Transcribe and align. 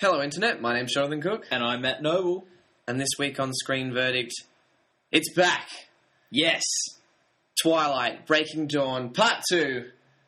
Hello, 0.00 0.22
Internet. 0.22 0.60
My 0.60 0.74
name's 0.74 0.92
Jonathan 0.92 1.20
Cook, 1.22 1.46
And 1.50 1.62
I'm 1.62 1.82
Matt 1.82 2.02
Noble. 2.02 2.46
and 2.86 3.00
this 3.00 3.10
week 3.18 3.38
on 3.40 3.52
Screen 3.54 3.92
Verdict, 3.92 4.32
it's 5.12 5.32
back. 5.34 5.68
Yes. 6.30 6.62
Twilight, 7.62 8.26
Breaking 8.26 8.66
Dawn, 8.66 9.10
Part 9.12 9.42
2. 9.48 9.84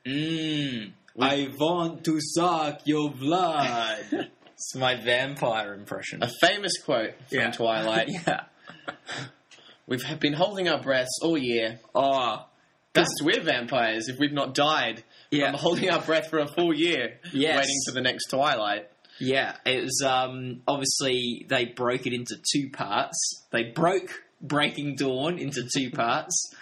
Mmm. 0.06 0.92
I 1.20 1.50
want 1.58 2.04
to 2.04 2.18
suck 2.20 2.82
your 2.84 3.10
blood. 3.10 4.04
it's 4.54 4.74
my 4.76 4.94
vampire 4.94 5.74
impression. 5.74 6.22
A 6.22 6.30
famous 6.40 6.72
quote 6.82 7.14
from 7.28 7.38
Yeah. 7.38 7.50
Twilight. 7.50 8.08
yeah. 8.26 8.44
We've 9.86 10.04
been 10.20 10.34
holding 10.34 10.68
our 10.68 10.80
breaths 10.82 11.18
all 11.22 11.36
year. 11.38 11.80
Oh. 11.94 12.46
Because 12.92 13.12
we're 13.22 13.42
vampires 13.42 14.08
if 14.08 14.18
we've 14.18 14.32
not 14.32 14.54
died. 14.54 15.02
Yeah. 15.30 15.48
I'm 15.48 15.54
holding 15.54 15.90
our 15.90 16.00
breath 16.00 16.28
for 16.30 16.38
a 16.38 16.46
full 16.46 16.72
year, 16.74 17.18
Yes. 17.32 17.58
waiting 17.58 17.80
for 17.86 17.92
the 17.92 18.00
next 18.00 18.28
Twilight. 18.30 18.88
Yeah. 19.18 19.56
It 19.64 19.84
was 19.84 20.02
um 20.04 20.62
obviously 20.66 21.46
they 21.48 21.66
broke 21.66 22.06
it 22.06 22.12
into 22.12 22.36
two 22.52 22.70
parts. 22.70 23.44
They 23.50 23.64
broke 23.64 24.22
Breaking 24.40 24.96
Dawn 24.96 25.38
into 25.38 25.68
two 25.74 25.90
parts. 25.90 26.52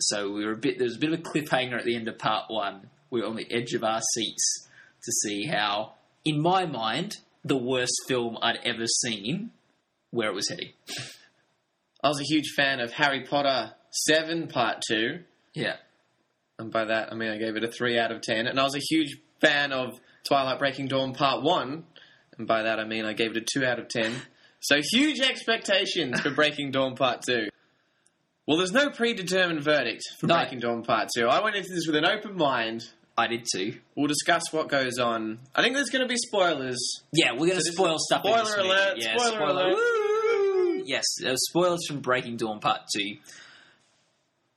So 0.00 0.32
we 0.32 0.44
were 0.44 0.52
a 0.52 0.56
bit 0.56 0.78
there 0.78 0.86
was 0.86 0.96
a 0.96 1.00
bit 1.00 1.12
of 1.12 1.20
a 1.20 1.22
cliffhanger 1.22 1.78
at 1.78 1.84
the 1.84 1.96
end 1.96 2.08
of 2.08 2.18
part 2.18 2.44
one. 2.48 2.90
We 3.10 3.20
were 3.20 3.26
on 3.26 3.36
the 3.36 3.50
edge 3.50 3.72
of 3.74 3.84
our 3.84 4.00
seats 4.14 4.68
to 5.04 5.12
see 5.12 5.46
how, 5.46 5.92
in 6.24 6.40
my 6.40 6.66
mind, 6.66 7.18
the 7.44 7.56
worst 7.56 7.94
film 8.08 8.38
I'd 8.42 8.58
ever 8.64 8.86
seen, 8.86 9.50
where 10.10 10.28
it 10.28 10.34
was 10.34 10.48
heading. 10.48 10.70
I 12.02 12.08
was 12.08 12.20
a 12.20 12.24
huge 12.24 12.52
fan 12.56 12.80
of 12.80 12.92
Harry 12.92 13.24
Potter 13.24 13.74
7 13.90 14.48
Part 14.48 14.82
2. 14.88 15.20
Yeah. 15.54 15.76
And 16.58 16.72
by 16.72 16.86
that, 16.86 17.12
I 17.12 17.14
mean 17.14 17.30
I 17.30 17.38
gave 17.38 17.56
it 17.56 17.64
a 17.64 17.70
3 17.70 17.98
out 17.98 18.12
of 18.12 18.22
10. 18.22 18.46
And 18.46 18.58
I 18.58 18.64
was 18.64 18.74
a 18.74 18.80
huge 18.80 19.16
fan 19.40 19.72
of 19.72 20.00
Twilight 20.26 20.58
Breaking 20.58 20.86
Dawn 20.88 21.14
Part 21.14 21.42
1. 21.42 21.84
And 22.38 22.46
by 22.46 22.62
that, 22.62 22.80
I 22.80 22.84
mean 22.84 23.04
I 23.04 23.12
gave 23.12 23.32
it 23.32 23.36
a 23.36 23.60
2 23.60 23.64
out 23.64 23.78
of 23.78 23.88
10. 23.88 24.12
So 24.60 24.80
huge 24.92 25.20
expectations 25.20 26.20
for 26.20 26.30
Breaking 26.30 26.70
Dawn 26.70 26.96
Part 26.96 27.22
2. 27.28 27.48
Well, 28.46 28.58
there's 28.58 28.72
no 28.72 28.90
predetermined 28.90 29.62
verdict 29.62 30.02
for 30.18 30.26
No. 30.26 30.36
Breaking 30.36 30.60
Dawn 30.60 30.82
Part 30.82 31.08
2. 31.16 31.26
I 31.26 31.42
went 31.42 31.56
into 31.56 31.68
this 31.72 31.86
with 31.86 31.96
an 31.96 32.06
open 32.06 32.36
mind. 32.36 32.82
I 33.16 33.26
did 33.28 33.46
too. 33.50 33.78
We'll 33.94 34.08
discuss 34.08 34.42
what 34.52 34.68
goes 34.68 34.98
on. 34.98 35.38
I 35.54 35.62
think 35.62 35.74
there's 35.76 35.90
going 35.90 36.02
to 36.02 36.08
be 36.08 36.16
spoilers. 36.16 36.78
Yeah, 37.12 37.32
we're 37.32 37.46
going 37.46 37.50
to 37.50 37.56
this 37.56 37.72
spoil 37.72 37.96
stuff. 37.98 38.22
in 38.24 38.32
spoiler 38.44 38.66
alert, 38.66 38.94
Yeah, 38.98 39.16
spoiler 39.18 39.40
alert. 39.50 39.74
Woo! 39.74 40.82
Yes, 40.84 41.04
spoilers 41.48 41.86
from 41.86 42.00
Breaking 42.00 42.36
Dawn 42.36 42.58
Part 42.60 42.80
Two. 42.94 43.16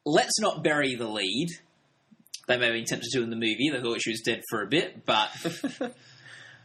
Let's 0.06 0.40
not 0.40 0.64
bury 0.64 0.96
the 0.96 1.08
lead. 1.08 1.50
They 2.48 2.58
may 2.58 2.66
have 2.66 2.74
been 2.74 2.86
tempted 2.86 3.10
to 3.12 3.24
in 3.24 3.30
the 3.30 3.36
movie. 3.36 3.70
They 3.72 3.82
thought 3.82 4.02
she 4.02 4.12
was 4.12 4.22
dead 4.22 4.42
for 4.50 4.62
a 4.62 4.68
bit, 4.68 5.06
but 5.06 5.30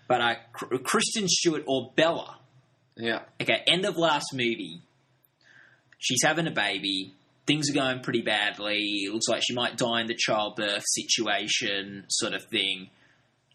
but 0.09 0.21
uh, 0.21 0.35
Kristen 0.53 1.29
Stewart 1.29 1.65
or 1.67 1.93
Bella. 1.97 2.39
Yeah. 2.97 3.21
Okay, 3.41 3.63
end 3.67 3.85
of 3.85 3.97
last 3.97 4.27
movie. 4.33 4.81
She's 5.99 6.23
having 6.25 6.47
a 6.47 6.53
baby. 6.53 7.15
Things 7.47 7.69
are 7.71 7.75
going 7.75 8.01
pretty 8.01 8.23
badly. 8.23 9.03
It 9.07 9.13
looks 9.13 9.27
like 9.29 9.43
she 9.45 9.55
might 9.55 9.77
die 9.77 10.01
in 10.01 10.07
the 10.07 10.17
childbirth 10.17 10.85
situation, 10.87 12.05
sort 12.09 12.35
of 12.35 12.45
thing. 12.45 12.91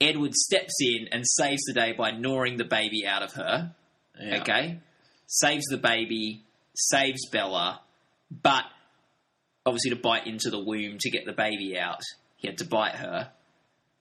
Edward 0.01 0.33
steps 0.33 0.75
in 0.81 1.07
and 1.11 1.23
saves 1.25 1.63
the 1.63 1.73
day 1.73 1.93
by 1.93 2.11
gnawing 2.11 2.57
the 2.57 2.65
baby 2.65 3.05
out 3.07 3.23
of 3.23 3.33
her. 3.33 3.73
yeah. 4.19 4.41
Okay, 4.41 4.79
saves 5.27 5.65
the 5.65 5.77
baby, 5.77 6.43
saves 6.75 7.27
Bella, 7.31 7.81
but 8.29 8.65
obviously 9.67 9.91
to 9.91 9.97
bite 9.97 10.25
into 10.25 10.49
the 10.49 10.59
womb 10.59 10.97
to 10.99 11.09
get 11.09 11.25
the 11.25 11.33
baby 11.33 11.77
out, 11.77 12.01
he 12.37 12.47
had 12.47 12.57
to 12.57 12.65
bite 12.65 12.95
her, 12.95 13.31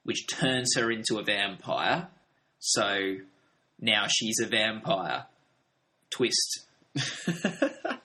which 0.05 0.27
turns 0.29 0.75
her 0.77 0.91
into 0.91 1.19
a 1.19 1.23
vampire. 1.23 2.09
So 2.59 3.17
now 3.81 4.07
she's 4.09 4.41
a 4.43 4.47
vampire. 4.47 5.27
Twist. 6.11 6.65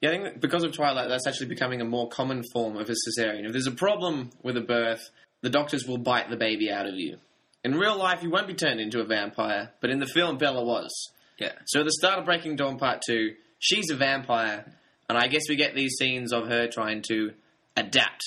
Yeah, 0.00 0.10
I 0.10 0.12
think 0.12 0.40
because 0.40 0.62
of 0.62 0.72
Twilight, 0.72 1.08
that's 1.08 1.26
actually 1.26 1.48
becoming 1.48 1.80
a 1.80 1.84
more 1.84 2.08
common 2.08 2.44
form 2.52 2.76
of 2.76 2.88
a 2.88 2.92
cesarean. 2.92 3.46
If 3.46 3.52
there's 3.52 3.66
a 3.66 3.72
problem 3.72 4.30
with 4.42 4.56
a 4.56 4.60
birth, 4.60 5.10
the 5.40 5.50
doctors 5.50 5.86
will 5.86 5.98
bite 5.98 6.30
the 6.30 6.36
baby 6.36 6.70
out 6.70 6.86
of 6.86 6.94
you. 6.94 7.18
In 7.64 7.74
real 7.74 7.98
life, 7.98 8.22
you 8.22 8.30
won't 8.30 8.46
be 8.46 8.54
turned 8.54 8.80
into 8.80 9.00
a 9.00 9.04
vampire, 9.04 9.72
but 9.80 9.90
in 9.90 9.98
the 9.98 10.06
film, 10.06 10.38
Bella 10.38 10.64
was. 10.64 11.10
Yeah. 11.40 11.52
So 11.66 11.80
at 11.80 11.84
the 11.84 11.92
start 11.92 12.20
of 12.20 12.24
Breaking 12.24 12.54
Dawn 12.54 12.78
Part 12.78 13.02
2, 13.06 13.34
she's 13.58 13.90
a 13.90 13.96
vampire, 13.96 14.72
and 15.08 15.16
I 15.18 15.28
guess 15.28 15.42
we 15.48 15.56
get 15.56 15.74
these 15.74 15.94
scenes 15.98 16.32
of 16.32 16.48
her 16.48 16.66
trying 16.68 17.02
to 17.08 17.32
adapt 17.76 18.22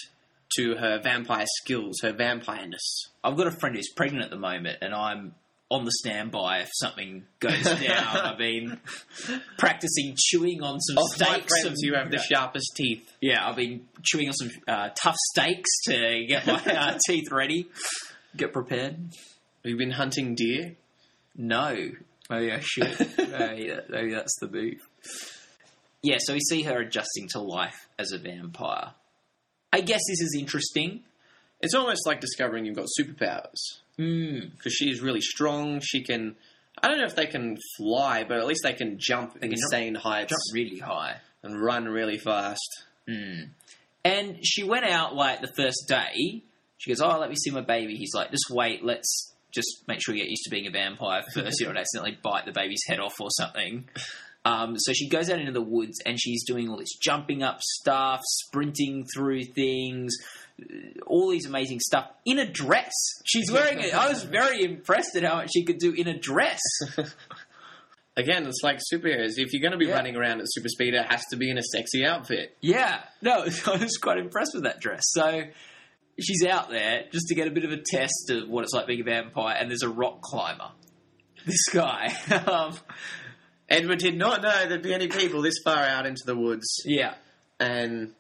to 0.58 0.76
her 0.76 1.00
vampire 1.02 1.46
skills, 1.62 2.00
her 2.02 2.14
vampireness. 2.14 3.08
I've 3.24 3.38
got 3.38 3.48
a 3.48 3.52
friend 3.52 3.76
who's 3.76 3.90
pregnant 3.96 4.24
at 4.26 4.30
the 4.32 4.38
moment, 4.40 4.80
and 4.82 4.94
I'm 4.94 5.36
on 5.70 5.86
the 5.86 5.92
standby 5.92 6.60
if 6.60 6.70
something 6.74 7.24
goes 7.40 7.64
down. 7.64 8.18
I've 8.18 8.38
been 8.38 8.80
practicing 9.58 10.16
chewing 10.18 10.62
on 10.62 10.80
some 10.82 10.98
Of 10.98 11.04
my 11.20 11.26
steaks. 11.40 11.62
friends, 11.62 11.80
of- 11.80 11.86
you 11.86 11.94
have 11.96 12.12
the 12.12 12.18
sharpest 12.34 12.74
teeth. 12.76 13.10
Yeah, 13.22 13.48
I've 13.48 13.56
been 13.56 13.88
chewing 14.04 14.28
on 14.28 14.34
some 14.34 14.50
uh, 14.68 14.90
tough 15.02 15.16
steaks 15.32 15.70
to 15.86 16.26
get 16.28 16.46
my 16.48 16.62
uh, 16.66 16.98
teeth 17.08 17.32
ready, 17.32 17.68
get 18.36 18.52
prepared. 18.52 18.96
Have 18.96 19.70
you 19.70 19.78
been 19.78 19.92
hunting 19.92 20.36
deer? 20.36 20.76
No, 21.38 21.74
maybe 22.30 22.52
I 22.52 22.60
should. 22.60 22.98
maybe, 23.18 23.70
that- 23.70 23.90
maybe 23.90 24.14
that's 24.14 24.36
the 24.42 24.50
move. 24.50 24.80
Yeah, 26.04 26.18
so 26.20 26.34
we 26.34 26.40
see 26.40 26.64
her 26.64 26.80
adjusting 26.80 27.28
to 27.30 27.40
life 27.40 27.88
as 28.00 28.12
a 28.12 28.18
vampire. 28.18 28.94
I 29.72 29.82
guess 29.82 30.02
this 30.08 30.20
is 30.22 30.36
interesting. 30.38 31.02
It's 31.62 31.76
almost 31.76 32.08
like 32.08 32.20
discovering 32.20 32.66
you've 32.66 32.76
got 32.76 32.88
superpowers. 33.00 33.60
Mm, 34.00 34.52
because 34.58 34.74
she 34.74 34.90
is 34.90 35.00
really 35.00 35.22
strong. 35.22 35.80
She 35.80 36.02
can. 36.04 36.36
I 36.82 36.88
don't 36.88 36.98
know 36.98 37.06
if 37.06 37.16
they 37.16 37.28
can 37.28 37.58
fly, 37.78 38.24
but 38.24 38.40
at 38.40 38.48
least 38.48 38.62
they 38.64 38.74
can 38.74 38.98
jump 39.00 39.40
can 39.40 39.52
insane 39.52 39.94
heights 39.94 40.30
jump 40.32 40.42
really 40.54 40.80
high. 40.80 41.18
and 41.44 41.62
run 41.62 41.86
really 41.86 42.18
fast. 42.18 42.84
Mm. 43.08 43.50
And 44.04 44.40
she 44.46 44.64
went 44.64 44.86
out 44.86 45.14
like 45.14 45.42
the 45.42 45.52
first 45.56 45.86
day. 45.88 46.42
She 46.80 46.90
goes, 46.90 47.02
"Oh, 47.02 47.20
let 47.20 47.30
me 47.30 47.36
see 47.36 47.52
my 47.52 47.62
baby." 47.62 47.96
He's 47.96 48.16
like, 48.16 48.32
"Just 48.32 48.46
wait. 48.50 48.84
Let's 48.84 49.34
just 49.54 49.84
make 49.88 50.02
sure 50.02 50.16
you 50.16 50.22
get 50.22 50.30
used 50.30 50.44
to 50.46 50.50
being 50.50 50.66
a 50.66 50.72
vampire 50.72 51.22
first. 51.34 51.60
you 51.60 51.68
don't 51.68 51.78
accidentally 51.78 52.18
bite 52.24 52.46
the 52.46 52.54
baby's 52.54 52.82
head 52.88 53.00
off 53.00 53.14
or 53.20 53.30
something." 53.30 53.88
Um, 54.44 54.76
so 54.80 54.92
she 54.94 55.08
goes 55.08 55.30
out 55.30 55.40
into 55.40 55.52
the 55.52 55.62
woods 55.62 56.00
and 56.06 56.20
she's 56.20 56.44
doing 56.46 56.68
all 56.70 56.78
this 56.78 56.96
jumping 57.00 57.44
up 57.44 57.60
stuff, 57.62 58.22
sprinting 58.24 59.06
through 59.14 59.44
things, 59.46 60.16
uh, 60.60 61.00
all 61.06 61.30
these 61.30 61.46
amazing 61.46 61.80
stuff 61.80 62.10
in 62.26 62.40
a 62.40 62.46
dress. 62.52 62.92
She's 63.26 63.52
wearing 63.54 63.80
it. 63.80 63.94
I 63.94 64.10
was 64.10 64.24
very 64.24 64.64
impressed 64.64 65.16
at 65.16 65.24
how 65.24 65.36
much 65.36 65.52
she 65.54 65.64
could 65.64 65.78
do 65.78 65.94
in 65.94 66.08
a 66.08 66.18
dress. 66.18 66.60
Again, 68.18 68.46
it's 68.46 68.60
like 68.62 68.80
superheroes. 68.94 69.34
If 69.38 69.54
you're 69.54 69.62
going 69.62 69.72
to 69.72 69.78
be 69.78 69.86
Yeah. 69.86 69.96
running 69.96 70.16
around 70.18 70.42
at 70.42 70.46
super 70.50 70.68
speed, 70.68 70.94
it 70.96 71.06
has 71.10 71.24
to 71.32 71.38
be 71.38 71.50
in 71.50 71.58
a 71.58 71.64
sexy 71.64 72.06
outfit. 72.06 72.58
Yeah, 72.62 73.02
no, 73.22 73.46
I 73.68 73.78
was 73.78 73.98
quite 74.02 74.18
impressed 74.18 74.52
with 74.54 74.64
that 74.64 74.82
dress. 74.82 75.04
So 75.12 75.44
she's 76.20 76.44
out 76.46 76.70
there 76.70 77.06
just 77.12 77.28
to 77.28 77.36
get 77.36 77.48
a 77.48 77.52
bit 77.52 77.64
of 77.64 77.72
a 77.72 77.78
test 77.78 78.30
of 78.30 78.50
what 78.50 78.64
it's 78.66 78.74
like 78.74 78.86
being 78.88 79.02
a 79.02 79.06
vampire, 79.06 79.56
and 79.58 79.70
there's 79.70 79.84
a 79.84 79.90
rock 79.90 80.22
climber. 80.22 80.72
This 81.46 81.70
guy, 81.74 82.14
um, 82.46 82.78
Edward 83.72 84.00
did 84.00 84.18
not 84.18 84.42
know 84.42 84.68
there'd 84.68 84.84
be 84.84 84.94
any 84.94 85.08
people 85.08 85.42
this 85.42 85.56
far 85.64 85.78
out 85.84 86.06
into 86.06 86.24
the 86.26 86.36
woods, 86.36 86.68
yeah, 86.86 87.16
and 87.60 88.14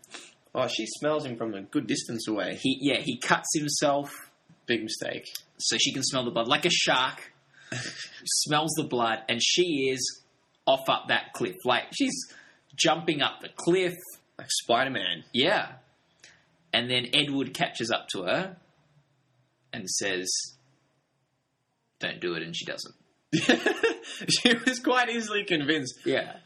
oh, 0.55 0.67
she 0.67 0.85
smells 0.85 1.25
him 1.25 1.37
from 1.37 1.53
a 1.53 1.61
good 1.61 1.87
distance 1.87 2.27
away. 2.27 2.57
he 2.61 2.77
yeah 2.81 3.01
he 3.01 3.19
cuts 3.19 3.49
himself 3.53 4.09
Big 4.65 4.83
mistake. 4.83 5.25
so 5.57 5.77
she 5.77 5.91
can 5.91 6.03
smell 6.03 6.23
the 6.23 6.31
blood 6.31 6.47
like 6.47 6.65
a 6.65 6.69
shark. 6.69 7.33
smells 8.25 8.71
the 8.77 8.85
blood, 8.85 9.19
and 9.27 9.41
she 9.43 9.89
is 9.91 10.21
off 10.65 10.87
up 10.87 11.09
that 11.09 11.33
cliff. 11.33 11.55
Like 11.65 11.85
she's 11.93 12.13
jumping 12.75 13.21
up 13.21 13.41
the 13.41 13.49
cliff. 13.53 13.95
Like 14.37 14.47
Spider 14.49 14.91
Man. 14.91 15.23
Yeah, 15.33 15.73
and 16.71 16.89
then 16.89 17.07
Edward 17.13 17.53
catches 17.53 17.91
up 17.91 18.07
to 18.13 18.23
her 18.23 18.57
and 19.73 19.89
says, 19.89 20.29
"Don't 21.99 22.21
do 22.21 22.35
it," 22.35 22.43
and 22.43 22.55
she 22.55 22.63
doesn't. 22.65 22.95
she 24.29 24.53
was 24.65 24.79
quite 24.79 25.09
easily 25.09 25.43
convinced. 25.43 25.99
Yeah. 26.05 26.37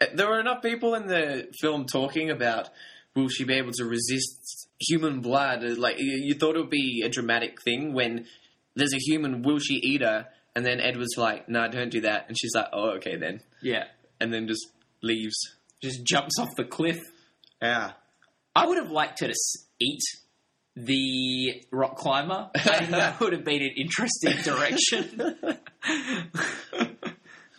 Uh, 0.00 0.06
there 0.14 0.28
were 0.28 0.40
enough 0.40 0.62
people 0.62 0.94
in 0.94 1.06
the 1.06 1.48
film 1.60 1.86
talking 1.86 2.30
about 2.30 2.68
will 3.14 3.28
she 3.28 3.44
be 3.44 3.54
able 3.54 3.72
to 3.72 3.84
resist 3.84 4.68
human 4.80 5.20
blood? 5.20 5.64
Uh, 5.64 5.74
like 5.76 5.96
you, 5.98 6.34
thought 6.34 6.56
it 6.56 6.60
would 6.60 6.70
be 6.70 7.02
a 7.04 7.08
dramatic 7.08 7.62
thing 7.62 7.92
when 7.92 8.26
there's 8.74 8.94
a 8.94 8.98
human. 8.98 9.42
Will 9.42 9.58
she 9.58 9.74
eat 9.74 10.02
her? 10.02 10.28
And 10.54 10.66
then 10.66 10.80
Edward's 10.80 11.16
like, 11.16 11.48
"No, 11.48 11.68
don't 11.68 11.90
do 11.90 12.02
that." 12.02 12.26
And 12.28 12.38
she's 12.38 12.54
like, 12.54 12.68
"Oh, 12.72 12.96
okay 12.96 13.16
then." 13.16 13.40
Yeah. 13.62 13.84
And 14.20 14.32
then 14.32 14.48
just 14.48 14.66
leaves. 15.02 15.36
Just 15.82 16.04
jumps 16.04 16.38
off 16.38 16.50
the 16.56 16.64
cliff. 16.64 17.00
Yeah. 17.60 17.92
I 18.54 18.66
would 18.66 18.78
have 18.78 18.90
liked 18.90 19.20
her 19.20 19.28
to 19.28 19.34
eat 19.80 20.02
the 20.74 21.62
rock 21.70 21.96
climber. 21.96 22.50
I 22.54 22.78
think 22.78 22.90
that 22.90 23.20
would 23.20 23.32
have 23.32 23.44
been 23.44 23.62
an 23.62 23.72
interesting 23.76 24.36
direction. 24.42 25.36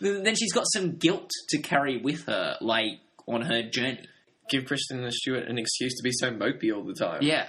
then 0.00 0.34
she's 0.34 0.52
got 0.52 0.64
some 0.72 0.96
guilt 0.96 1.30
to 1.50 1.58
carry 1.58 1.98
with 1.98 2.26
her, 2.26 2.56
like 2.60 3.00
on 3.26 3.42
her 3.42 3.62
journey. 3.62 4.00
Give 4.50 4.66
Kristen 4.66 5.08
Stewart 5.10 5.48
an 5.48 5.58
excuse 5.58 5.94
to 5.94 6.02
be 6.02 6.12
so 6.12 6.30
mopey 6.30 6.74
all 6.74 6.84
the 6.84 6.94
time. 6.94 7.22
Yeah. 7.22 7.46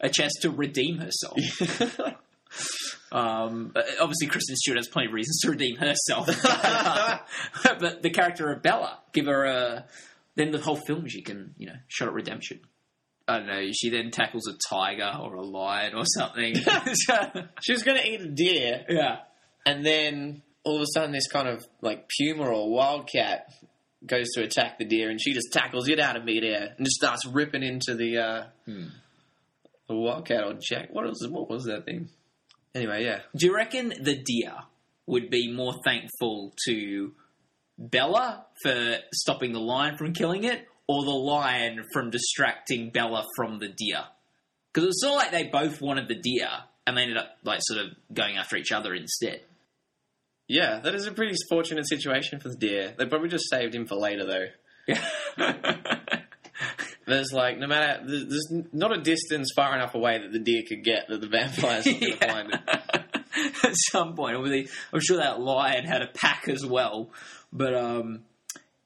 A 0.00 0.08
chance 0.08 0.32
to 0.42 0.50
redeem 0.50 0.98
herself. 0.98 1.38
Um, 3.10 3.72
obviously, 4.00 4.26
Kristen 4.26 4.56
Stewart 4.56 4.76
has 4.76 4.88
plenty 4.88 5.08
of 5.08 5.14
reasons 5.14 5.40
to 5.40 5.50
redeem 5.50 5.76
herself. 5.76 6.26
but 6.26 8.02
the 8.02 8.10
character 8.10 8.52
of 8.52 8.62
Bella, 8.62 8.98
give 9.12 9.26
her 9.26 9.44
a. 9.44 9.86
Then 10.34 10.50
the 10.50 10.58
whole 10.58 10.76
film, 10.76 11.08
she 11.08 11.22
can, 11.22 11.54
you 11.56 11.66
know, 11.66 11.76
shot 11.88 12.08
at 12.08 12.14
redemption. 12.14 12.60
I 13.28 13.38
don't 13.38 13.46
know. 13.46 13.70
She 13.72 13.90
then 13.90 14.10
tackles 14.10 14.48
a 14.48 14.56
tiger 14.74 15.12
or 15.20 15.34
a 15.34 15.44
lion 15.44 15.94
or 15.94 16.04
something. 16.06 16.54
She 17.62 17.72
was 17.72 17.82
going 17.82 17.98
to 17.98 18.08
eat 18.08 18.20
a 18.22 18.28
deer, 18.28 18.84
yeah. 18.88 19.18
and 19.66 19.84
then 19.84 20.42
all 20.64 20.76
of 20.76 20.82
a 20.82 20.86
sudden, 20.92 21.12
this 21.12 21.28
kind 21.28 21.48
of 21.48 21.66
like 21.82 22.08
puma 22.08 22.44
or 22.48 22.70
wildcat 22.70 23.52
goes 24.06 24.26
to 24.34 24.42
attack 24.42 24.78
the 24.78 24.84
deer, 24.84 25.10
and 25.10 25.20
she 25.20 25.32
just 25.32 25.52
tackles 25.52 25.88
it 25.88 26.00
out 26.00 26.16
of 26.16 26.24
midair 26.24 26.74
and 26.76 26.86
just 26.86 26.96
starts 26.96 27.26
ripping 27.26 27.62
into 27.62 27.94
the 27.94 28.18
uh, 28.18 28.44
the 29.88 29.94
wildcat 29.94 30.44
or 30.44 30.54
jack. 30.60 30.88
What 30.92 31.04
was 31.04 31.26
what 31.28 31.50
was 31.50 31.64
that 31.64 31.84
thing? 31.84 32.08
Anyway, 32.74 33.04
yeah. 33.04 33.20
Do 33.36 33.46
you 33.46 33.54
reckon 33.54 33.88
the 33.88 34.16
deer 34.16 34.54
would 35.06 35.30
be 35.30 35.52
more 35.52 35.74
thankful 35.84 36.54
to 36.66 37.12
Bella 37.78 38.46
for 38.62 38.96
stopping 39.12 39.52
the 39.52 39.60
lion 39.60 39.96
from 39.96 40.12
killing 40.12 40.44
it, 40.44 40.66
or 40.88 41.04
the 41.04 41.10
lion 41.10 41.84
from 41.92 42.10
distracting 42.10 42.90
Bella 42.90 43.24
from 43.36 43.58
the 43.60 43.68
deer? 43.68 44.04
Because 44.72 44.84
it 44.84 44.88
was 44.88 45.00
sort 45.00 45.12
of 45.12 45.18
like 45.18 45.30
they 45.30 45.44
both 45.50 45.80
wanted 45.80 46.08
the 46.08 46.14
deer, 46.16 46.48
and 46.86 46.96
they 46.96 47.02
ended 47.02 47.16
up 47.18 47.36
like 47.44 47.60
sort 47.62 47.84
of 47.84 47.92
going 48.12 48.36
after 48.36 48.56
each 48.56 48.72
other 48.72 48.94
instead. 48.94 49.42
Yeah, 50.48 50.80
that 50.80 50.94
is 50.94 51.06
a 51.06 51.12
pretty 51.12 51.34
fortunate 51.50 51.86
situation 51.86 52.40
for 52.40 52.48
the 52.48 52.56
deer. 52.56 52.94
They 52.96 53.04
probably 53.06 53.28
just 53.28 53.50
saved 53.50 53.74
him 53.74 53.86
for 53.86 53.96
later, 53.96 54.24
though. 54.26 54.46
Yeah. 54.86 55.04
There's 57.06 57.32
like 57.32 57.58
no 57.58 57.66
matter 57.66 58.02
there's 58.06 58.52
not 58.72 58.92
a 58.96 59.00
distance 59.00 59.50
far 59.56 59.74
enough 59.74 59.94
away 59.94 60.18
that 60.18 60.30
the 60.30 60.38
deer 60.38 60.62
could 60.68 60.84
get 60.84 61.08
that 61.08 61.20
the 61.22 61.26
vampire's 61.26 61.86
not 61.86 62.00
going 62.00 62.12
to 62.12 62.18
Yeah. 62.20 62.32
find 62.32 62.52
it. 62.52 62.60
At 63.64 63.72
some 63.92 64.14
point, 64.14 64.36
I'm 64.36 65.00
sure 65.00 65.16
that 65.18 65.40
lion 65.40 65.84
had 65.86 66.02
a 66.02 66.08
pack 66.08 66.48
as 66.48 66.66
well. 66.66 67.10
But 67.52 67.74
um, 67.74 68.24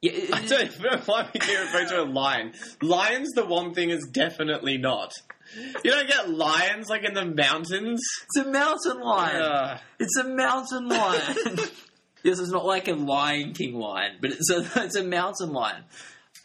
yeah, 0.03 0.13
I 0.33 0.41
tell 0.45 0.65
know 0.65 1.01
why 1.07 1.29
we 1.33 1.41
keep 1.41 1.59
referring 1.59 1.89
to 1.89 2.03
a 2.03 2.05
lion? 2.05 2.53
Lion's 2.83 3.31
the 3.31 3.47
one 3.47 3.73
thing 3.73 3.91
is 3.91 4.07
definitely 4.13 4.77
not. 4.77 5.13
You 5.85 5.91
don't 5.91 6.09
get 6.09 6.29
lions 6.31 6.89
like 6.89 7.05
in 7.05 7.15
the 7.15 7.25
mountains. 7.25 8.01
it's 8.25 8.47
a 8.47 8.51
mountain 8.51 9.01
lion. 9.01 9.43
Uh, 9.43 9.79
It's 9.99 10.17
a 10.17 10.25
mountain 10.25 10.89
lion. 10.89 11.37
yes, 12.25 12.39
it's 12.39 12.51
not 12.51 12.65
like 12.65 12.89
a 12.89 12.95
Lion 12.95 13.53
King 13.53 13.75
lion, 13.75 14.17
but 14.21 14.31
it's 14.33 14.51
a 14.51 14.67
it's 14.85 14.97
a 14.97 15.05
mountain 15.05 15.53
lion. 15.53 15.85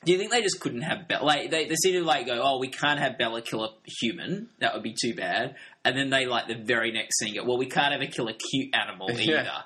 Do 0.05 0.11
you 0.11 0.19
think 0.19 0.31
they 0.31 0.41
just 0.41 0.59
couldn't 0.59 0.81
have 0.83 1.07
Bella? 1.07 1.23
Like 1.25 1.49
they, 1.51 1.65
they 1.65 1.75
seem 1.75 1.93
to 1.93 2.03
like 2.03 2.27
go, 2.27 2.39
oh, 2.43 2.59
we 2.59 2.67
can't 2.67 2.99
have 2.99 3.17
Bella 3.17 3.41
kill 3.41 3.63
a 3.63 3.69
human. 3.99 4.49
That 4.59 4.73
would 4.73 4.83
be 4.83 4.93
too 5.01 5.15
bad. 5.15 5.55
And 5.83 5.97
then 5.97 6.09
they 6.09 6.25
like 6.25 6.47
the 6.47 6.55
very 6.63 6.91
next 6.91 7.17
scene 7.17 7.33
go, 7.33 7.43
well, 7.43 7.57
we 7.57 7.65
can't 7.65 7.93
ever 7.93 8.05
kill 8.05 8.27
a 8.27 8.33
cute 8.33 8.75
animal 8.75 9.09
either. 9.11 9.23
Yeah. 9.23 9.61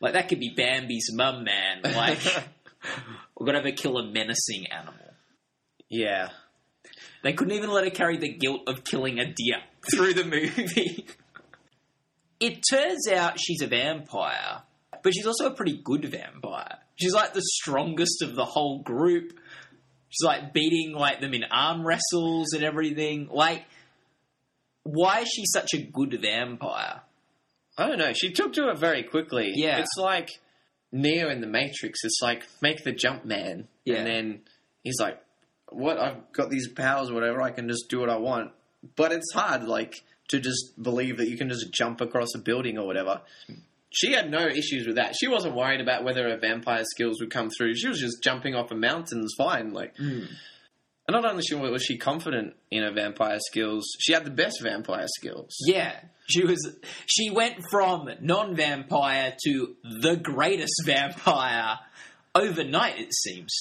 Like 0.00 0.12
that 0.12 0.28
could 0.28 0.40
be 0.40 0.52
Bambi's 0.54 1.10
mum, 1.14 1.44
man. 1.44 1.80
Like 1.82 2.18
we're 3.36 3.46
gonna 3.46 3.58
have 3.58 3.66
her 3.66 3.72
kill 3.72 3.98
a 3.98 4.06
menacing 4.10 4.66
animal. 4.70 5.14
yeah. 5.88 6.28
They 7.22 7.32
couldn't 7.32 7.54
even 7.54 7.70
let 7.70 7.82
her 7.84 7.90
carry 7.90 8.18
the 8.18 8.32
guilt 8.32 8.62
of 8.68 8.84
killing 8.84 9.18
a 9.18 9.24
deer 9.24 9.56
through 9.94 10.14
the 10.14 10.24
movie. 10.24 11.06
it 12.38 12.62
turns 12.70 13.08
out 13.08 13.40
she's 13.40 13.62
a 13.62 13.66
vampire, 13.66 14.62
but 15.02 15.12
she's 15.12 15.26
also 15.26 15.46
a 15.46 15.50
pretty 15.54 15.80
good 15.82 16.04
vampire. 16.04 16.78
She's 16.96 17.14
like 17.14 17.34
the 17.34 17.42
strongest 17.42 18.22
of 18.22 18.36
the 18.36 18.44
whole 18.44 18.82
group. 18.82 19.32
She's 20.08 20.24
like 20.24 20.52
beating 20.52 20.92
like 20.92 21.20
them 21.20 21.34
in 21.34 21.42
arm 21.50 21.84
wrestles 21.84 22.52
and 22.54 22.62
everything. 22.62 23.28
Like, 23.30 23.64
why 24.84 25.20
is 25.22 25.28
she 25.28 25.44
such 25.46 25.74
a 25.74 25.82
good 25.82 26.16
vampire? 26.22 27.00
I 27.76 27.88
don't 27.88 27.98
know. 27.98 28.12
She 28.12 28.30
took 28.32 28.52
to 28.54 28.68
it 28.68 28.78
very 28.78 29.02
quickly. 29.02 29.52
Yeah. 29.54 29.78
It's 29.80 29.96
like 29.98 30.30
Neo 31.02 31.28
in 31.30 31.40
the 31.40 31.46
Matrix. 31.46 32.00
It's 32.04 32.20
like 32.22 32.44
make 32.60 32.84
the 32.84 32.92
jump 32.92 33.24
man, 33.24 33.68
Yeah. 33.84 33.96
and 33.96 34.06
then 34.06 34.40
he's 34.82 34.98
like, 35.00 35.20
"What? 35.70 35.98
I've 35.98 36.32
got 36.32 36.50
these 36.50 36.68
powers, 36.68 37.10
whatever. 37.12 37.40
I 37.42 37.50
can 37.50 37.68
just 37.68 37.88
do 37.88 38.00
what 38.00 38.10
I 38.10 38.16
want." 38.16 38.52
But 38.96 39.12
it's 39.12 39.32
hard, 39.32 39.64
like 39.64 39.94
to 40.28 40.40
just 40.40 40.80
believe 40.82 41.16
that 41.18 41.28
you 41.28 41.36
can 41.36 41.48
just 41.48 41.72
jump 41.72 42.00
across 42.00 42.34
a 42.34 42.38
building 42.38 42.78
or 42.78 42.86
whatever. 42.86 43.20
She 43.90 44.12
had 44.12 44.30
no 44.30 44.46
issues 44.46 44.86
with 44.86 44.96
that. 44.96 45.14
She 45.18 45.28
wasn't 45.28 45.54
worried 45.54 45.80
about 45.80 46.04
whether 46.04 46.28
her 46.28 46.36
vampire 46.36 46.84
skills 46.84 47.20
would 47.20 47.30
come 47.30 47.48
through. 47.50 47.74
She 47.76 47.88
was 47.88 48.00
just 48.00 48.22
jumping 48.22 48.54
off 48.54 48.70
of 48.70 48.78
mountains 48.78 49.32
fine. 49.38 49.72
Like, 49.72 49.96
hmm. 49.96 50.24
And 51.08 51.14
not 51.14 51.24
only 51.24 51.70
was 51.70 51.82
she 51.84 51.98
confident 51.98 52.54
in 52.70 52.82
her 52.82 52.92
vampire 52.92 53.38
skills, 53.38 53.84
she 54.00 54.12
had 54.12 54.24
the 54.24 54.30
best 54.30 54.60
vampire 54.62 55.06
skills. 55.18 55.56
Yeah, 55.66 56.00
she 56.28 56.44
was. 56.44 56.76
She 57.06 57.30
went 57.30 57.62
from 57.70 58.08
non-vampire 58.20 59.36
to 59.44 59.76
the 60.02 60.16
greatest 60.16 60.74
vampire 60.84 61.78
overnight. 62.34 62.98
It 62.98 63.14
seems. 63.14 63.54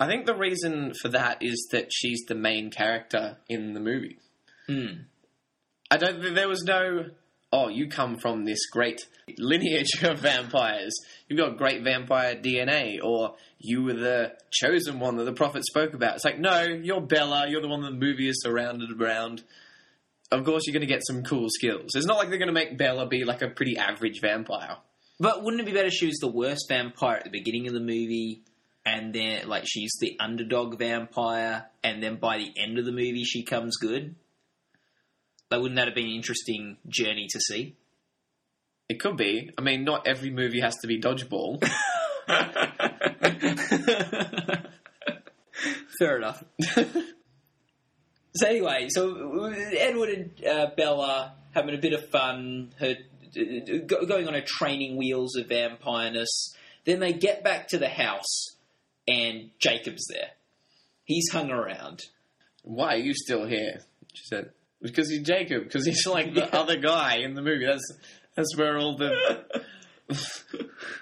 I 0.00 0.06
think 0.06 0.26
the 0.26 0.34
reason 0.34 0.94
for 1.02 1.08
that 1.10 1.38
is 1.42 1.68
that 1.72 1.88
she's 1.92 2.22
the 2.26 2.34
main 2.34 2.70
character 2.70 3.36
in 3.48 3.74
the 3.74 3.80
movie. 3.80 4.18
Hmm. 4.66 5.02
I 5.90 5.98
don't. 5.98 6.22
Think 6.22 6.34
there 6.34 6.48
was 6.48 6.62
no. 6.64 7.10
Oh, 7.50 7.68
you 7.68 7.88
come 7.88 8.18
from 8.18 8.44
this 8.44 8.66
great 8.66 9.06
lineage 9.38 9.90
of 10.02 10.18
vampires. 10.18 10.94
You've 11.28 11.38
got 11.38 11.56
great 11.56 11.82
vampire 11.82 12.36
DNA, 12.36 12.98
or 13.02 13.36
you 13.58 13.82
were 13.82 13.94
the 13.94 14.32
chosen 14.50 15.00
one 15.00 15.16
that 15.16 15.24
the 15.24 15.32
prophet 15.32 15.64
spoke 15.64 15.94
about. 15.94 16.16
It's 16.16 16.24
like, 16.24 16.38
no, 16.38 16.62
you're 16.62 17.00
Bella. 17.00 17.46
You're 17.48 17.62
the 17.62 17.68
one 17.68 17.82
that 17.82 17.90
the 17.90 17.96
movie 17.96 18.28
is 18.28 18.42
surrounded 18.42 18.90
around. 19.00 19.42
Of 20.30 20.44
course, 20.44 20.64
you're 20.66 20.74
going 20.74 20.86
to 20.86 20.92
get 20.92 21.06
some 21.06 21.22
cool 21.22 21.48
skills. 21.48 21.94
It's 21.94 22.06
not 22.06 22.18
like 22.18 22.28
they're 22.28 22.38
going 22.38 22.48
to 22.48 22.52
make 22.54 22.76
Bella 22.76 23.06
be 23.08 23.24
like 23.24 23.40
a 23.40 23.48
pretty 23.48 23.78
average 23.78 24.20
vampire. 24.20 24.76
But 25.18 25.42
wouldn't 25.42 25.62
it 25.62 25.66
be 25.66 25.72
better 25.72 25.90
she 25.90 26.06
was 26.06 26.18
the 26.18 26.30
worst 26.30 26.66
vampire 26.68 27.16
at 27.16 27.24
the 27.24 27.30
beginning 27.30 27.66
of 27.66 27.72
the 27.72 27.80
movie, 27.80 28.42
and 28.84 29.12
then 29.12 29.48
like 29.48 29.64
she's 29.66 29.92
the 30.00 30.16
underdog 30.20 30.78
vampire, 30.78 31.66
and 31.82 32.02
then 32.02 32.16
by 32.16 32.38
the 32.38 32.52
end 32.56 32.78
of 32.78 32.84
the 32.84 32.92
movie 32.92 33.24
she 33.24 33.42
comes 33.42 33.76
good? 33.78 34.14
Like, 35.50 35.60
wouldn't 35.60 35.76
that 35.76 35.86
have 35.86 35.94
been 35.94 36.06
an 36.06 36.12
interesting 36.12 36.76
journey 36.88 37.26
to 37.30 37.40
see? 37.40 37.76
It 38.88 39.00
could 39.00 39.16
be. 39.16 39.50
I 39.56 39.62
mean, 39.62 39.84
not 39.84 40.06
every 40.06 40.30
movie 40.30 40.60
has 40.60 40.76
to 40.78 40.86
be 40.86 41.00
dodgeball. 41.00 41.62
Fair 45.98 46.18
enough. 46.18 46.44
so 48.34 48.46
anyway, 48.46 48.88
so 48.90 49.52
Edward 49.76 50.08
and 50.10 50.46
uh, 50.46 50.66
Bella 50.76 51.34
having 51.52 51.74
a 51.74 51.78
bit 51.78 51.92
of 51.92 52.08
fun, 52.10 52.72
her 52.78 52.94
go- 53.86 54.06
going 54.06 54.28
on 54.28 54.34
her 54.34 54.44
training 54.44 54.96
wheels 54.96 55.36
of 55.36 55.46
vampireness. 55.48 56.54
Then 56.84 57.00
they 57.00 57.12
get 57.12 57.42
back 57.42 57.68
to 57.68 57.78
the 57.78 57.88
house, 57.88 58.56
and 59.06 59.50
Jacob's 59.58 60.06
there. 60.08 60.30
He's 61.04 61.30
hung 61.32 61.50
around. 61.50 62.04
Why 62.62 62.94
are 62.94 62.98
you 62.98 63.14
still 63.14 63.46
here? 63.46 63.80
She 64.14 64.24
said, 64.26 64.50
because 64.82 65.08
he's 65.10 65.22
Jacob, 65.22 65.64
because 65.64 65.84
he's 65.86 66.06
like 66.06 66.34
the 66.34 66.40
Yeah. 66.52 66.58
other 66.60 66.76
guy 66.78 67.16
in 67.18 67.34
the 67.34 67.42
movie. 67.42 67.66
That's 67.66 67.92
that's 68.36 68.56
where 68.56 68.78
all 68.78 68.96
the 68.96 69.14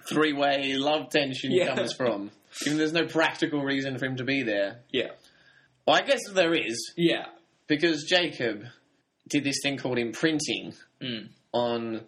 three 0.09 0.33
way 0.33 0.75
love 0.75 1.11
tension 1.11 1.50
Yeah. 1.52 1.75
comes 1.75 1.92
from. 1.92 2.30
Even 2.64 2.78
there's 2.78 2.92
no 2.92 3.06
practical 3.06 3.62
reason 3.62 3.99
for 3.99 4.06
him 4.06 4.16
to 4.16 4.25
be 4.25 4.42
there. 4.42 4.80
Yeah, 4.90 5.11
Well, 5.87 5.97
I 5.97 6.02
guess 6.02 6.21
there 6.33 6.54
is, 6.54 6.92
yeah, 6.97 7.26
because 7.66 8.04
Jacob 8.04 8.64
did 9.28 9.45
this 9.45 9.59
thing 9.62 9.76
called 9.76 9.99
imprinting 9.99 10.75
Mm. 11.02 11.28
on 11.52 12.00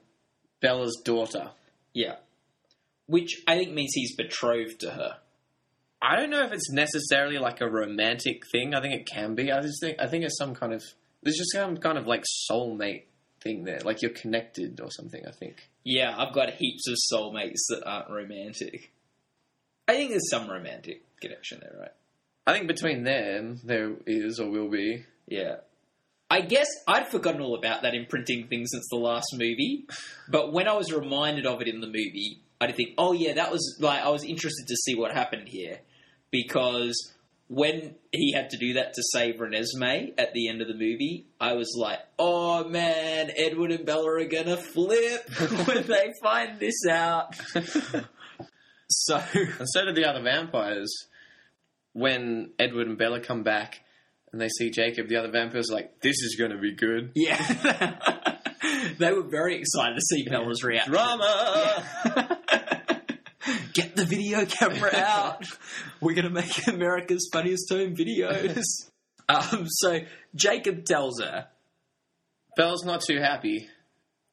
Bella's 0.60 1.00
daughter. 1.04 1.50
yeah. 1.92 2.16
Which 3.06 3.42
I 3.46 3.56
think 3.56 3.72
means 3.72 3.92
he's 3.94 4.14
betrothed 4.16 4.80
to 4.80 4.90
her. 4.90 5.16
I 6.00 6.16
don't 6.16 6.28
know 6.30 6.44
if 6.44 6.52
it's 6.52 6.70
necessarily 6.70 7.38
like 7.38 7.60
a 7.62 7.68
romantic 7.68 8.42
thing. 8.52 8.74
I 8.74 8.80
think 8.82 8.94
it 8.94 9.06
can 9.06 9.34
be. 9.34 9.50
I 9.50 9.60
just 9.62 9.80
think 9.80 9.96
I 9.98 10.06
think 10.06 10.24
it's 10.24 10.36
some 10.38 10.54
kind 10.54 10.72
of 10.74 10.82
there's 11.22 11.36
just 11.36 11.52
some 11.52 11.76
kind 11.76 11.98
of 11.98 12.06
like 12.06 12.24
soulmate 12.50 13.04
thing 13.42 13.64
there. 13.64 13.80
Like 13.80 14.02
you're 14.02 14.10
connected 14.10 14.80
or 14.80 14.90
something. 14.90 15.22
I 15.26 15.32
think. 15.32 15.68
Yeah, 15.84 16.14
I've 16.16 16.34
got 16.34 16.50
heaps 16.50 16.88
of 16.88 16.96
soulmates 17.12 17.66
that 17.70 17.82
aren't 17.86 18.10
romantic. 18.10 18.92
I 19.86 19.94
think 19.94 20.10
there's 20.10 20.30
some 20.30 20.50
romantic 20.50 21.02
connection 21.20 21.60
there, 21.60 21.74
right? 21.80 21.92
I 22.46 22.52
think 22.52 22.66
between 22.66 23.04
them 23.04 23.60
there 23.64 23.92
is 24.06 24.38
or 24.38 24.50
will 24.50 24.70
be. 24.70 25.04
Yeah. 25.26 25.56
I 26.30 26.42
guess 26.42 26.66
I'd 26.86 27.08
forgotten 27.08 27.40
all 27.40 27.54
about 27.54 27.82
that 27.82 27.94
imprinting 27.94 28.48
thing 28.48 28.66
since 28.66 28.86
the 28.90 28.96
last 28.98 29.28
movie, 29.32 29.86
but 30.28 30.52
when 30.52 30.68
I 30.68 30.74
was 30.74 30.92
reminded 30.92 31.46
of 31.46 31.62
it 31.62 31.68
in 31.68 31.80
the 31.80 31.86
movie, 31.86 32.42
I 32.60 32.66
did 32.66 32.76
think, 32.76 32.90
oh 32.98 33.12
yeah, 33.12 33.34
that 33.34 33.50
was 33.50 33.78
like 33.80 34.02
I 34.02 34.10
was 34.10 34.24
interested 34.24 34.66
to 34.66 34.76
see 34.76 34.94
what 34.94 35.12
happened 35.12 35.48
here 35.48 35.78
because 36.30 37.12
when 37.48 37.94
he 38.12 38.32
had 38.32 38.50
to 38.50 38.58
do 38.58 38.74
that 38.74 38.92
to 38.94 39.02
save 39.12 39.36
Renesmee 39.36 40.12
at 40.18 40.34
the 40.34 40.48
end 40.48 40.60
of 40.60 40.68
the 40.68 40.74
movie, 40.74 41.26
I 41.40 41.54
was 41.54 41.74
like, 41.76 41.98
oh 42.18 42.68
man, 42.68 43.30
Edward 43.36 43.72
and 43.72 43.86
Bella 43.86 44.20
are 44.20 44.24
gonna 44.24 44.58
flip 44.58 45.28
when 45.66 45.86
they 45.86 46.12
find 46.22 46.60
this 46.60 46.86
out. 46.88 47.34
so 48.90 49.22
And 49.34 49.68
so 49.68 49.84
did 49.86 49.94
the 49.94 50.06
other 50.06 50.22
vampires. 50.22 50.94
When 51.94 52.52
Edward 52.58 52.86
and 52.86 52.98
Bella 52.98 53.20
come 53.20 53.42
back 53.42 53.80
and 54.30 54.40
they 54.40 54.48
see 54.48 54.70
Jacob, 54.70 55.08
the 55.08 55.16
other 55.16 55.30
vampires 55.30 55.70
like, 55.72 56.00
"This 56.00 56.16
is 56.20 56.36
to 56.38 56.58
be 56.58 56.74
good." 56.74 57.12
Yeah. 57.14 58.36
they 58.98 59.12
were 59.12 59.22
very 59.22 59.56
excited 59.56 59.96
to 59.96 60.02
see 60.02 60.28
Bella's 60.28 60.62
reaction. 60.62 60.92
Drama. 60.92 62.37
Get 63.72 63.96
the 63.96 64.04
video 64.04 64.44
camera 64.46 64.90
out. 64.96 65.44
We're 66.00 66.14
going 66.14 66.24
to 66.24 66.30
make 66.30 66.66
America's 66.66 67.28
funniest 67.32 67.70
home 67.70 67.94
videos. 67.96 68.64
Um, 69.30 69.66
so 69.68 69.98
Jacob 70.34 70.86
tells 70.86 71.20
her 71.20 71.48
Belle's 72.56 72.82
not 72.82 73.02
too 73.02 73.18
happy. 73.20 73.68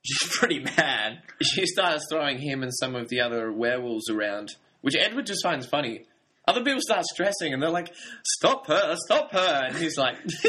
she's 0.04 0.38
pretty 0.38 0.60
mad. 0.60 1.22
She 1.42 1.66
starts 1.66 2.06
throwing 2.10 2.38
him 2.40 2.64
and 2.64 2.72
some 2.74 2.96
of 2.96 3.10
the 3.10 3.20
other 3.20 3.52
werewolves 3.52 4.10
around, 4.10 4.56
which 4.80 4.96
Edward 4.98 5.26
just 5.26 5.44
finds 5.44 5.66
funny. 5.68 6.06
Other 6.48 6.64
people 6.64 6.80
start 6.80 7.04
stressing 7.08 7.54
and 7.54 7.62
they're 7.62 7.70
like, 7.72 7.94
"Stop 8.38 8.68
her! 8.68 8.96
Stop 9.06 9.34
her!" 9.34 9.64
And 9.68 9.76
he's 9.76 9.98
like, 9.98 10.16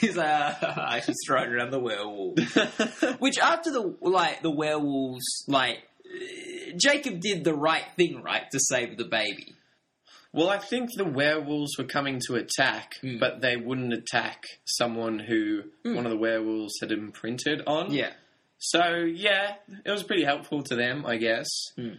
He's 0.00 0.16
like, 0.16 0.62
I 0.62 1.02
just 1.04 1.18
throwing 1.26 1.50
around 1.50 1.70
the 1.70 1.80
werewolf. 1.80 2.38
Which 3.20 3.38
after 3.38 3.70
the 3.72 3.94
like 4.00 4.40
the 4.42 4.50
werewolves, 4.50 5.44
like 5.48 5.82
Jacob 6.76 7.20
did 7.20 7.44
the 7.44 7.54
right 7.54 7.84
thing, 7.96 8.22
right, 8.22 8.50
to 8.50 8.58
save 8.60 8.96
the 8.96 9.04
baby. 9.04 9.54
"Well, 10.32 10.48
I 10.50 10.58
think 10.58 10.90
the 10.96 11.04
werewolves 11.04 11.78
were 11.78 11.84
coming 11.84 12.20
to 12.26 12.34
attack, 12.34 12.94
Hmm. 13.00 13.18
but 13.18 13.40
they 13.40 13.56
wouldn't 13.56 13.92
attack 13.94 14.44
someone 14.64 15.18
who 15.20 15.64
one 15.84 16.04
of 16.04 16.10
the 16.10 16.18
werewolves 16.18 16.74
had 16.80 16.92
imprinted 16.92 17.62
on." 17.66 17.92
Yeah. 17.92 18.12
So 18.58 18.96
yeah, 18.96 19.56
it 19.84 19.90
was 19.90 20.02
pretty 20.02 20.24
helpful 20.24 20.62
to 20.64 20.74
them, 20.76 21.04
I 21.06 21.16
guess. 21.16 21.46
Hmm. 21.76 21.94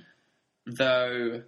Though, 0.65 1.43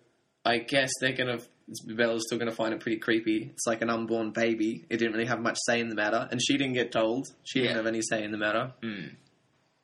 I 0.45 0.59
guess 0.59 0.91
they're 1.01 1.13
gonna. 1.13 1.39
Bella's 1.85 2.23
still 2.25 2.39
gonna 2.39 2.51
find 2.51 2.73
it 2.73 2.79
pretty 2.79 2.97
creepy. 2.97 3.51
It's 3.53 3.67
like 3.67 3.83
an 3.83 3.91
unborn 3.91 4.31
baby. 4.31 4.85
It 4.89 4.97
didn't 4.97 5.13
really 5.13 5.27
have 5.27 5.39
much 5.39 5.57
say 5.67 5.79
in 5.79 5.89
the 5.89 5.95
matter, 5.95 6.27
and 6.31 6.41
she 6.41 6.57
didn't 6.57 6.73
get 6.73 6.91
told. 6.91 7.27
She 7.43 7.59
Yeah. 7.59 7.65
didn't 7.65 7.77
have 7.77 7.85
any 7.87 8.01
say 8.01 8.23
in 8.23 8.31
the 8.31 8.37
matter. 8.39 8.73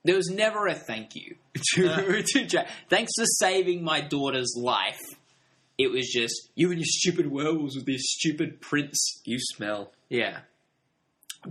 There 0.05 0.15
was 0.15 0.29
never 0.29 0.67
a 0.67 0.75
thank 0.75 1.15
you 1.15 1.35
uh, 1.79 1.95
to, 1.97 2.23
to 2.23 2.45
Jack. 2.45 2.69
Thanks 2.89 3.11
for 3.17 3.25
saving 3.25 3.83
my 3.83 4.01
daughter's 4.01 4.55
life. 4.55 5.01
It 5.77 5.91
was 5.91 6.07
just 6.07 6.51
you 6.53 6.69
and 6.69 6.77
your 6.77 6.85
stupid 6.87 7.29
werewolves 7.29 7.75
with 7.75 7.87
this 7.87 8.03
stupid 8.03 8.61
prince. 8.61 9.21
You 9.25 9.39
smell. 9.39 9.91
Yeah. 10.07 10.39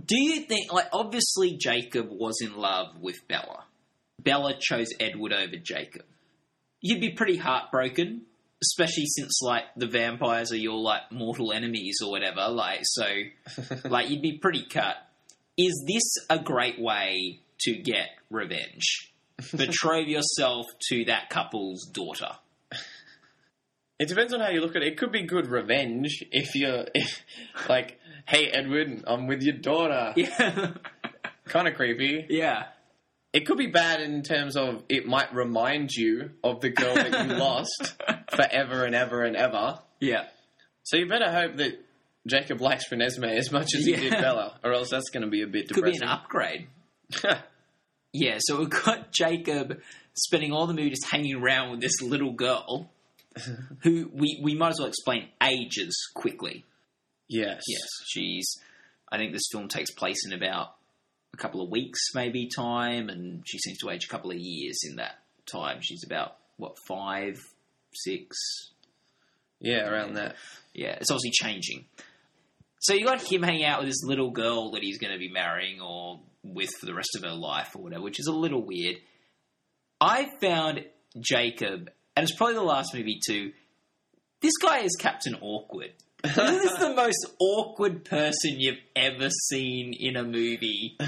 Do 0.03 0.19
you 0.19 0.41
think, 0.41 0.73
like, 0.73 0.87
obviously 0.91 1.57
Jacob 1.57 2.07
was 2.09 2.41
in 2.41 2.55
love 2.55 2.99
with 2.99 3.27
Bella. 3.27 3.65
Bella 4.21 4.53
chose 4.59 4.89
Edward 4.99 5.31
over 5.31 5.57
Jacob. 5.61 6.05
You'd 6.81 7.01
be 7.01 7.11
pretty 7.11 7.37
heartbroken, 7.37 8.23
especially 8.61 9.05
since, 9.05 9.41
like, 9.41 9.63
the 9.75 9.87
vampires 9.87 10.51
are 10.51 10.57
your, 10.57 10.79
like, 10.79 11.11
mortal 11.11 11.53
enemies 11.53 11.99
or 12.03 12.11
whatever. 12.11 12.49
Like, 12.49 12.81
so, 12.83 13.05
like, 13.85 14.09
you'd 14.09 14.21
be 14.21 14.37
pretty 14.37 14.65
cut. 14.65 14.95
Is 15.57 15.85
this 15.87 16.25
a 16.29 16.39
great 16.43 16.79
way 16.79 17.39
to 17.65 17.75
get 17.75 18.09
revenge? 18.29 19.13
Betroth 19.41 20.07
yourself 20.07 20.65
to 20.89 21.05
that 21.05 21.29
couple's 21.29 21.85
daughter. 21.91 22.29
It 23.99 24.07
depends 24.09 24.33
on 24.33 24.39
how 24.41 24.49
you 24.49 24.59
look 24.61 24.75
at 24.75 24.81
it. 24.81 24.93
It 24.93 24.97
could 24.97 25.11
be 25.11 25.23
good 25.23 25.47
revenge 25.47 26.23
if 26.31 26.53
you're 26.55 26.85
if, 26.93 27.23
like, 27.69 27.99
"Hey, 28.27 28.47
Edward, 28.47 29.03
I'm 29.07 29.27
with 29.27 29.41
your 29.41 29.55
daughter." 29.57 30.13
Yeah. 30.17 30.71
Kind 31.45 31.67
of 31.67 31.75
creepy. 31.75 32.25
yeah. 32.29 32.63
It 33.31 33.45
could 33.45 33.57
be 33.57 33.67
bad 33.67 34.01
in 34.01 34.23
terms 34.23 34.55
of 34.57 34.81
it 34.89 35.05
might 35.05 35.33
remind 35.33 35.91
you 35.91 36.31
of 36.43 36.59
the 36.61 36.69
girl 36.69 36.95
that 36.95 37.27
you 37.27 37.33
lost 37.37 37.95
forever 38.31 38.83
and 38.85 38.95
ever 38.95 39.23
and 39.23 39.35
ever. 39.35 39.79
Yeah. 39.99 40.23
So 40.83 40.97
you 40.97 41.07
better 41.07 41.31
hope 41.31 41.57
that 41.57 41.79
Jacob 42.27 42.61
likes 42.61 42.89
Renesmee 42.89 43.37
as 43.37 43.51
much 43.51 43.75
as 43.75 43.85
he 43.85 43.91
Yeah. 43.91 43.99
did 43.99 44.11
Bella, 44.13 44.59
or 44.63 44.73
else 44.73 44.89
that's 44.89 45.09
going 45.09 45.23
to 45.23 45.29
be 45.29 45.41
a 45.43 45.47
bit 45.47 45.67
Could 45.69 45.83
be 45.83 45.91
depressing. 45.91 46.01
an 46.03 46.09
upgrade. 46.09 46.67
Yeah, 48.17 48.37
so 48.39 48.57
we've 48.59 48.69
got 48.69 49.11
Jacob 49.13 49.79
spending 50.13 50.51
all 50.51 50.67
the 50.67 50.73
movie 50.73 50.89
just 50.89 51.05
hanging 51.05 51.35
around 51.35 51.71
with 51.71 51.81
this 51.81 52.01
little 52.01 52.31
girl 52.31 52.89
who 53.83 54.09
we, 54.13 54.39
we 54.41 54.55
might 54.55 54.69
as 54.69 54.79
well 54.79 54.87
explain 54.87 55.27
ages 55.43 55.95
quickly. 56.15 56.63
yes. 57.27 57.61
Yes, 57.67 57.87
she's. 58.05 58.49
I 59.11 59.17
think 59.17 59.33
this 59.33 59.47
film 59.51 59.67
takes 59.67 59.91
place 59.91 60.25
in 60.25 60.33
about 60.33 60.75
a 61.33 61.37
couple 61.37 61.61
of 61.61 61.69
weeks, 61.69 61.99
maybe, 62.15 62.49
time, 62.53 63.09
and 63.09 63.43
she 63.45 63.59
seems 63.59 63.77
to 63.79 63.89
age 63.89 64.05
a 64.05 64.07
couple 64.07 64.31
of 64.31 64.37
years 64.39 64.79
in 64.89 64.95
that 64.95 65.19
time. 65.45 65.79
She's 65.81 66.03
about, 66.05 66.37
what, 66.57 66.77
five, 66.87 67.37
six? 67.93 68.35
Yeah, 69.59 69.89
around 69.89 70.15
that. 70.15 70.35
Yeah, 70.73 70.97
it's 70.99 71.11
obviously 71.11 71.31
changing. 71.31 71.85
So 72.79 72.93
you 72.93 73.05
got 73.05 73.21
him 73.21 73.43
hanging 73.43 73.65
out 73.65 73.79
with 73.79 73.89
this 73.89 74.03
little 74.03 74.31
girl 74.31 74.71
that 74.71 74.83
he's 74.83 74.97
going 74.97 75.13
to 75.13 75.19
be 75.19 75.29
marrying 75.29 75.81
or 75.81 76.19
with 76.53 76.69
for 76.79 76.85
the 76.85 76.93
rest 76.93 77.15
of 77.15 77.23
her 77.23 77.35
life 77.35 77.75
or 77.75 77.83
whatever, 77.83 78.03
which 78.03 78.19
is 78.19 78.27
a 78.27 78.33
little 78.33 78.63
weird. 78.63 78.97
I 79.99 80.29
found 80.39 80.85
Jacob, 81.19 81.89
and 82.15 82.23
it's 82.23 82.35
probably 82.35 82.55
the 82.55 82.63
last 82.63 82.93
movie 82.93 83.19
too. 83.25 83.51
This 84.41 84.57
guy 84.61 84.79
is 84.79 84.95
Captain 84.99 85.35
Awkward. 85.41 85.93
This 86.23 86.37
Isn't 86.37 86.79
the 86.79 86.95
most 86.95 87.27
awkward 87.39 88.03
person 88.03 88.59
you've 88.59 88.79
ever 88.95 89.29
seen 89.49 89.93
in 89.93 90.15
a 90.15 90.23
movie? 90.23 90.97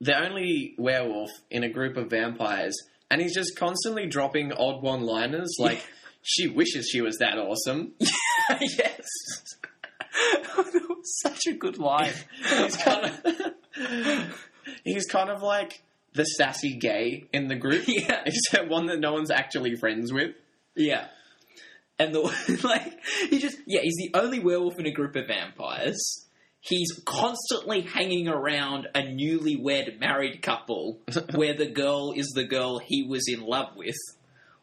the 0.00 0.14
only 0.14 0.74
werewolf 0.78 1.30
in 1.50 1.64
a 1.64 1.68
group 1.70 1.96
of 1.96 2.10
vampires, 2.10 2.76
and 3.10 3.20
he's 3.20 3.34
just 3.34 3.56
constantly 3.56 4.06
dropping 4.06 4.52
odd 4.52 4.82
one-liners 4.82 5.56
like, 5.58 5.82
"She 6.22 6.48
wishes 6.48 6.90
she 6.90 7.00
was 7.00 7.16
that 7.18 7.38
awesome." 7.38 7.92
yes. 8.00 9.06
that 10.42 10.86
was 10.88 11.20
such 11.22 11.46
a 11.46 11.54
good 11.54 11.78
line. 11.78 12.12
he's 12.46 12.76
kind 12.76 13.06
of 13.06 13.52
he's 14.84 15.06
kind 15.06 15.30
of 15.30 15.42
like 15.42 15.82
the 16.14 16.24
sassy 16.24 16.76
gay 16.76 17.28
in 17.32 17.48
the 17.48 17.54
group, 17.54 17.84
Yeah. 17.86 18.22
except 18.26 18.68
one 18.68 18.86
that 18.86 18.98
no 18.98 19.12
one's 19.12 19.30
actually 19.30 19.76
friends 19.76 20.12
with. 20.12 20.34
Yeah. 20.74 21.06
And 21.98 22.14
the 22.14 22.20
like 22.64 22.98
he 23.30 23.38
just 23.38 23.58
yeah, 23.66 23.80
he's 23.82 23.96
the 23.96 24.18
only 24.18 24.38
werewolf 24.38 24.78
in 24.78 24.86
a 24.86 24.90
group 24.90 25.16
of 25.16 25.28
vampires. 25.28 26.26
He's 26.60 27.00
constantly 27.04 27.82
hanging 27.82 28.28
around 28.28 28.88
a 28.94 29.00
newlywed 29.00 30.00
married 30.00 30.42
couple 30.42 31.00
where 31.32 31.54
the 31.54 31.70
girl 31.70 32.12
is 32.14 32.32
the 32.34 32.44
girl 32.44 32.80
he 32.80 33.04
was 33.04 33.28
in 33.28 33.40
love 33.40 33.76
with. 33.76 33.96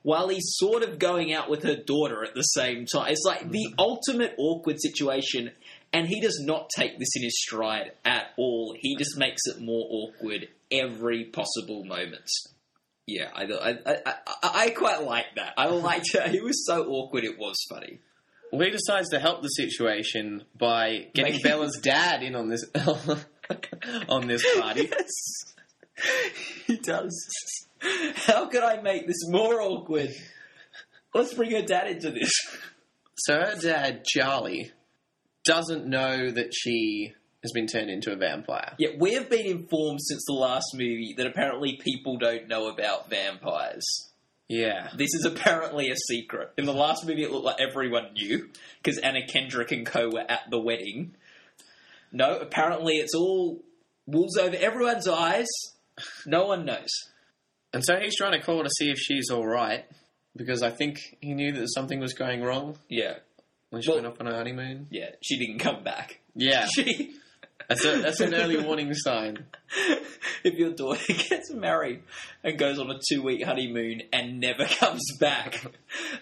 While 0.01 0.27
he's 0.27 0.55
sort 0.58 0.84
of 0.84 1.00
going 1.00 1.34
out 1.34 1.50
with 1.50 1.63
her 1.63 1.77
daughter 1.77 2.25
at 2.25 2.36
the 2.36 2.41
same 2.41 2.86
time. 2.86 3.10
It's 3.10 3.24
like 3.25 3.50
the 3.50 3.67
mm. 3.72 3.75
ultimate 3.79 4.36
awkward 4.38 4.82
situation, 4.82 5.51
and 5.94 6.08
he 6.08 6.20
does 6.20 6.40
not 6.44 6.70
take 6.76 6.98
this 7.00 7.16
in 7.16 7.24
his 7.24 7.40
stride 7.42 7.92
at 8.04 8.32
all. 8.38 8.76
He 8.80 8.96
just 8.98 9.18
makes 9.18 9.42
it 9.46 9.62
more 9.62 9.86
awkward 9.90 10.48
every 10.72 11.26
possible 11.26 11.84
moment. 11.86 12.30
Yeah, 13.06 13.30
I, 13.34 13.44
I, 13.44 13.70
I, 13.86 13.96
I, 14.06 14.16
I 14.44 14.70
quite 14.72 15.04
like 15.04 15.36
that. 15.36 15.54
I 15.58 15.68
liked 15.68 16.14
it. 16.16 16.30
He 16.32 16.42
was 16.42 16.66
so 16.66 16.86
awkward, 16.88 17.24
it 17.26 17.38
was 17.38 17.58
funny. 17.70 18.00
Well, 18.52 18.62
he 18.66 18.72
decides 18.72 19.10
to 19.10 19.20
help 19.20 19.42
the 19.42 19.50
situation 19.50 20.44
by 20.58 21.08
getting 21.14 21.34
Making- 21.34 21.44
Bella's 21.44 21.80
dad 21.82 22.24
in 22.24 22.36
on 22.36 22.50
this 22.50 22.64
on 24.10 24.28
this 24.28 24.44
party. 24.60 24.90
Yes, 25.96 26.24
he 26.66 26.78
does. 26.78 27.30
How 28.16 28.48
could 28.48 28.64
I 28.64 28.82
make 28.82 29.06
this 29.06 29.28
more 29.30 29.62
awkward? 29.62 30.10
Let's 31.14 31.34
bring 31.36 31.52
her 31.52 31.62
dad 31.62 31.88
into 31.88 32.10
this. 32.12 32.32
So 33.16 33.36
her 33.36 33.56
dad, 33.62 34.04
Charlie, 34.06 34.72
doesn't 35.44 35.86
know 35.86 36.32
that 36.32 36.54
she 36.54 37.14
has 37.42 37.52
been 37.52 37.68
turned 37.68 37.90
into 37.90 38.12
a 38.12 38.16
vampire. 38.16 38.74
Yeah, 38.78 38.92
we 38.98 39.14
have 39.14 39.30
been 39.30 39.46
informed 39.46 40.00
since 40.02 40.24
the 40.26 40.34
last 40.34 40.68
movie 40.74 41.14
that 41.18 41.28
apparently 41.28 41.78
people 41.82 42.18
don't 42.18 42.48
know 42.48 42.70
about 42.70 43.10
vampires. 43.10 43.84
Yeah. 44.48 44.90
This 44.96 45.14
is 45.14 45.26
apparently 45.26 45.90
a 45.90 45.96
secret. 45.96 46.52
In 46.58 46.66
the 46.66 46.74
last 46.74 47.06
movie, 47.06 47.24
it 47.24 47.32
looked 47.32 47.46
like 47.46 47.60
everyone 47.60 48.14
knew 48.14 48.50
because 48.82 48.98
Anna 49.00 49.26
Kendrick 49.28 49.72
and 49.72 49.86
co 49.86 50.10
were 50.10 50.26
at 50.30 50.50
the 50.50 50.60
wedding. 50.60 51.16
No, 52.12 52.38
apparently 52.38 52.98
it's 52.98 53.16
all 53.16 53.62
wolves 54.06 54.38
over 54.38 54.56
everyone's 54.56 55.08
eyes. 55.08 55.48
No 56.26 56.46
one 56.46 56.66
knows. 56.66 56.90
And 57.74 57.84
so 57.84 58.00
he's 58.00 58.16
trying 58.16 58.34
to 58.40 58.46
call 58.46 58.64
to 58.64 58.70
see 58.70 58.90
if 58.90 58.98
she's 58.98 59.30
all 59.32 59.48
right 59.48 59.86
because 60.36 60.62
I 60.62 60.70
think 60.70 61.00
he 61.22 61.34
knew 61.34 61.52
that 61.54 61.74
something 61.74 62.00
was 62.00 62.14
going 62.14 62.44
wrong 62.44 62.78
Yeah, 62.88 63.16
when 63.74 63.82
she 63.82 63.89
Well- 63.89 63.98
went 64.03 64.08
off 64.08 64.20
on 64.22 64.27
her 64.27 64.36
honeymoon. 64.36 64.88
yeah. 64.92 65.10
She 65.22 65.38
didn't 65.39 65.60
come 65.60 65.84
back. 65.84 66.20
Yeah, 66.36 66.68
She, 66.75 67.15
that's 67.68 67.84
a, 67.86 67.98
that's 68.01 68.20
an 68.20 68.34
early 68.36 68.58
warning 68.62 68.94
sign. 68.94 69.46
if 70.44 70.53
your 70.56 70.72
daughter 70.74 71.01
gets 71.30 71.51
married 71.51 72.03
and 72.44 72.58
goes 72.60 72.77
on 72.77 72.92
a 72.92 73.00
two-week 73.10 73.44
honeymoon 73.44 74.01
and 74.12 74.39
never 74.39 74.65
comes 74.65 75.01
back, 75.20 75.65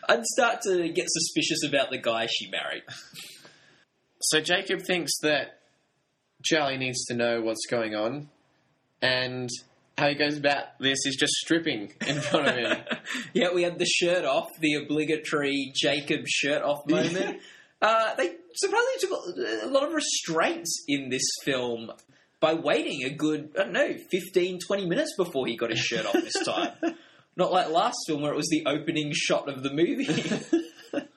I'd 0.08 0.24
start 0.26 0.62
to 0.64 0.88
get 0.90 1.06
suspicious 1.10 1.64
about 1.68 1.90
the 1.90 1.98
guy 1.98 2.28
she 2.32 2.50
married. 2.50 2.84
So 4.22 4.40
Jacob 4.40 4.82
thinks 4.86 5.12
that 5.24 5.60
Charlie 6.44 6.78
needs 6.78 7.06
to 7.06 7.16
know 7.16 7.42
what's 7.42 7.66
going 7.70 7.96
on, 7.96 8.30
and 9.02 9.50
how 9.98 10.10
he 10.10 10.16
goes 10.16 10.38
about 10.38 10.78
this 10.80 11.00
is 11.06 11.16
just 11.20 11.34
stripping 11.34 11.92
in 12.08 12.22
front 12.22 12.48
of 12.48 12.56
him. 12.56 12.78
yeah, 13.34 13.54
we 13.54 13.64
had 13.64 13.78
the 13.80 13.86
shirt 13.86 14.26
off, 14.26 14.48
the 14.60 14.76
obligatory 14.76 15.72
Jacob 15.76 16.22
shirt 16.28 16.62
off 16.64 16.88
moment. 16.90 17.40
uh, 17.82 18.16
they 18.16 18.36
surprisingly 18.56 18.98
took 19.00 19.12
a- 19.38 19.66
a 19.66 19.70
lot 19.70 19.84
of 19.88 19.94
restraints 19.94 20.84
in 20.88 21.10
this 21.10 21.24
film. 21.44 21.92
by 22.40 22.54
waiting 22.56 23.04
a 23.04 23.10
good, 23.14 23.52
I 23.56 23.64
don't 23.66 23.74
know, 23.74 23.96
15, 24.10 24.60
20 24.66 24.86
minutes 24.88 25.14
before 25.16 25.46
he 25.46 25.56
got 25.56 25.70
his 25.70 25.80
shirt 25.80 26.06
off 26.08 26.14
this 26.14 26.34
time. 26.44 26.72
Not 27.38 27.52
like 27.52 27.70
last 27.70 27.98
film 28.08 28.24
where 28.24 28.34
it 28.34 28.36
was 28.36 28.50
the 28.50 28.64
opening 28.66 29.12
shot 29.14 29.48
of 29.48 29.62
the 29.64 29.70
movie. 29.72 30.08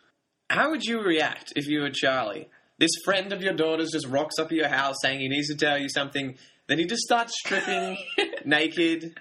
How 0.50 0.70
would 0.70 0.84
you 0.84 1.00
react 1.00 1.52
if 1.56 1.66
you 1.66 1.80
were 1.80 1.90
Charlie? 1.90 2.48
This 2.78 2.90
friend 3.04 3.32
of 3.32 3.40
your 3.42 3.54
daughter's 3.54 3.90
just 3.92 4.06
rocks 4.06 4.38
up 4.38 4.46
at 4.46 4.52
your 4.52 4.68
house 4.68 4.96
saying 5.02 5.20
he 5.20 5.28
needs 5.28 5.48
to 5.48 5.56
tell 5.56 5.78
you 5.78 5.88
something. 5.88 6.36
Then 6.68 6.78
he 6.78 6.84
just 6.86 7.02
starts 7.02 7.32
stripping 7.38 7.96
naked. 8.44 9.18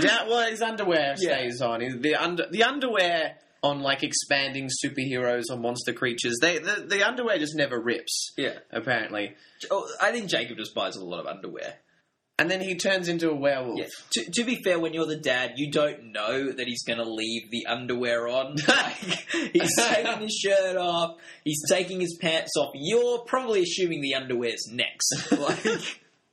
Down, 0.00 0.28
well, 0.28 0.48
his 0.50 0.62
underwear 0.62 1.14
Yeah. 1.18 1.36
stays 1.36 1.60
on. 1.60 2.00
The 2.00 2.14
under 2.16 2.46
the 2.50 2.62
underwear 2.64 3.36
on 3.62 3.80
like 3.80 4.02
expanding 4.04 4.68
superheroes 4.84 5.44
or 5.50 5.56
monster 5.56 5.92
creatures. 5.92 6.36
They 6.40 6.58
the, 6.58 6.84
the 6.88 7.02
underwear 7.06 7.38
just 7.38 7.56
never 7.56 7.78
rips. 7.80 8.32
yeah. 8.36 8.58
Apparently, 8.70 9.34
Oh, 9.70 9.88
I 10.00 10.12
think 10.12 10.28
Jacob 10.30 10.56
just 10.58 10.74
buys 10.74 10.94
a 10.96 11.04
lot 11.04 11.18
of 11.20 11.26
underwear. 11.26 11.74
and 12.38 12.48
then 12.48 12.60
he 12.60 12.76
turns 12.76 13.08
into 13.08 13.28
a 13.30 13.34
werewolf. 13.34 13.80
Yeah. 13.80 13.86
To, 14.12 14.30
to 14.30 14.44
be 14.44 14.62
fair, 14.62 14.78
when 14.78 14.94
you're 14.94 15.06
the 15.06 15.16
dad, 15.16 15.54
you 15.56 15.72
don't 15.72 16.12
know 16.12 16.52
that 16.52 16.68
he's 16.68 16.84
going 16.84 16.98
to 17.00 17.10
leave 17.10 17.50
the 17.50 17.66
underwear 17.66 18.28
on. 18.28 18.54
He's 19.52 19.76
taking 19.76 20.20
his 20.20 20.38
shirt 20.40 20.76
off. 20.76 21.16
He's 21.44 21.60
taking 21.68 22.00
his 22.00 22.16
pants 22.20 22.52
off. 22.56 22.70
You're 22.74 23.20
probably 23.26 23.62
assuming 23.62 24.00
the 24.02 24.14
underwear's 24.14 24.68
next. 24.70 25.12
Like, 25.32 25.66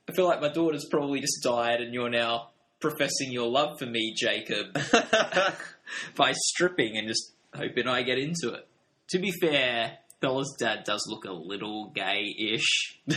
I 0.08 0.12
feel 0.12 0.26
like 0.26 0.40
my 0.40 0.50
daughter's 0.52 0.86
probably 0.88 1.18
just 1.20 1.42
died, 1.42 1.80
and 1.80 1.92
you're 1.92 2.08
now 2.08 2.50
professing 2.90 3.32
your 3.32 3.48
love 3.48 3.78
for 3.78 3.86
me, 3.86 4.14
Jacob, 4.16 4.66
by 6.16 6.32
stripping 6.32 6.96
and 6.96 7.08
just 7.08 7.32
hoping 7.54 7.88
I 7.88 8.02
get 8.02 8.18
into 8.18 8.54
it. 8.54 8.68
To 9.08 9.18
be 9.18 9.32
fair, 9.40 9.98
Bella's 10.20 10.54
dad 10.58 10.84
does 10.84 11.04
look 11.08 11.24
a 11.24 11.32
little 11.32 11.90
gay-ish, 11.94 13.00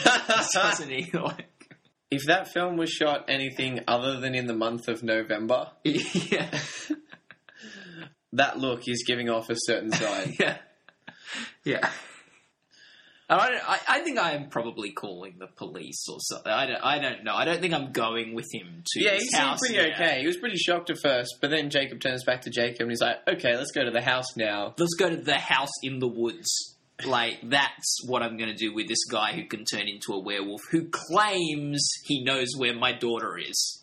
doesn't 0.54 0.90
he? 0.90 1.12
Like, 1.14 1.76
if 2.10 2.24
that 2.26 2.52
film 2.52 2.78
was 2.78 2.90
shot 2.90 3.26
anything 3.28 3.82
other 3.88 4.20
than 4.20 4.34
in 4.34 4.48
the 4.48 4.56
month 4.56 4.88
of 4.88 5.04
November, 5.04 5.70
yeah. 5.84 6.50
that 8.34 8.58
look 8.58 8.88
is 8.88 9.04
giving 9.06 9.30
off 9.30 9.50
a 9.52 9.56
certain 9.56 9.92
side. 9.92 10.36
yeah, 10.40 10.58
yeah. 11.64 11.90
And 13.30 13.40
I, 13.40 13.50
I, 13.68 13.80
I 13.88 14.00
think 14.00 14.18
I 14.18 14.32
am 14.32 14.50
probably 14.50 14.92
calling 14.92 15.36
the 15.38 15.46
police 15.46 16.04
or 16.10 16.18
something. 16.20 16.52
I 16.52 16.66
don't, 16.66 16.84
I 16.84 16.98
don't 17.00 17.24
know. 17.24 17.36
I 17.36 17.46
don't 17.46 17.62
think 17.62 17.74
I'm 17.76 17.92
going 17.92 18.34
with 18.34 18.48
him 18.52 18.84
to 18.88 19.04
Yeah, 19.04 19.14
he 19.14 19.20
seemed 19.20 19.58
pretty 19.60 19.78
now. 19.78 19.94
okay. 19.94 20.22
He 20.22 20.26
was 20.28 20.38
pretty 20.38 20.58
shocked 20.58 20.90
at 20.90 20.98
first, 21.02 21.36
but 21.40 21.52
then 21.52 21.70
Jacob 21.70 22.00
turns 22.02 22.24
back 22.24 22.42
to 22.42 22.50
Jacob 22.50 22.82
and 22.82 22.90
he's 22.92 23.02
like, 23.02 23.18
"Okay, 23.28 23.56
let's 23.56 23.72
go 23.72 23.84
to 23.86 23.92
the 23.92 24.02
house 24.02 24.36
now." 24.36 24.74
Let's 24.80 24.96
go 24.96 25.10
to 25.10 25.18
the 25.18 25.38
house 25.38 25.70
in 25.84 26.00
the 26.00 26.08
woods. 26.08 26.76
Like 27.06 27.38
that's 27.44 28.04
what 28.08 28.24
I'm 28.24 28.36
going 28.36 28.50
to 28.50 28.56
do 28.56 28.74
with 28.74 28.88
this 28.88 29.06
guy 29.06 29.34
who 29.34 29.46
can 29.46 29.64
turn 29.64 29.88
into 29.88 30.14
a 30.14 30.20
werewolf, 30.20 30.62
who 30.72 30.90
claims 30.90 31.88
he 32.06 32.24
knows 32.24 32.48
where 32.58 32.74
my 32.76 32.92
daughter 32.94 33.38
is. 33.38 33.82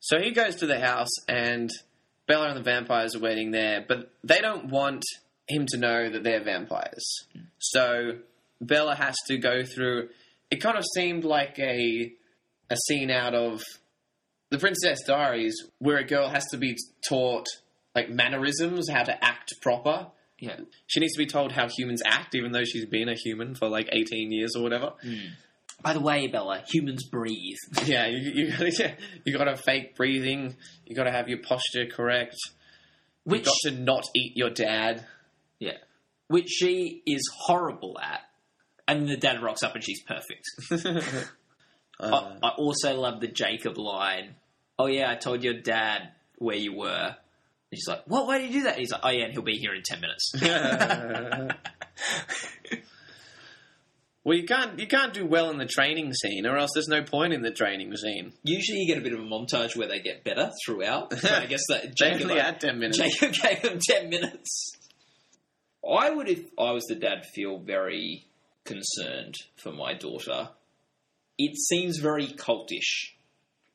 So 0.00 0.20
he 0.20 0.32
goes 0.32 0.56
to 0.56 0.66
the 0.66 0.80
house, 0.80 1.10
and 1.28 1.70
Bella 2.26 2.48
and 2.48 2.56
the 2.56 2.62
vampires 2.62 3.14
are 3.14 3.20
waiting 3.20 3.50
there, 3.52 3.84
but 3.86 4.10
they 4.22 4.40
don't 4.40 4.66
want 4.70 5.04
him 5.48 5.66
to 5.68 5.78
know 5.78 6.10
that 6.10 6.22
they're 6.22 6.42
vampires. 6.42 7.04
So 7.58 8.18
Bella 8.60 8.94
has 8.94 9.14
to 9.28 9.38
go 9.38 9.64
through. 9.64 10.08
It 10.50 10.56
kind 10.56 10.78
of 10.78 10.84
seemed 10.94 11.24
like 11.24 11.58
a 11.58 12.12
a 12.70 12.76
scene 12.88 13.10
out 13.10 13.34
of 13.34 13.60
the 14.50 14.58
Princess 14.58 15.00
Diaries, 15.06 15.54
where 15.78 15.98
a 15.98 16.04
girl 16.04 16.28
has 16.28 16.44
to 16.50 16.56
be 16.56 16.76
taught 17.08 17.46
like 17.94 18.08
mannerisms, 18.08 18.88
how 18.88 19.02
to 19.02 19.24
act 19.24 19.52
proper. 19.62 20.08
Yeah, 20.40 20.56
She 20.86 21.00
needs 21.00 21.14
to 21.14 21.18
be 21.18 21.26
told 21.26 21.52
how 21.52 21.68
humans 21.68 22.02
act, 22.04 22.34
even 22.34 22.52
though 22.52 22.64
she's 22.64 22.86
been 22.86 23.08
a 23.08 23.14
human 23.14 23.54
for 23.54 23.68
like 23.68 23.88
18 23.92 24.32
years 24.32 24.54
or 24.56 24.62
whatever. 24.62 24.92
Hmm. 25.02 25.14
By 25.82 25.92
the 25.92 26.00
way, 26.00 26.26
Bella, 26.26 26.62
humans 26.68 27.04
breathe. 27.08 27.56
Yeah, 27.84 28.06
you, 28.06 28.46
you, 28.46 28.50
gotta, 28.50 28.96
you 29.24 29.36
gotta 29.36 29.56
fake 29.56 29.96
breathing. 29.96 30.56
You 30.86 30.96
gotta 30.96 31.12
have 31.12 31.28
your 31.28 31.38
posture 31.38 31.86
correct. 31.86 32.36
Which 33.24 33.46
you 33.46 33.70
got 33.70 33.76
to 33.76 33.82
not 33.82 34.04
eat 34.14 34.36
your 34.36 34.50
dad. 34.50 35.06
Yeah, 35.64 35.78
which 36.28 36.48
she 36.48 37.02
is 37.06 37.22
horrible 37.34 37.98
at. 38.00 38.20
And 38.86 39.08
the 39.08 39.16
dad 39.16 39.42
rocks 39.42 39.62
up 39.62 39.74
and 39.74 39.82
she's 39.82 40.02
perfect. 40.02 40.44
Uh, 42.00 42.36
I, 42.42 42.48
I 42.48 42.50
also 42.56 42.98
love 42.98 43.20
the 43.20 43.28
Jacob 43.28 43.78
line. 43.78 44.34
Oh 44.78 44.86
yeah, 44.86 45.10
I 45.10 45.14
told 45.14 45.44
your 45.44 45.60
dad 45.60 46.08
where 46.38 46.56
you 46.56 46.76
were. 46.76 47.16
And 47.16 47.16
she's 47.78 47.86
like, 47.86 48.02
"What? 48.06 48.26
Why 48.26 48.38
did 48.38 48.50
you 48.50 48.60
do 48.60 48.64
that?" 48.64 48.72
And 48.72 48.80
he's 48.80 48.90
like, 48.90 49.02
"Oh 49.04 49.10
yeah, 49.10 49.24
and 49.26 49.32
he'll 49.32 49.42
be 49.42 49.58
here 49.58 49.74
in 49.74 49.82
ten 49.84 50.00
minutes." 50.00 50.32
well, 54.24 54.36
you 54.36 54.44
can't 54.44 54.78
you 54.78 54.86
can't 54.86 55.14
do 55.14 55.24
well 55.24 55.50
in 55.50 55.58
the 55.58 55.66
training 55.66 56.12
scene, 56.14 56.46
or 56.46 56.56
else 56.56 56.70
there's 56.74 56.88
no 56.88 57.02
point 57.02 57.32
in 57.32 57.42
the 57.42 57.52
training 57.52 57.96
scene. 57.96 58.32
Usually, 58.42 58.80
you 58.80 58.88
get 58.88 58.98
a 58.98 59.04
bit 59.04 59.12
of 59.12 59.20
a 59.20 59.24
montage 59.24 59.76
where 59.76 59.86
they 59.88 60.00
get 60.00 60.24
better 60.24 60.50
throughout. 60.64 61.10
But 61.10 61.24
I 61.30 61.46
guess 61.46 61.62
that 61.68 61.94
Jacob, 61.96 62.22
only 62.30 62.40
had 62.40 62.60
10 62.60 62.78
minutes. 62.78 62.98
Jacob 62.98 63.32
gave 63.34 63.62
them 63.62 63.78
ten 63.80 64.08
minutes. 64.08 64.72
I 65.88 66.10
would, 66.10 66.28
if 66.28 66.40
I 66.58 66.72
was 66.72 66.84
the 66.84 66.94
dad, 66.94 67.26
feel 67.34 67.58
very 67.58 68.26
concerned 68.64 69.36
for 69.56 69.72
my 69.72 69.94
daughter. 69.94 70.50
It 71.38 71.56
seems 71.56 71.98
very 71.98 72.28
cultish. 72.28 73.12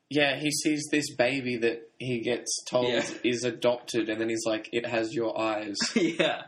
Yeah, 0.09 0.37
he 0.39 0.49
sees 0.51 0.87
this 0.91 1.13
baby 1.15 1.57
that 1.57 1.87
he 1.99 2.21
gets 2.21 2.63
told 2.69 2.87
Yeah. 2.87 3.05
is 3.23 3.43
adopted, 3.43 4.09
and 4.09 4.19
then 4.19 4.29
he's 4.29 4.45
like, 4.45 4.69
"It 4.71 4.87
has 4.87 5.13
your 5.13 5.39
eyes." 5.39 5.77
yeah. 5.95 6.43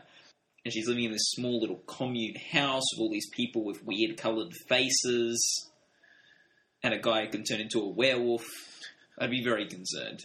And 0.64 0.72
she's 0.72 0.88
living 0.88 1.04
in 1.04 1.12
this 1.12 1.30
small 1.32 1.60
little 1.60 1.82
commune 1.86 2.36
house 2.52 2.84
with 2.92 3.00
all 3.00 3.10
these 3.10 3.28
people 3.30 3.64
with 3.64 3.84
weird 3.84 4.16
coloured 4.16 4.52
faces. 4.68 5.70
And 6.84 6.94
a 6.94 6.98
guy 6.98 7.24
who 7.24 7.30
can 7.30 7.44
turn 7.44 7.60
into 7.60 7.80
a 7.80 7.88
werewolf. 7.88 8.46
I'd 9.18 9.30
be 9.30 9.42
very 9.44 9.66
concerned. 9.66 10.24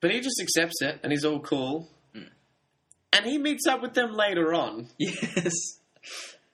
But 0.00 0.10
he 0.10 0.20
just 0.20 0.40
accepts 0.40 0.82
it, 0.82 1.00
and 1.02 1.12
he's 1.12 1.24
all 1.24 1.40
cool. 1.40 1.88
And 3.16 3.24
he 3.26 3.38
meets 3.38 3.66
up 3.66 3.80
with 3.82 3.94
them 3.94 4.12
later 4.12 4.52
on, 4.54 4.88
Yes. 4.98 5.52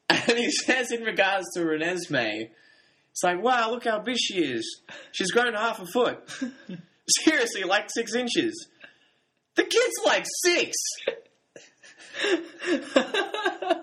and 0.09 0.39
he 0.39 0.51
says, 0.51 0.93
in 0.93 1.03
regards 1.03 1.47
to 1.55 1.61
Renesmee, 1.61 2.51
it's 3.11 3.23
like, 3.23 3.43
"Wow, 3.43 3.71
look 3.73 3.85
how 3.85 3.99
big 3.99 4.17
she 4.19 4.39
is. 4.39 4.81
She's 5.11 5.31
grown 5.33 5.55
half 5.55 5.81
a 5.81 5.87
foot. 5.87 6.19
Seriously, 7.25 7.65
like 7.65 7.89
six 7.93 8.15
inches. 8.15 8.69
The 9.57 9.65
kid's 9.65 10.01
like 10.07 10.25
six. 10.45 10.77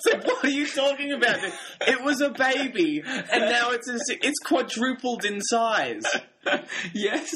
So 0.00 0.16
what 0.18 0.44
are 0.44 0.50
you 0.50 0.66
talking 0.66 1.12
about? 1.12 1.38
It 1.86 2.02
was 2.04 2.20
a 2.20 2.28
baby, 2.30 3.02
and 3.04 3.44
now 3.50 3.70
it's 3.70 3.88
a, 3.88 3.98
it's 4.20 4.38
quadrupled 4.44 5.24
in 5.24 5.40
size. 5.40 6.04
yes. 6.92 7.32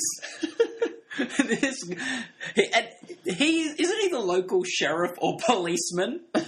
this, 1.38 1.76
he, 2.54 2.72
and 2.72 2.88
he 3.24 3.62
isn't 3.62 4.00
he 4.00 4.08
the 4.08 4.18
local 4.18 4.62
sheriff 4.64 5.12
or 5.18 5.36
policeman? 5.44 6.20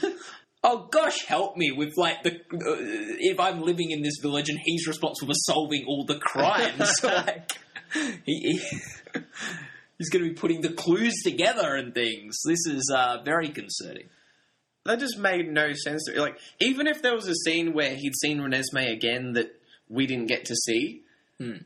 Oh 0.67 0.89
gosh, 0.91 1.27
help 1.27 1.59
me 1.59 1.73
with 1.73 1.93
like 1.99 2.23
the 2.23 2.37
uh, 2.37 2.77
if 3.21 3.39
I'm 3.39 3.61
living 3.61 3.91
in 3.91 4.01
this 4.01 4.17
village 4.23 4.49
and 4.49 4.59
he's 4.65 4.87
responsible 4.89 5.35
for 5.35 5.53
solving 5.53 5.85
all 5.87 6.07
the 6.07 6.19
crimes. 6.19 6.91
like 7.05 7.53
he, 8.25 8.33
he 8.35 8.61
he's 9.99 10.09
going 10.09 10.25
to 10.25 10.31
be 10.31 10.35
putting 10.35 10.63
the 10.63 10.73
clues 10.73 11.21
together 11.23 11.75
and 11.75 11.93
things. 11.93 12.39
This 12.47 12.67
is 12.67 12.91
uh, 12.97 13.19
very 13.23 13.51
concerning. 13.51 14.09
That 14.87 15.01
just 15.01 15.19
made 15.19 15.53
no 15.53 15.75
sense. 15.75 16.07
To 16.07 16.15
me. 16.15 16.21
Like, 16.21 16.39
even 16.61 16.87
if 16.87 17.03
there 17.03 17.15
was 17.15 17.29
a 17.29 17.35
scene 17.35 17.75
where 17.75 17.95
he'd 17.95 18.15
seen 18.23 18.39
Renesmee 18.39 18.91
again 18.91 19.35
that 19.35 19.55
we 19.91 20.07
didn't 20.07 20.29
get 20.29 20.47
to 20.47 20.57
see, 20.57 21.03
Hmm. 21.39 21.65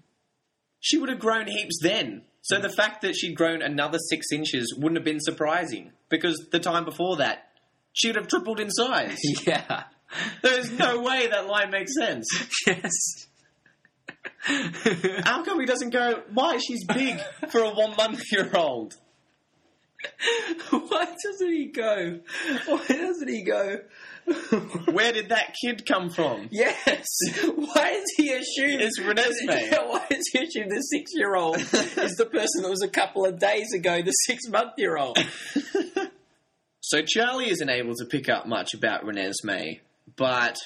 she 0.81 0.99
would 0.99 1.09
have 1.09 1.21
grown 1.21 1.47
heaps 1.47 1.79
then. 1.83 2.23
So 2.49 2.59
the 2.59 2.71
fact 2.71 3.03
that 3.03 3.15
she'd 3.15 3.37
grown 3.37 3.61
another 3.61 3.99
six 4.09 4.29
inches 4.33 4.75
wouldn't 4.75 4.97
have 4.97 5.05
been 5.05 5.21
surprising 5.21 5.93
because 6.09 6.49
the 6.51 6.59
time 6.59 6.87
before 6.87 7.17
that, 7.17 7.51
she'd 7.93 8.17
have 8.17 8.27
tripled 8.29 8.59
in 8.59 8.71
size. 8.71 9.19
Yeah. 9.47 9.85
There's 10.43 10.71
no 10.71 11.03
way 11.03 11.27
that 11.27 11.47
line 11.47 11.71
makes 11.71 11.93
sense. 11.95 12.27
yes. 12.67 13.27
How 15.25 15.45
come 15.45 15.61
he 15.61 15.67
doesn't 15.67 15.91
go, 15.91 16.23
why, 16.33 16.57
she's 16.57 16.87
big 16.87 17.21
for 17.51 17.61
a 17.61 17.69
one 17.69 17.95
month 17.95 18.23
year 18.33 18.51
old? 18.55 18.95
Why 20.71 21.07
doesn't 21.25 21.51
he 21.51 21.67
go? 21.67 22.21
Why 22.67 22.85
doesn't 22.87 23.29
he 23.29 23.43
go? 23.43 23.81
Where 24.93 25.13
did 25.13 25.31
that 25.31 25.55
kid 25.63 25.87
come 25.87 26.11
from? 26.11 26.49
Yes. 26.51 27.07
Why 27.55 27.91
is 27.91 28.05
he 28.17 28.33
assumed? 28.33 28.83
It's 28.83 29.01
Renesmee. 29.01 29.71
Why 29.89 30.07
is 30.11 30.29
he 30.33 30.45
assumed 30.45 30.71
the 30.71 30.81
six-year-old 30.81 31.57
is 31.57 32.17
the 32.17 32.29
person 32.31 32.63
that 32.63 32.71
was 32.71 32.83
a 32.83 32.89
couple 32.89 33.25
of 33.25 33.39
days 33.39 33.73
ago 33.75 34.03
the 34.03 34.11
six-month-year-old? 34.11 35.19
So 36.81 37.03
Charlie 37.03 37.51
isn't 37.51 37.69
able 37.69 37.95
to 37.97 38.07
pick 38.07 38.29
up 38.31 38.47
much 38.47 38.73
about 38.73 39.05
Renesmee, 39.05 39.81
but 40.17 40.57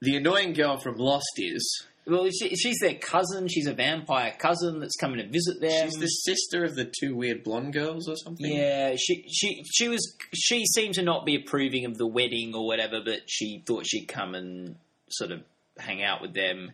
the 0.00 0.16
annoying 0.16 0.54
girl 0.54 0.78
from 0.78 0.96
Lost 0.96 1.32
is. 1.36 1.86
Well, 2.04 2.28
she, 2.30 2.56
she's 2.56 2.78
their 2.80 2.94
cousin. 2.94 3.46
She's 3.48 3.68
a 3.68 3.74
vampire 3.74 4.34
cousin 4.36 4.80
that's 4.80 4.96
coming 4.96 5.18
to 5.18 5.28
visit 5.28 5.60
them. 5.60 5.88
She's 5.88 6.00
the 6.00 6.06
sister 6.06 6.64
of 6.64 6.74
the 6.74 6.92
two 7.00 7.14
weird 7.14 7.44
blonde 7.44 7.72
girls 7.72 8.08
or 8.08 8.16
something. 8.16 8.50
Yeah, 8.50 8.96
she 8.98 9.24
she 9.28 9.62
she 9.72 9.88
was 9.88 10.16
she 10.34 10.66
seemed 10.66 10.94
to 10.94 11.02
not 11.02 11.24
be 11.24 11.36
approving 11.36 11.84
of 11.84 11.98
the 11.98 12.06
wedding 12.06 12.54
or 12.54 12.66
whatever, 12.66 13.00
but 13.04 13.20
she 13.26 13.62
thought 13.64 13.86
she'd 13.86 14.06
come 14.06 14.34
and 14.34 14.76
sort 15.10 15.30
of 15.30 15.42
hang 15.78 16.02
out 16.02 16.20
with 16.20 16.34
them. 16.34 16.72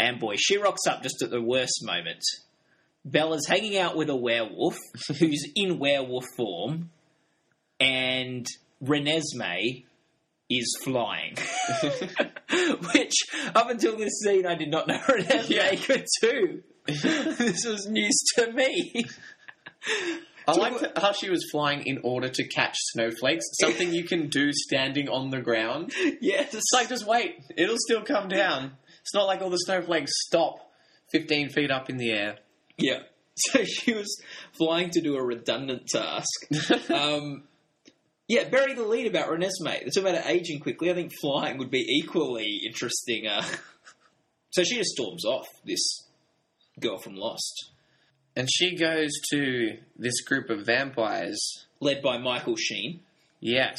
And 0.00 0.18
boy, 0.18 0.34
she 0.38 0.56
rocks 0.56 0.86
up 0.88 1.04
just 1.04 1.22
at 1.22 1.30
the 1.30 1.40
worst 1.40 1.84
moment. 1.84 2.22
Bella's 3.04 3.46
hanging 3.46 3.78
out 3.78 3.96
with 3.96 4.10
a 4.10 4.16
werewolf 4.16 4.76
who's 5.18 5.46
in 5.54 5.78
werewolf 5.78 6.24
form, 6.36 6.90
and 7.78 8.44
Renesmee 8.82 9.84
is 10.58 10.76
flying. 10.84 11.36
Which, 12.94 13.14
up 13.54 13.70
until 13.70 13.96
this 13.96 14.12
scene, 14.24 14.46
I 14.46 14.54
did 14.54 14.70
not 14.70 14.86
know 14.88 14.98
Renesmee 14.98 15.48
Yeah. 15.48 15.74
could 15.76 16.06
do. 16.20 16.62
this 16.86 17.64
was 17.64 17.86
news 17.88 18.18
to 18.36 18.52
me. 18.52 19.04
I 20.46 20.52
liked 20.52 20.98
how 20.98 21.12
she 21.12 21.30
was 21.30 21.46
flying 21.52 21.86
in 21.86 22.00
order 22.02 22.28
to 22.28 22.48
catch 22.48 22.74
snowflakes, 22.92 23.44
something 23.60 23.92
you 23.92 24.04
can 24.04 24.28
do 24.28 24.50
standing 24.52 25.08
on 25.08 25.30
the 25.30 25.40
ground. 25.40 25.92
yes. 26.20 26.52
It's 26.54 26.70
like, 26.74 26.88
just 26.88 27.06
wait, 27.06 27.36
it'll 27.56 27.76
still 27.78 28.02
come 28.02 28.28
down. 28.28 28.72
It's 29.02 29.14
not 29.14 29.26
like 29.26 29.40
all 29.42 29.50
the 29.50 29.56
snowflakes 29.58 30.10
stop 30.26 30.56
15 31.12 31.50
feet 31.50 31.70
up 31.70 31.88
in 31.90 31.96
the 31.96 32.10
air. 32.10 32.38
Yeah. 32.76 33.00
So 33.34 33.64
she 33.64 33.94
was 33.94 34.20
flying 34.58 34.90
to 34.90 35.00
do 35.00 35.16
a 35.16 35.22
redundant 35.24 35.86
task. 35.86 36.28
um, 36.90 37.44
yeah, 38.28 38.48
bury 38.48 38.74
the 38.74 38.84
lead 38.84 39.06
about 39.06 39.28
Renesmee. 39.28 39.82
It's 39.82 39.96
about 39.96 40.14
her 40.14 40.30
aging 40.30 40.60
quickly. 40.60 40.90
I 40.90 40.94
think 40.94 41.12
flying 41.20 41.58
would 41.58 41.70
be 41.70 41.80
equally 42.02 42.60
interesting. 42.66 43.26
Uh, 43.26 43.44
so 44.50 44.62
she 44.64 44.76
just 44.76 44.90
storms 44.90 45.24
off, 45.24 45.46
this 45.64 46.06
girl 46.80 46.98
from 46.98 47.16
Lost, 47.16 47.70
And 48.36 48.48
she 48.50 48.76
goes 48.76 49.10
to 49.30 49.76
this 49.96 50.20
group 50.22 50.48
of 50.50 50.64
vampires. 50.66 51.66
led 51.80 52.00
by 52.02 52.16
Michael 52.18 52.56
Sheen. 52.56 53.00
Yes. 53.40 53.78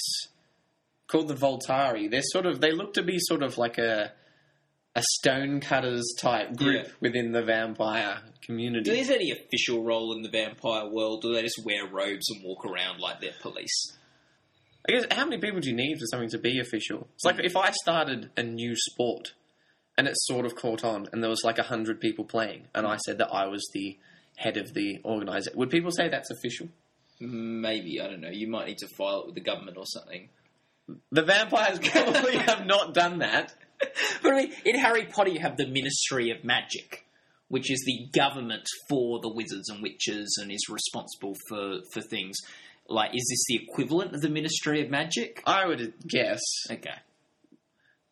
Called 1.08 1.28
the 1.28 1.36
Volturi. 1.36 2.10
They're 2.12 2.22
sort 2.24 2.46
of, 2.46 2.60
they 2.62 2.72
look 2.72 2.94
to 2.96 3.04
be 3.04 3.18
sort 3.20 3.44
of 3.44 3.58
like 3.58 3.78
a 3.78 4.12
a 4.96 5.02
stonecutters 5.18 6.14
type 6.20 6.56
group 6.56 6.86
Yeah. 6.86 6.92
within 7.00 7.32
the 7.32 7.42
vampire 7.42 8.22
community. 8.44 8.84
Do 8.84 8.92
they 8.92 9.00
have 9.02 9.10
any 9.10 9.32
official 9.32 9.84
role 9.84 10.14
in 10.16 10.22
the 10.22 10.30
vampire 10.30 10.88
world, 10.88 11.26
or 11.26 11.30
do 11.30 11.34
they 11.34 11.42
just 11.42 11.66
wear 11.66 11.88
robes 11.88 12.30
and 12.30 12.44
walk 12.44 12.64
around 12.64 13.00
like 13.00 13.20
they're 13.20 13.32
police? 13.42 13.94
I 14.88 14.92
guess 14.92 15.06
how 15.12 15.26
many 15.26 15.40
people 15.40 15.62
do 15.62 15.70
you 15.70 15.76
need 15.76 15.98
for 15.98 16.06
something 16.08 16.30
to 16.30 16.38
be 16.38 16.60
official? 16.60 17.08
It's 17.16 17.24
like 17.24 17.40
if 17.40 17.56
I 17.56 17.72
started 17.72 18.32
a 18.36 18.44
new 18.44 18.76
sport 18.76 19.34
and 19.98 20.08
it 20.08 20.16
sort 20.18 20.46
of 20.46 20.56
caught 20.56 20.84
on 20.84 21.08
and 21.12 21.24
there 21.24 21.30
was 21.30 21.44
like 21.44 21.58
a 21.58 21.64
hundred 21.64 22.02
people 22.02 22.26
playing 22.26 22.68
and 22.76 22.86
I 22.86 22.98
said 22.98 23.18
that 23.20 23.30
I 23.32 23.48
was 23.48 23.66
the 23.74 23.98
head 24.36 24.58
of 24.58 24.74
the 24.74 25.00
organizer, 25.04 25.52
would 25.56 25.70
people 25.70 25.92
say 25.92 26.10
that's 26.10 26.32
official? 26.32 26.68
Maybe, 27.20 28.02
I 28.02 28.08
don't 28.08 28.22
know. 28.22 28.30
You 28.30 28.50
might 28.50 28.68
need 28.68 28.80
to 28.80 28.88
file 28.98 29.22
it 29.22 29.26
with 29.28 29.36
the 29.36 29.42
government 29.42 29.78
or 29.78 29.86
something. 29.86 30.30
The 31.12 31.24
vampires 31.24 31.80
probably 31.80 32.38
have 32.38 32.66
not 32.66 32.94
done 32.94 33.20
that. 33.20 33.54
But 34.22 34.32
I 34.32 34.36
mean, 34.38 34.54
in 34.64 34.80
Harry 34.80 35.04
Potter, 35.04 35.32
you 35.32 35.42
have 35.42 35.58
the 35.58 35.68
Ministry 35.68 36.30
of 36.30 36.46
Magic, 36.46 37.06
which 37.50 37.70
is 37.70 37.84
the 37.86 38.08
government 38.18 38.66
for 38.88 39.20
the 39.20 39.28
wizards 39.28 39.68
and 39.68 39.84
witches 39.84 40.40
and 40.42 40.50
is 40.50 40.70
responsible 40.70 41.36
for, 41.50 41.80
for 41.92 42.00
things. 42.00 42.38
Like, 42.90 43.12
is 43.16 43.26
this 43.30 43.46
the 43.48 43.64
equivalent 43.64 44.14
of 44.14 44.22
the 44.22 44.30
Ministry 44.30 44.82
of 44.82 44.90
Magic? 44.90 45.42
I 45.46 45.66
would 45.66 45.94
guess, 46.08 46.42
Okay. 46.70 46.96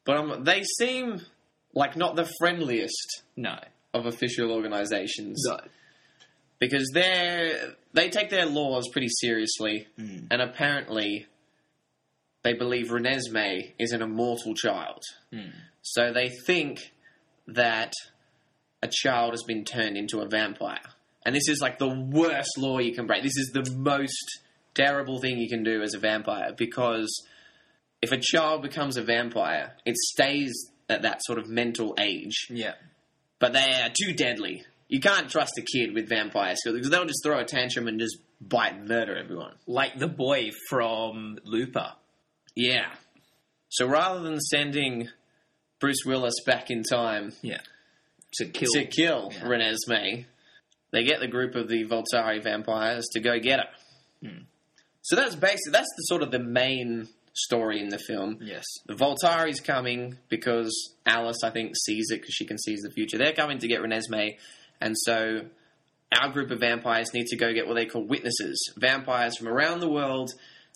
but 0.05 0.17
um, 0.17 0.43
they 0.43 0.63
seem 0.79 1.21
like 1.73 1.95
not 1.97 2.15
the 2.15 2.29
friendliest 2.39 3.23
No. 3.35 3.57
of 3.93 4.05
official 4.05 4.51
organizations 4.51 5.45
because 6.59 6.89
they 6.93 7.59
they 7.93 8.09
take 8.09 8.29
their 8.29 8.45
laws 8.45 8.87
pretty 8.91 9.09
seriously, 9.09 9.87
Mm. 9.99 10.27
and 10.31 10.41
apparently 10.41 11.27
they 12.43 12.53
believe 12.53 12.87
Renesmee 12.87 13.73
is 13.77 13.91
an 13.91 14.01
immortal 14.01 14.53
child. 14.55 15.03
Mm. 15.33 15.51
So 15.81 16.13
they 16.13 16.29
think 16.45 16.79
that 17.47 17.93
a 18.81 18.87
child 18.89 19.33
has 19.33 19.43
been 19.43 19.65
turned 19.65 19.97
into 19.97 20.21
a 20.21 20.27
vampire, 20.27 20.79
and 21.25 21.35
this 21.35 21.47
is 21.49 21.59
like 21.61 21.77
the 21.79 21.89
worst 21.89 22.57
law 22.57 22.79
you 22.79 22.93
can 22.93 23.05
break. 23.07 23.21
This 23.23 23.37
is 23.37 23.51
the 23.53 23.69
most 23.75 24.39
terrible 24.73 25.19
thing 25.19 25.37
you 25.37 25.49
can 25.49 25.63
do 25.63 25.81
as 25.81 25.93
a 25.93 25.99
vampire 25.99 26.53
because 26.57 27.09
if 28.01 28.11
a 28.11 28.17
child 28.19 28.61
becomes 28.61 28.97
a 28.97 29.01
vampire, 29.03 29.73
it 29.85 29.95
stays 29.97 30.53
at 30.89 31.01
that 31.03 31.21
sort 31.23 31.39
of 31.39 31.47
mental 31.49 31.95
age 31.99 32.47
Yeah. 32.49 32.73
but 33.39 33.53
they 33.53 33.81
are 33.81 33.89
too 33.89 34.13
deadly. 34.13 34.63
You 34.87 34.99
can't 34.99 35.29
trust 35.29 35.57
a 35.57 35.61
kid 35.61 35.93
with 35.93 36.09
vampire 36.09 36.55
skills 36.55 36.75
because 36.75 36.89
they'll 36.89 37.05
just 37.05 37.23
throw 37.23 37.39
a 37.39 37.45
tantrum 37.45 37.87
and 37.87 37.99
just 37.99 38.17
bite 38.41 38.73
and 38.73 38.87
murder 38.89 39.15
everyone. 39.15 39.53
Like 39.67 39.97
the 39.97 40.07
boy 40.07 40.51
from 40.69 41.37
Looper. 41.45 41.93
Yeah. 42.55 42.91
So 43.69 43.87
rather 43.87 44.19
than 44.21 44.39
sending 44.39 45.07
Bruce 45.79 46.03
Willis 46.05 46.35
back 46.45 46.69
in 46.69 46.83
time 46.83 47.33
Yeah. 47.41 47.61
To 48.35 48.45
kill. 48.47 48.71
to 48.73 48.85
kill 48.85 49.29
Yeah. 49.33 49.41
Renesmee, 49.43 50.25
they 50.91 51.03
get 51.03 51.19
the 51.21 51.27
group 51.27 51.55
of 51.55 51.69
the 51.69 51.85
Volturi 51.85 52.43
vampires 52.43 53.05
to 53.13 53.19
go 53.21 53.39
get 53.39 53.59
her. 53.59 53.69
Hmm. 54.27 54.37
So 55.01 55.15
that's 55.15 55.35
basically 55.35 55.71
that's 55.71 55.89
the 55.97 56.03
sort 56.03 56.21
of 56.21 56.31
the 56.31 56.39
main 56.39 57.07
story 57.33 57.79
in 57.81 57.89
the 57.89 57.97
film. 57.97 58.37
Yes. 58.41 58.65
The 58.85 58.93
Volturi's 58.93 59.59
coming 59.59 60.17
because 60.29 60.95
Alice, 61.05 61.43
I 61.43 61.49
think, 61.49 61.75
sees 61.75 62.07
it 62.11 62.21
because 62.21 62.33
she 62.33 62.45
can 62.45 62.57
see 62.57 62.75
the 62.81 62.91
future. 62.91 63.17
They're 63.17 63.33
coming 63.33 63.59
to 63.59 63.67
get 63.67 63.81
Renesmee, 63.81 64.37
and 64.79 64.95
so 64.97 65.41
our 66.15 66.29
group 66.29 66.51
of 66.51 66.59
vampires 66.59 67.13
need 67.13 67.27
to 67.27 67.37
go 67.37 67.53
get 67.53 67.67
what 67.67 67.75
they 67.75 67.85
call 67.85 68.05
witnesses, 68.05 68.73
vampires 68.77 69.37
from 69.37 69.47
around 69.47 69.79
the 69.79 69.89
world, 69.89 70.31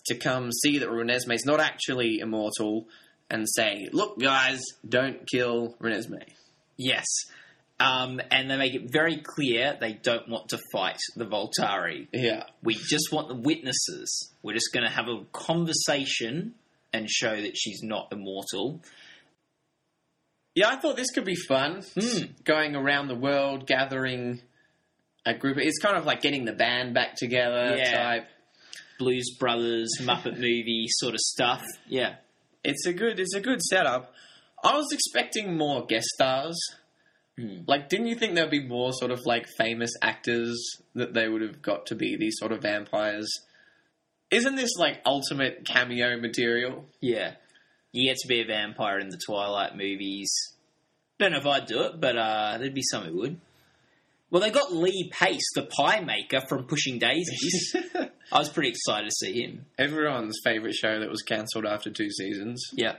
to 0.06 0.14
come 0.14 0.50
see 0.50 0.78
that 0.78 0.88
Renesmee's 0.88 1.44
not 1.44 1.60
actually 1.60 2.18
immortal, 2.20 2.88
and 3.28 3.46
say, 3.48 3.88
"Look, 3.92 4.18
guys, 4.18 4.62
don't 4.88 5.26
kill 5.30 5.76
Renesmee." 5.80 6.32
Yes. 6.76 7.06
Um, 7.78 8.20
and 8.30 8.50
they 8.50 8.56
make 8.56 8.74
it 8.74 8.90
very 8.90 9.18
clear 9.18 9.76
they 9.78 9.92
don't 9.92 10.28
want 10.30 10.48
to 10.48 10.58
fight 10.72 10.96
the 11.14 11.26
Volturi. 11.26 12.08
Yeah, 12.12 12.44
We 12.62 12.74
just 12.74 13.12
want 13.12 13.28
the 13.28 13.34
witnesses. 13.34 14.32
We're 14.42 14.54
just 14.54 14.72
going 14.72 14.86
to 14.86 14.90
have 14.90 15.08
a 15.08 15.24
conversation 15.32 16.54
and 16.94 17.10
show 17.10 17.36
that 17.38 17.54
she's 17.56 17.82
not 17.82 18.08
immortal. 18.12 18.80
yeah. 20.54 20.68
I 20.68 20.76
thought 20.76 20.96
this 20.96 21.10
could 21.10 21.26
be 21.26 21.34
fun, 21.34 21.82
Hmm. 22.00 22.24
going 22.44 22.74
around 22.76 23.08
the 23.08 23.14
world 23.14 23.66
gathering 23.66 24.40
a 25.26 25.34
group. 25.34 25.58
It's 25.58 25.78
kind 25.78 25.96
of 25.98 26.06
like 26.06 26.22
getting 26.22 26.44
the 26.46 26.52
band 26.54 26.94
back 26.94 27.16
together 27.16 27.76
Yeah. 27.76 27.96
type. 27.96 28.28
Blues 28.98 29.36
Brothers, 29.38 29.90
Muppet 30.00 30.34
movie 30.38 30.86
sort 30.88 31.12
of 31.12 31.20
stuff. 31.20 31.62
Yeah. 31.86 32.14
It's 32.64 32.86
a 32.86 32.92
good 32.94 33.20
it's 33.20 33.34
a 33.34 33.40
good 33.40 33.60
setup. 33.60 34.14
I 34.64 34.74
was 34.76 34.86
expecting 34.92 35.58
more 35.58 35.84
guest 35.84 36.06
stars. 36.14 36.58
Hmm. 37.38 37.60
Like, 37.66 37.88
didn't 37.88 38.06
you 38.06 38.14
think 38.14 38.34
there'd 38.34 38.50
be 38.50 38.66
more 38.66 38.92
sort 38.92 39.10
of 39.10 39.20
like 39.26 39.46
famous 39.58 39.90
actors 40.02 40.58
that 40.94 41.14
they 41.14 41.28
would 41.28 41.42
have 41.42 41.60
got 41.60 41.86
to 41.86 41.94
be 41.94 42.16
these 42.16 42.36
sort 42.38 42.52
of 42.52 42.62
vampires? 42.62 43.28
Isn't 44.30 44.56
this 44.56 44.70
like 44.78 45.00
ultimate 45.04 45.64
cameo 45.66 46.18
material? 46.18 46.86
Yeah. 47.00 47.34
You 47.92 48.10
get 48.10 48.16
to 48.18 48.28
be 48.28 48.40
a 48.40 48.46
vampire 48.46 48.98
in 48.98 49.08
the 49.08 49.20
Twilight 49.24 49.76
movies. 49.76 50.32
Don't 51.18 51.32
know 51.32 51.38
if 51.38 51.46
I'd 51.46 51.66
do 51.66 51.82
it, 51.82 52.00
but 52.00 52.16
uh, 52.16 52.58
there'd 52.58 52.74
be 52.74 52.82
some 52.82 53.04
who 53.04 53.16
would. 53.18 53.40
Well, 54.30 54.42
they 54.42 54.50
got 54.50 54.74
Lee 54.74 55.10
Pace, 55.12 55.44
the 55.54 55.62
pie 55.62 56.00
maker 56.00 56.40
from 56.48 56.64
Pushing 56.64 56.98
Daisies. 56.98 57.76
I 58.32 58.38
was 58.38 58.48
pretty 58.48 58.70
excited 58.70 59.08
to 59.08 59.14
see 59.14 59.40
him. 59.40 59.66
Everyone's 59.78 60.38
favorite 60.42 60.74
show 60.74 60.98
that 60.98 61.08
was 61.08 61.22
cancelled 61.22 61.64
after 61.64 61.90
two 61.90 62.10
seasons. 62.10 62.62
Yeah. 62.72 62.96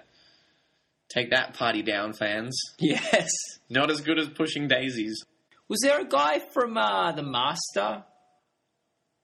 Take 1.09 1.31
that, 1.31 1.53
party 1.53 1.81
down, 1.83 2.13
fans. 2.13 2.57
Yes. 2.79 3.29
Not 3.69 3.89
as 3.91 4.01
good 4.01 4.19
as 4.19 4.27
Pushing 4.29 4.67
Daisies. 4.67 5.23
Was 5.69 5.79
there 5.83 5.99
a 5.99 6.05
guy 6.07 6.39
from 6.53 6.77
uh, 6.77 7.11
The 7.13 7.23
Master? 7.23 8.03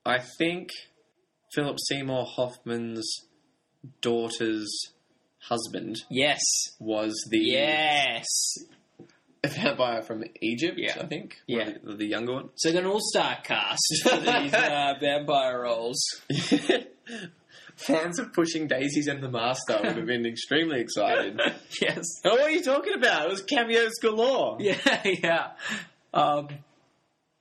I 0.06 0.20
think 0.38 0.70
Philip 1.54 1.78
Seymour 1.88 2.26
Hoffman's 2.26 3.10
daughter's 4.02 4.70
husband 5.40 5.98
Yes. 6.10 6.40
was 6.80 7.14
the 7.30 7.40
Yes. 7.40 8.26
vampire 9.46 10.02
from 10.02 10.24
Egypt, 10.42 10.78
Yeah. 10.78 10.98
I 11.02 11.06
think. 11.06 11.38
Yeah. 11.48 11.72
The, 11.84 11.96
the 11.96 12.06
younger 12.06 12.34
one. 12.34 12.50
So 12.56 12.70
an 12.70 12.86
all-star 12.86 13.38
cast 13.44 13.82
for 14.04 14.18
these 14.18 14.54
uh, 14.54 14.94
vampire 15.00 15.62
roles. 15.64 16.02
Fans 17.76 18.20
of 18.20 18.34
Pushing 18.34 18.68
Daisies 18.68 19.08
and 19.08 19.22
the 19.22 19.30
Master 19.30 19.78
would 19.82 19.98
have 19.98 20.06
been 20.06 20.26
extremely 20.26 20.80
excited. 20.80 21.40
yes. 21.82 22.06
oh, 22.24 22.32
what 22.32 22.42
are 22.42 22.52
you 22.52 22.64
talking 22.64 22.94
about? 22.94 23.26
It 23.26 23.32
was 23.32 23.42
cameos 23.42 23.94
galore. 24.02 24.58
Yeah, 24.62 25.02
yeah. 25.04 25.48
Um, 26.14 26.50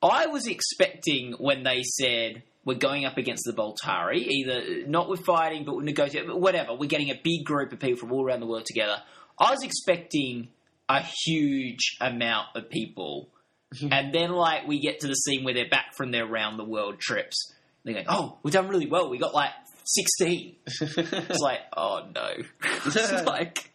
I 0.02 0.26
was 0.26 0.46
expecting 0.46 1.34
when 1.38 1.62
they 1.62 1.82
said 1.82 2.42
we're 2.64 2.74
going 2.74 3.04
up 3.04 3.18
against 3.18 3.44
the 3.44 3.52
Volturi, 3.52 4.26
either 4.26 4.86
not 4.86 5.08
with 5.08 5.24
fighting, 5.24 5.64
but 5.64 5.76
with 5.76 5.84
negotiating, 5.84 6.30
whatever. 6.30 6.74
We're 6.74 6.88
getting 6.88 7.10
a 7.10 7.20
big 7.22 7.44
group 7.44 7.72
of 7.72 7.78
people 7.78 7.98
from 7.98 8.12
all 8.12 8.24
around 8.24 8.40
the 8.40 8.46
world 8.46 8.66
together. 8.66 8.96
I 9.38 9.50
was 9.50 9.62
expecting 9.62 10.48
a 10.88 11.02
huge 11.24 11.96
amount 12.00 12.48
of 12.54 12.70
people, 12.70 13.28
and 13.90 14.12
then 14.14 14.30
like 14.30 14.66
we 14.66 14.80
get 14.80 15.00
to 15.00 15.06
the 15.06 15.14
scene 15.14 15.44
where 15.44 15.54
they're 15.54 15.68
back 15.68 15.94
from 15.96 16.10
their 16.10 16.26
round 16.26 16.58
the 16.58 16.64
world 16.64 16.98
trips. 16.98 17.52
They're 17.84 17.94
going, 17.94 18.06
"Oh, 18.08 18.38
we've 18.42 18.54
done 18.54 18.68
really 18.68 18.86
well. 18.86 19.10
We 19.10 19.18
got 19.18 19.34
like 19.34 19.50
16. 19.84 20.56
It's 20.66 21.40
like, 21.40 21.60
oh 21.76 22.06
no. 22.14 22.28
it's 22.86 23.24
like 23.26 23.70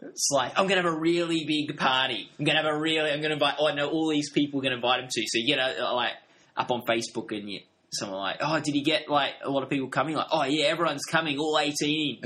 It's 0.00 0.28
like 0.30 0.52
I'm 0.56 0.66
gonna 0.66 0.82
have 0.82 0.92
a 0.92 0.98
really 0.98 1.44
big 1.46 1.76
party. 1.76 2.30
I'm 2.38 2.44
gonna 2.44 2.62
have 2.62 2.72
a 2.72 2.78
really. 2.78 3.10
I'm 3.10 3.20
gonna 3.20 3.34
invite. 3.34 3.54
Oh, 3.58 3.68
I 3.68 3.74
know 3.74 3.88
all 3.88 4.10
these 4.10 4.30
people. 4.30 4.60
are 4.60 4.62
gonna 4.62 4.76
invite 4.76 5.00
him 5.00 5.08
to. 5.10 5.22
So 5.26 5.38
you 5.38 5.46
get 5.46 5.58
uh, 5.58 5.94
like 5.94 6.12
up 6.56 6.70
on 6.70 6.82
Facebook 6.82 7.36
and 7.36 7.50
you, 7.50 7.60
someone 7.92 8.20
like, 8.20 8.36
oh, 8.40 8.60
did 8.60 8.74
he 8.74 8.82
get 8.82 9.08
like 9.08 9.34
a 9.42 9.50
lot 9.50 9.62
of 9.62 9.70
people 9.70 9.88
coming? 9.88 10.14
Like, 10.14 10.28
oh 10.30 10.44
yeah, 10.44 10.66
everyone's 10.66 11.04
coming, 11.04 11.38
all 11.38 11.58
eighteen. 11.58 12.20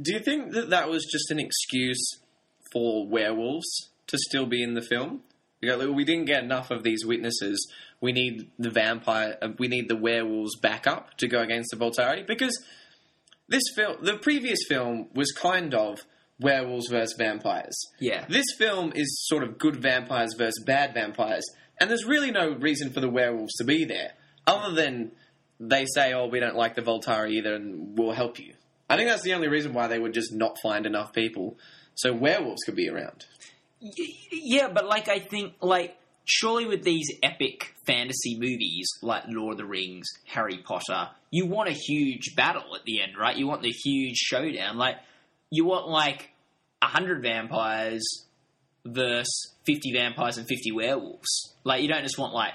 Do 0.00 0.12
you 0.12 0.20
think 0.20 0.52
that 0.52 0.70
that 0.70 0.88
was 0.88 1.04
just 1.10 1.30
an 1.30 1.40
excuse 1.40 2.20
for 2.72 3.06
werewolves 3.06 3.90
to 4.06 4.16
still 4.16 4.46
be 4.46 4.62
in 4.62 4.74
the 4.74 4.82
film? 4.82 5.22
You 5.60 5.76
know, 5.76 5.90
we 5.90 6.04
didn't 6.04 6.26
get 6.26 6.44
enough 6.44 6.70
of 6.70 6.84
these 6.84 7.04
witnesses. 7.04 7.70
We 8.00 8.12
need 8.12 8.50
the 8.58 8.70
vampire. 8.70 9.36
Uh, 9.42 9.48
we 9.58 9.68
need 9.68 9.88
the 9.88 9.96
werewolves 9.96 10.56
backup 10.60 11.16
to 11.18 11.26
go 11.28 11.40
against 11.40 11.70
the 11.70 11.76
Volturi 11.76 12.26
because 12.26 12.56
this 13.48 13.62
film, 13.74 13.96
the 14.02 14.16
previous 14.16 14.60
film, 14.68 15.08
was 15.14 15.32
kind 15.32 15.74
of 15.74 16.00
werewolves 16.40 16.88
versus 16.88 17.14
vampires. 17.18 17.76
yeah, 17.98 18.24
This 18.28 18.44
film 18.56 18.92
is 18.94 19.26
sort 19.26 19.42
of 19.42 19.58
good 19.58 19.76
vampires 19.76 20.34
versus 20.38 20.62
bad 20.64 20.94
vampires, 20.94 21.44
and 21.80 21.90
there's 21.90 22.04
really 22.04 22.30
no 22.30 22.52
reason 22.52 22.90
for 22.90 23.00
the 23.00 23.08
werewolves 23.08 23.54
to 23.58 23.64
be 23.64 23.84
there, 23.84 24.12
other 24.46 24.72
than 24.74 25.10
they 25.58 25.84
say, 25.86 26.12
"Oh, 26.12 26.26
we 26.28 26.38
don't 26.38 26.54
like 26.54 26.76
the 26.76 26.82
Volturi 26.82 27.32
either, 27.32 27.54
and 27.54 27.98
we'll 27.98 28.12
help 28.12 28.38
you." 28.38 28.54
I 28.88 28.96
think 28.96 29.08
that's 29.10 29.22
the 29.24 29.34
only 29.34 29.48
reason 29.48 29.74
why 29.74 29.88
they 29.88 29.98
would 29.98 30.14
just 30.14 30.32
not 30.32 30.56
find 30.62 30.86
enough 30.86 31.12
people, 31.12 31.58
so 31.96 32.12
werewolves 32.12 32.62
could 32.64 32.76
be 32.76 32.88
around. 32.88 33.26
Yeah, 33.80 34.68
but 34.68 34.86
like 34.86 35.08
I 35.08 35.18
think 35.18 35.54
like 35.60 35.96
surely 36.28 36.66
with 36.66 36.84
these 36.84 37.10
epic 37.22 37.74
fantasy 37.86 38.38
movies 38.38 38.86
like 39.02 39.24
Lord 39.28 39.54
of 39.54 39.58
the 39.58 39.64
Rings, 39.64 40.06
Harry 40.26 40.58
Potter, 40.58 41.08
you 41.30 41.46
want 41.46 41.70
a 41.70 41.72
huge 41.72 42.36
battle 42.36 42.76
at 42.76 42.84
the 42.84 43.00
end, 43.00 43.12
right? 43.18 43.36
You 43.36 43.46
want 43.46 43.62
the 43.62 43.70
huge 43.70 44.16
showdown. 44.16 44.76
Like 44.76 44.96
you 45.50 45.64
want 45.64 45.88
like 45.88 46.30
a 46.82 46.86
hundred 46.86 47.22
vampires 47.22 48.04
versus 48.84 49.54
fifty 49.66 49.92
vampires 49.92 50.38
and 50.38 50.46
fifty 50.46 50.70
werewolves. 50.70 51.54
Like 51.64 51.82
you 51.82 51.88
don't 51.88 52.02
just 52.02 52.18
want 52.18 52.34
like 52.34 52.52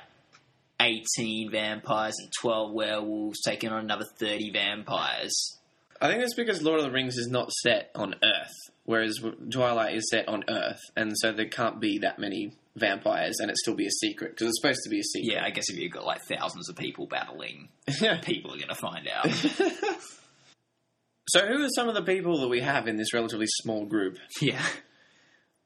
eighteen 0.79 1.51
vampires 1.51 2.15
and 2.19 2.31
twelve 2.39 2.71
werewolves 2.73 3.41
taking 3.41 3.71
on 3.71 3.83
another 3.83 4.05
thirty 4.19 4.51
vampires. 4.51 5.57
I 5.99 6.09
think 6.09 6.21
it's 6.21 6.35
because 6.35 6.61
Lord 6.61 6.79
of 6.79 6.85
the 6.85 6.91
Rings 6.91 7.15
is 7.15 7.27
not 7.27 7.51
set 7.51 7.89
on 7.95 8.15
Earth, 8.21 8.71
whereas 8.83 9.23
Twilight 9.49 9.95
is 9.95 10.09
set 10.09 10.27
on 10.27 10.43
Earth, 10.49 10.81
and 10.95 11.13
so 11.15 11.31
there 11.31 11.47
can't 11.47 11.79
be 11.79 11.99
that 11.99 12.19
many 12.19 12.53
vampires, 12.75 13.35
and 13.39 13.49
it 13.49 13.57
still 13.57 13.75
be 13.75 13.87
a 13.87 13.91
secret 13.91 14.31
because 14.31 14.47
it's 14.47 14.59
supposed 14.61 14.81
to 14.83 14.89
be 14.89 14.99
a 14.99 15.03
secret. 15.03 15.33
Yeah, 15.33 15.43
I 15.45 15.51
guess 15.51 15.69
if 15.69 15.77
you've 15.77 15.91
got 15.91 16.05
like 16.05 16.21
thousands 16.23 16.69
of 16.69 16.75
people 16.75 17.07
battling, 17.07 17.69
people 18.23 18.53
are 18.53 18.57
going 18.57 18.69
to 18.69 18.75
find 18.75 19.07
out. 19.07 19.29
so, 21.29 21.45
who 21.45 21.63
are 21.63 21.69
some 21.75 21.89
of 21.89 21.95
the 21.95 22.03
people 22.03 22.39
that 22.41 22.49
we 22.49 22.61
have 22.61 22.87
in 22.87 22.97
this 22.97 23.13
relatively 23.13 23.47
small 23.47 23.85
group? 23.85 24.17
Yeah. 24.41 24.65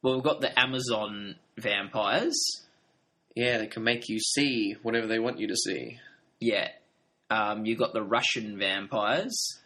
Well, 0.01 0.15
we've 0.15 0.23
got 0.23 0.41
the 0.41 0.59
Amazon 0.59 1.35
vampires. 1.57 2.35
Yeah, 3.35 3.57
they 3.59 3.67
can 3.67 3.83
make 3.83 4.09
you 4.09 4.19
see 4.19 4.75
whatever 4.81 5.07
they 5.07 5.19
want 5.19 5.39
you 5.39 5.47
to 5.47 5.55
see. 5.55 5.99
Yeah. 6.39 6.69
Um, 7.29 7.65
you've 7.65 7.79
got 7.79 7.93
the 7.93 8.03
Russian 8.03 8.57
vampires. 8.57 9.59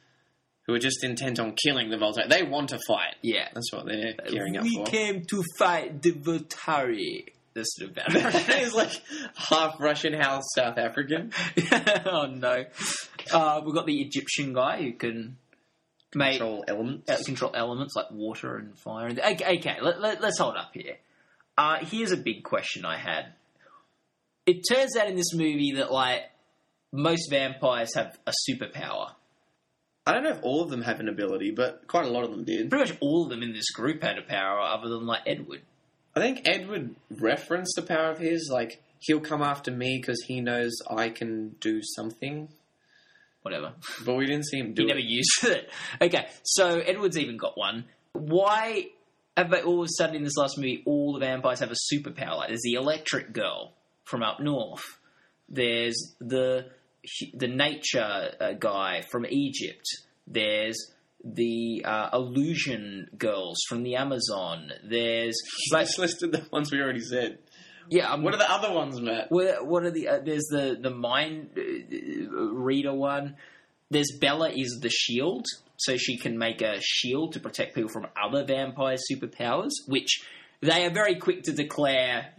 Who 0.68 0.74
are 0.76 0.80
just 0.80 1.04
intent 1.04 1.40
on 1.40 1.56
killing 1.56 1.90
the 1.90 1.98
Volturi. 1.98 2.30
They 2.30 2.44
want 2.44 2.70
to 2.70 2.80
fight. 2.88 3.16
Yeah. 3.22 3.48
That's 3.54 3.74
what 3.74 3.86
they're 3.88 4.14
gearing 4.30 4.58
up 4.58 4.64
we 4.64 4.76
for. 4.76 4.84
We 4.84 4.86
came 4.86 5.26
to 5.26 5.44
fight 5.58 6.02
the 6.02 6.12
Voltari. 6.12 7.26
This 7.54 7.68
is 7.80 7.90
vampire. 7.90 8.60
He's 8.60 8.74
like 8.76 9.02
half 9.36 9.80
Russian, 9.80 10.14
half 10.14 10.44
South 10.56 10.78
African. 10.78 11.34
oh 12.06 12.28
no. 12.28 12.66
Uh, 13.34 13.62
we've 13.66 13.76
got 13.76 13.86
the 13.86 14.02
Egyptian 14.02 14.54
guy 14.54 14.82
who 14.82 14.94
can 14.94 15.38
make 16.16 16.40
Control 16.40 16.64
elements. 16.68 17.10
uh, 17.10 17.24
control 17.26 17.52
elements 17.56 17.94
like 17.96 18.12
water 18.12 18.56
and 18.58 18.78
fire. 18.78 19.08
And 19.08 19.20
okay, 19.20 19.58
okay 19.60 19.78
let, 19.82 20.00
let, 20.00 20.24
us 20.24 20.38
hold 20.38 20.56
up 20.56 20.72
here. 20.74 20.98
Uh, 21.58 21.78
here's 21.82 22.12
a 22.12 22.18
big 22.18 22.44
question 22.44 22.86
I 22.86 22.98
had. 22.98 23.34
It 24.46 24.62
turns 24.70 24.96
out 24.96 25.08
in 25.08 25.16
this 25.16 25.34
movie 25.34 25.74
that 25.76 25.92
like 25.92 26.22
most 26.92 27.30
vampires 27.30 27.96
have 27.96 28.18
a 28.26 28.34
superpower. 28.50 29.12
I 30.06 30.14
don't 30.14 30.24
know 30.24 30.32
if 30.32 30.42
all 30.44 30.64
of 30.64 30.70
them 30.70 30.82
have 30.82 31.00
an 31.00 31.08
ability, 31.10 31.52
but 31.52 31.88
quite 31.88 32.06
a 32.06 32.10
lot 32.10 32.24
of 32.24 32.32
them 32.32 32.44
did. 32.44 32.70
Pretty 32.70 32.90
much 32.92 32.98
all 33.02 33.24
of 33.24 33.30
them 33.30 33.44
in 33.44 33.54
this 33.54 33.70
group 33.72 34.02
had 34.02 34.18
a 34.18 34.24
power, 34.24 34.60
other 34.60 34.90
than 34.90 35.06
like 35.06 35.22
Edward. 35.28 35.62
I 36.16 36.20
think 36.20 36.42
Edward 36.46 36.96
referenced 37.10 37.76
the 37.76 37.84
power 37.84 38.10
of 38.12 38.18
his, 38.18 38.50
like, 38.52 38.82
he'll 39.00 39.20
come 39.22 39.42
after 39.42 39.72
me 39.72 39.98
because 39.98 40.22
he 40.28 40.42
knows 40.42 40.72
I 40.90 41.10
can 41.10 41.56
do 41.62 41.82
something. 41.84 42.50
Whatever. 43.44 43.74
But 44.06 44.16
we 44.16 44.26
didn't 44.26 44.46
see 44.48 44.58
him 44.60 44.74
do 44.74 44.84
He 44.84 44.88
it. 44.88 44.90
never 44.90 45.00
used 45.00 45.44
it. 45.44 45.70
Okay, 46.02 46.28
so 46.44 46.80
Edward's 46.80 47.18
even 47.18 47.38
got 47.38 47.58
one. 47.58 47.86
Why 48.14 48.88
have 49.38 49.50
they 49.52 49.62
all 49.62 49.82
of 49.82 49.86
a 49.86 49.90
sudden 49.98 50.16
in 50.16 50.24
this 50.24 50.36
last 50.38 50.58
movie 50.58 50.84
all 50.86 51.14
the 51.14 51.20
vampires 51.20 51.60
have 51.60 51.72
a 51.72 51.94
superpower? 51.94 52.38
Like 52.38 52.50
there's 52.50 52.62
the 52.64 52.74
electric 52.74 53.34
girl 53.34 53.74
from 54.04 54.22
up 54.24 54.40
north. 54.40 54.84
There's 55.48 55.96
the 56.20 56.68
the 57.34 57.48
nature 57.48 58.32
uh, 58.40 58.54
guy 58.54 59.02
from 59.12 59.26
Egypt. 59.28 59.86
There's 60.28 60.78
the 61.24 61.84
uh, 61.86 62.10
illusion 62.14 63.08
girls 63.18 63.58
from 63.68 63.84
the 63.84 63.96
Amazon. 63.96 64.72
There's 64.84 65.36
like 65.72 65.86
just 65.88 66.00
listed 66.00 66.32
the 66.32 66.46
ones 66.52 66.72
we 66.72 66.80
already 66.80 67.02
said. 67.02 67.38
yeah. 67.90 68.12
I'm, 68.12 68.24
What 68.24 68.34
are 68.34 68.38
the 68.38 68.52
other 68.52 68.74
ones, 68.74 69.00
Matt? 69.02 69.28
what, 69.32 69.66
what 69.68 69.84
are 69.84 69.92
the? 69.92 70.08
Uh, 70.08 70.20
there's 70.24 70.48
the 70.50 70.78
the 70.82 70.90
mind 70.92 71.50
uh, 71.58 72.32
reader 72.54 72.94
one. 72.94 73.36
There's 73.90 74.18
Bella 74.22 74.50
is 74.50 74.80
the 74.82 74.90
shield, 74.90 75.46
so 75.78 75.98
she 75.98 76.18
can 76.18 76.38
make 76.38 76.62
a 76.62 76.80
shield 76.82 77.34
to 77.34 77.40
protect 77.40 77.76
people 77.76 77.90
from 77.92 78.08
other 78.22 78.46
vampire 78.46 78.96
superpowers, 79.12 79.72
which 79.88 80.24
they 80.62 80.86
are 80.86 80.94
very 80.94 81.16
quick 81.16 81.44
to 81.44 81.52
declare. 81.52 82.34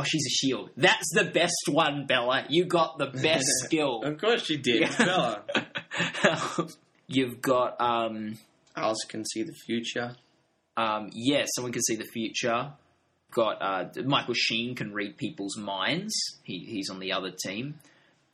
Oh, 0.00 0.04
she's 0.04 0.24
a 0.26 0.30
shield. 0.30 0.70
That's 0.76 1.10
the 1.12 1.24
best 1.24 1.68
one, 1.68 2.06
Bella. 2.06 2.44
You 2.48 2.66
got 2.66 2.98
the 2.98 3.06
best 3.06 3.46
skill. 3.64 4.02
Of 4.04 4.18
course 4.18 4.44
she 4.44 4.56
did. 4.56 4.82
Yeah. 4.82 4.96
Bella. 4.96 5.42
You've 7.08 7.40
got 7.40 7.80
um, 7.80 8.38
Alice 8.76 9.04
can 9.08 9.24
see 9.24 9.42
the 9.42 9.54
future. 9.66 10.14
um, 10.76 11.10
yeah, 11.12 11.44
someone 11.54 11.72
can 11.72 11.82
see 11.82 11.96
the 11.96 12.04
future. 12.04 12.72
Got 13.32 13.60
uh, 13.60 14.02
Michael 14.04 14.34
Sheen 14.34 14.74
can 14.74 14.92
read 14.92 15.16
people's 15.16 15.56
minds. 15.58 16.14
He, 16.44 16.60
he's 16.60 16.88
on 16.90 16.98
the 17.00 17.12
other 17.12 17.30
team. 17.30 17.74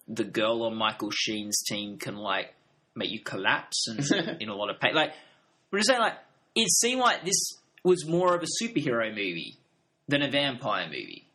The 0.07 0.24
girl 0.24 0.62
on 0.64 0.77
Michael 0.77 1.11
Sheen's 1.11 1.62
team 1.66 1.96
can 1.98 2.16
like 2.16 2.55
make 2.94 3.11
you 3.11 3.20
collapse 3.20 3.87
and 3.88 4.38
in 4.40 4.48
a 4.50 4.55
lot 4.55 4.70
of 4.70 4.79
pain. 4.81 4.94
Like 4.94 5.12
we're 5.70 5.79
just 5.79 5.88
saying, 5.88 6.00
like 6.00 6.14
it 6.55 6.68
seemed 6.70 7.00
like 7.00 7.24
this 7.24 7.59
was 7.83 8.07
more 8.07 8.35
of 8.35 8.42
a 8.42 8.64
superhero 8.64 9.09
movie 9.11 9.57
than 10.09 10.22
a 10.22 10.31
vampire 10.31 10.87
movie. 10.87 11.27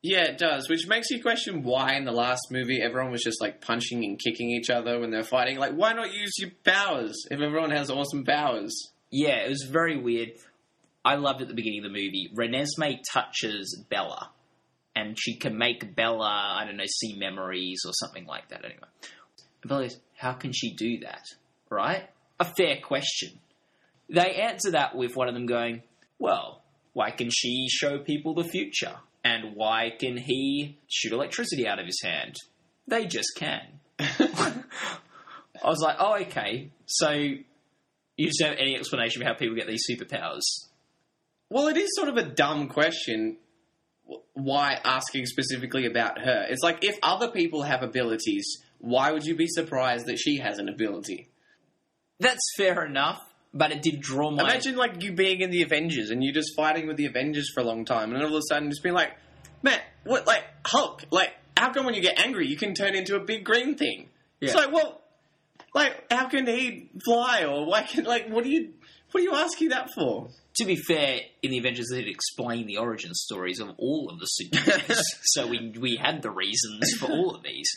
Yeah, 0.00 0.24
it 0.24 0.38
does, 0.38 0.68
which 0.68 0.86
makes 0.86 1.10
you 1.10 1.20
question 1.20 1.64
why 1.64 1.94
in 1.94 2.04
the 2.04 2.12
last 2.12 2.52
movie 2.52 2.80
everyone 2.80 3.10
was 3.10 3.22
just 3.22 3.40
like 3.40 3.60
punching 3.60 4.04
and 4.04 4.18
kicking 4.18 4.50
each 4.50 4.70
other 4.70 5.00
when 5.00 5.10
they're 5.10 5.24
fighting. 5.24 5.58
Like, 5.58 5.72
why 5.72 5.92
not 5.92 6.14
use 6.14 6.38
your 6.38 6.50
powers 6.64 7.26
if 7.30 7.40
everyone 7.40 7.70
has 7.72 7.90
awesome 7.90 8.24
powers? 8.24 8.92
Yeah, 9.10 9.38
it 9.44 9.48
was 9.48 9.66
very 9.68 9.96
weird. 10.00 10.30
I 11.04 11.16
loved 11.16 11.42
at 11.42 11.48
the 11.48 11.54
beginning 11.54 11.84
of 11.84 11.90
the 11.90 11.98
movie. 11.98 12.30
Renesmee 12.32 13.00
touches 13.12 13.82
Bella, 13.90 14.30
and 14.94 15.16
she 15.18 15.36
can 15.36 15.58
make 15.58 15.96
Bella, 15.96 16.54
I 16.56 16.64
don't 16.64 16.76
know, 16.76 16.84
see 16.86 17.18
memories 17.18 17.80
or 17.84 17.92
something 17.94 18.26
like 18.26 18.50
that. 18.50 18.64
Anyway, 18.64 18.80
Bella 19.64 19.82
goes, 19.84 19.98
how 20.16 20.32
can 20.32 20.52
she 20.52 20.74
do 20.74 21.00
that? 21.00 21.24
Right? 21.70 22.08
A 22.38 22.44
fair 22.44 22.76
question. 22.80 23.40
They 24.08 24.34
answer 24.34 24.72
that 24.72 24.94
with 24.94 25.16
one 25.16 25.28
of 25.28 25.34
them 25.34 25.46
going, 25.46 25.82
well, 26.20 26.62
why 26.92 27.10
can 27.10 27.30
she 27.30 27.66
show 27.68 27.98
people 27.98 28.34
the 28.34 28.44
future? 28.44 28.96
And 29.28 29.54
why 29.56 29.92
can 29.98 30.16
he 30.16 30.78
shoot 30.88 31.12
electricity 31.12 31.68
out 31.68 31.78
of 31.78 31.84
his 31.84 32.00
hand? 32.02 32.34
They 32.86 33.04
just 33.04 33.32
can. 33.36 33.60
I 33.98 34.62
was 35.64 35.80
like, 35.82 35.96
oh, 35.98 36.16
okay. 36.22 36.70
So 36.86 37.10
you 37.10 38.26
just 38.26 38.38
don't 38.38 38.50
have 38.50 38.58
any 38.58 38.74
explanation 38.74 39.20
for 39.20 39.28
how 39.28 39.34
people 39.34 39.54
get 39.54 39.66
these 39.66 39.84
superpowers. 39.88 40.40
Well, 41.50 41.68
it 41.68 41.76
is 41.76 41.90
sort 41.94 42.08
of 42.08 42.16
a 42.16 42.22
dumb 42.22 42.68
question. 42.68 43.36
Why 44.32 44.78
asking 44.82 45.26
specifically 45.26 45.84
about 45.84 46.20
her? 46.20 46.46
It's 46.48 46.62
like 46.62 46.82
if 46.82 46.96
other 47.02 47.28
people 47.28 47.64
have 47.64 47.82
abilities, 47.82 48.46
why 48.78 49.12
would 49.12 49.24
you 49.24 49.36
be 49.36 49.46
surprised 49.46 50.06
that 50.06 50.18
she 50.18 50.38
has 50.38 50.58
an 50.58 50.70
ability? 50.70 51.28
That's 52.18 52.40
fair 52.56 52.82
enough, 52.82 53.20
but 53.58 53.72
it 53.72 53.82
did 53.82 54.00
draw 54.00 54.30
my. 54.30 54.42
Imagine 54.44 54.76
like 54.76 55.02
you 55.02 55.12
being 55.12 55.40
in 55.40 55.50
the 55.50 55.62
Avengers 55.62 56.10
and 56.10 56.22
you 56.22 56.32
just 56.32 56.54
fighting 56.56 56.86
with 56.86 56.96
the 56.96 57.06
Avengers 57.06 57.50
for 57.52 57.60
a 57.60 57.64
long 57.64 57.84
time, 57.84 58.12
and 58.14 58.22
all 58.22 58.28
of 58.28 58.34
a 58.34 58.42
sudden 58.48 58.70
just 58.70 58.82
being 58.82 58.94
like, 58.94 59.10
"Man, 59.62 59.80
what? 60.04 60.26
Like 60.26 60.44
Hulk? 60.64 61.04
Like 61.10 61.34
how 61.56 61.72
come 61.72 61.84
when 61.86 61.94
you 61.94 62.00
get 62.02 62.18
angry 62.18 62.46
you 62.46 62.56
can 62.56 62.74
turn 62.74 62.94
into 62.94 63.16
a 63.16 63.20
big 63.20 63.44
green 63.44 63.74
thing?" 63.76 64.08
It's 64.40 64.54
Yeah. 64.54 64.60
like, 64.60 64.72
well, 64.72 65.00
like 65.74 66.04
how 66.10 66.28
can 66.28 66.46
he 66.46 66.88
fly 67.04 67.44
or 67.44 67.66
why 67.66 67.82
can 67.82 68.04
like 68.04 68.28
what 68.28 68.44
do 68.44 68.50
you 68.50 68.72
what 69.12 69.20
are 69.20 69.24
you 69.24 69.34
asking 69.34 69.70
that 69.70 69.88
for? 69.94 70.28
to 70.56 70.64
be 70.64 70.74
fair, 70.74 71.20
in 71.40 71.52
the 71.52 71.58
Avengers, 71.58 71.86
they 71.88 72.02
did 72.02 72.08
explain 72.10 72.66
the 72.66 72.78
origin 72.78 73.14
stories 73.14 73.60
of 73.60 73.68
all 73.78 74.10
of 74.10 74.18
the 74.18 74.26
superheroes, 74.42 74.98
so 75.22 75.46
we 75.46 75.72
we 75.78 75.94
had 75.96 76.20
the 76.20 76.30
reasons 76.32 76.94
for 76.98 77.06
all 77.06 77.32
of 77.34 77.44
these. 77.44 77.70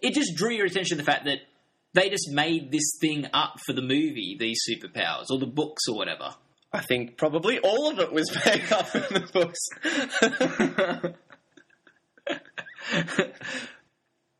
It 0.00 0.14
just 0.14 0.34
drew 0.34 0.52
your 0.52 0.64
attention 0.66 0.96
to 0.96 1.02
the 1.02 1.10
fact 1.10 1.26
that 1.26 1.40
they 1.94 2.10
just 2.10 2.30
made 2.30 2.70
this 2.70 2.98
thing 3.00 3.26
up 3.32 3.54
for 3.66 3.72
the 3.72 3.82
movie, 3.82 4.36
these 4.38 4.60
superpowers, 4.68 5.24
or 5.30 5.38
the 5.38 5.46
books 5.46 5.84
or 5.88 5.96
whatever. 5.96 6.34
I 6.72 6.82
think 6.82 7.16
probably 7.16 7.58
all 7.60 7.90
of 7.90 7.98
it 7.98 8.12
was 8.12 8.30
made 8.46 8.70
up 8.72 8.94
in 8.94 9.02
the 9.02 9.26
books. 9.32 9.58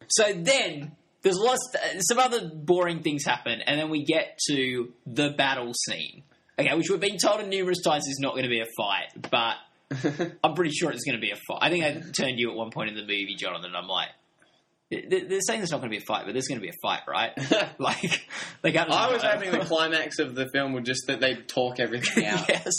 So 0.09 0.33
then 0.33 0.97
there's 1.23 1.37
lots, 1.37 1.61
some 2.09 2.19
other 2.19 2.51
boring 2.53 3.03
things 3.03 3.25
happen, 3.25 3.61
and 3.67 3.79
then 3.79 3.91
we 3.91 4.05
get 4.05 4.39
to 4.49 4.93
the 5.07 5.31
battle 5.31 5.73
scene. 5.75 6.23
Okay, 6.59 6.75
which 6.75 6.91
we've 6.91 6.99
been 6.99 7.19
told 7.19 7.47
numerous 7.47 7.83
times 7.83 8.09
is 8.09 8.19
not 8.21 8.33
going 8.33 8.45
to 8.45 8.49
be 8.49 8.61
a 8.61 8.67
fight, 8.77 9.31
but 9.31 9.57
I'm 10.43 10.55
pretty 10.55 10.73
sure 10.73 10.91
it's 10.91 11.05
going 11.05 11.17
to 11.17 11.21
be 11.21 11.31
a 11.31 11.37
fight. 11.37 11.59
I 11.61 11.71
think 11.71 11.85
I 11.85 12.03
turned 12.19 12.39
you 12.39 12.51
at 12.51 12.57
one 12.57 12.71
point 12.71 12.89
in 12.89 12.97
the 12.97 13.03
movie, 13.03 13.37
Jonathan, 13.39 13.67
and 13.67 13.77
I'm 13.77 13.87
like, 13.87 14.09
they're 14.91 15.41
saying 15.41 15.61
there's 15.61 15.71
not 15.71 15.81
going 15.81 15.91
to 15.91 15.97
be 15.99 16.03
a 16.03 16.07
fight, 16.07 16.25
but 16.25 16.33
there's 16.33 16.49
going 16.49 16.61
to 16.61 16.63
be 16.67 16.71
a 16.71 16.81
fight, 16.83 17.03
right? 17.07 17.33
like, 17.79 18.27
I 18.65 19.13
was 19.13 19.23
hoping 19.23 19.51
the 19.53 19.59
climax 19.67 20.19
of 20.19 20.35
the 20.35 20.49
film 20.53 20.73
would 20.73 20.85
just 20.87 21.07
that 21.09 21.21
they'd 21.21 21.47
talk 21.47 21.79
everything 21.79 22.25
out. 22.27 22.49
yes. 22.49 22.73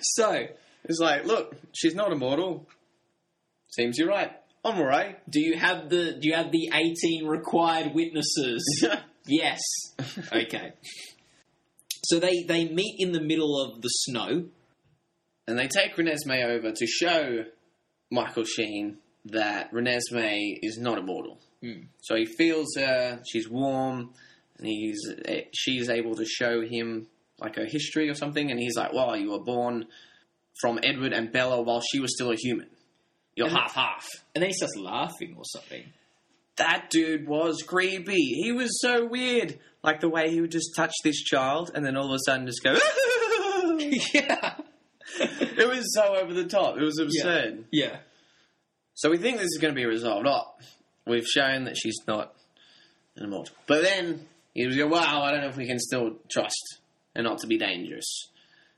so, 0.00 0.46
It's 0.84 0.98
like, 0.98 1.26
look, 1.26 1.54
she's 1.72 1.94
not 1.94 2.12
immortal. 2.12 2.66
Seems 3.70 3.98
you're 3.98 4.08
right. 4.08 4.30
I'm 4.64 4.78
alright. 4.78 5.18
do 5.28 5.40
you 5.40 5.58
have 5.58 5.88
the 5.88 6.12
do 6.20 6.28
you 6.28 6.34
have 6.34 6.52
the 6.52 6.70
18 6.72 7.26
required 7.26 7.94
witnesses? 7.94 8.86
Yes. 9.26 9.60
Okay. 10.32 10.72
So 12.04 12.20
they 12.20 12.44
they 12.44 12.68
meet 12.68 12.96
in 12.98 13.12
the 13.12 13.20
middle 13.20 13.60
of 13.60 13.82
the 13.82 13.88
snow. 13.88 14.44
and 15.48 15.58
they 15.58 15.66
take 15.68 15.96
Renesmee 15.96 16.44
over 16.44 16.70
to 16.70 16.86
show 16.86 17.44
Michael 18.10 18.44
Sheen 18.44 18.98
that 19.26 19.72
Renesmee 19.72 20.58
is 20.62 20.78
not 20.78 20.98
immortal. 20.98 21.38
Hmm. 21.62 21.82
So 22.02 22.16
he 22.16 22.26
feels 22.26 22.74
her, 22.76 23.20
she's 23.26 23.48
warm, 23.48 24.10
and 24.58 24.66
he's 24.66 25.00
eh, 25.24 25.42
she's 25.54 25.88
able 25.88 26.14
to 26.16 26.24
show 26.24 26.60
him 26.62 27.06
like 27.38 27.56
a 27.56 27.64
history 27.66 28.08
or 28.08 28.14
something, 28.14 28.50
and 28.50 28.58
he's 28.58 28.76
like, 28.76 28.92
"Well, 28.92 29.16
you 29.16 29.30
were 29.32 29.42
born 29.42 29.86
from 30.60 30.78
Edward 30.82 31.12
and 31.12 31.32
Bella 31.32 31.62
while 31.62 31.82
she 31.92 32.00
was 32.00 32.14
still 32.14 32.30
a 32.30 32.36
human. 32.36 32.68
You're 33.36 33.48
And- 33.48 33.56
half 33.56 33.74
half." 33.74 34.06
And 34.34 34.42
then 34.42 34.50
he 34.50 34.54
starts 34.54 34.76
laughing 34.76 35.34
or 35.36 35.44
something. 35.44 35.84
That 36.56 36.90
dude 36.90 37.26
was 37.26 37.62
creepy. 37.62 38.14
He 38.42 38.52
was 38.52 38.80
so 38.80 39.06
weird. 39.06 39.58
Like 39.82 40.00
the 40.00 40.08
way 40.08 40.30
he 40.30 40.40
would 40.40 40.52
just 40.52 40.74
touch 40.76 40.92
this 41.02 41.20
child, 41.22 41.70
and 41.74 41.84
then 41.84 41.96
all 41.96 42.06
of 42.06 42.12
a 42.14 42.18
sudden 42.26 42.46
just 42.46 42.62
go. 42.62 42.74
yeah. 44.14 44.54
it 45.18 45.68
was 45.68 45.94
so 45.94 46.16
over 46.16 46.32
the 46.32 46.44
top. 46.44 46.76
It 46.76 46.82
was 46.82 46.98
absurd. 46.98 47.64
Yeah. 47.72 47.98
So 49.02 49.10
we 49.10 49.18
think 49.18 49.38
this 49.38 49.46
is 49.46 49.58
going 49.60 49.74
to 49.74 49.80
be 49.80 49.84
resolved. 49.84 50.28
Oh, 50.28 50.44
we've 51.08 51.26
shown 51.26 51.64
that 51.64 51.76
she's 51.76 51.96
not 52.06 52.36
an 53.16 53.24
immortal. 53.24 53.56
But 53.66 53.82
then 53.82 54.28
he 54.54 54.64
was 54.64 54.76
going, 54.76 54.92
wow, 54.92 55.22
I 55.22 55.32
don't 55.32 55.40
know 55.40 55.48
if 55.48 55.56
we 55.56 55.66
can 55.66 55.80
still 55.80 56.18
trust 56.30 56.78
and 57.12 57.24
not 57.24 57.38
to 57.38 57.48
be 57.48 57.58
dangerous. 57.58 58.28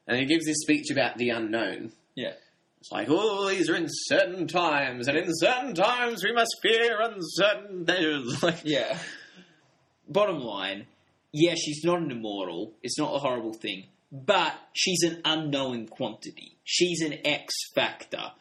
And 0.08 0.18
he 0.18 0.24
gives 0.24 0.46
this 0.46 0.62
speech 0.62 0.90
about 0.90 1.18
the 1.18 1.28
unknown. 1.28 1.92
Yeah. 2.14 2.32
It's 2.80 2.90
like, 2.90 3.08
oh, 3.10 3.50
these 3.50 3.68
are 3.68 3.74
uncertain 3.74 4.46
times, 4.46 5.08
and 5.08 5.18
in 5.18 5.28
certain 5.28 5.74
times 5.74 6.24
we 6.24 6.32
must 6.32 6.56
fear 6.62 7.02
uncertain 7.02 7.84
dangers. 7.84 8.42
Like, 8.42 8.62
Yeah. 8.64 8.98
Bottom 10.08 10.38
line, 10.38 10.86
yeah, 11.32 11.54
she's 11.54 11.82
not 11.84 12.00
an 12.00 12.10
immortal. 12.10 12.72
It's 12.82 12.98
not 12.98 13.14
a 13.14 13.18
horrible 13.18 13.52
thing. 13.52 13.88
But 14.10 14.54
she's 14.72 15.02
an 15.02 15.20
unknown 15.26 15.88
quantity. 15.88 16.56
She's 16.64 17.02
an 17.02 17.18
X 17.26 17.52
factor. 17.74 18.32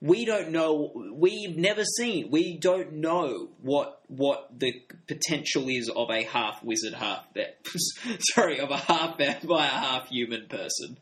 We 0.00 0.24
don't 0.24 0.50
know. 0.50 0.92
We've 1.12 1.56
never 1.56 1.84
seen. 1.84 2.30
We 2.30 2.56
don't 2.56 2.94
know 2.94 3.48
what 3.60 4.00
what 4.06 4.48
the 4.56 4.72
potential 5.08 5.68
is 5.68 5.90
of 5.94 6.10
a 6.10 6.22
half 6.22 6.62
wizard, 6.62 6.94
half 6.94 7.26
sorry, 8.32 8.60
of 8.60 8.70
a 8.70 8.76
half 8.76 9.18
vampire, 9.18 9.68
half 9.68 10.08
human 10.08 10.46
person. 10.46 10.98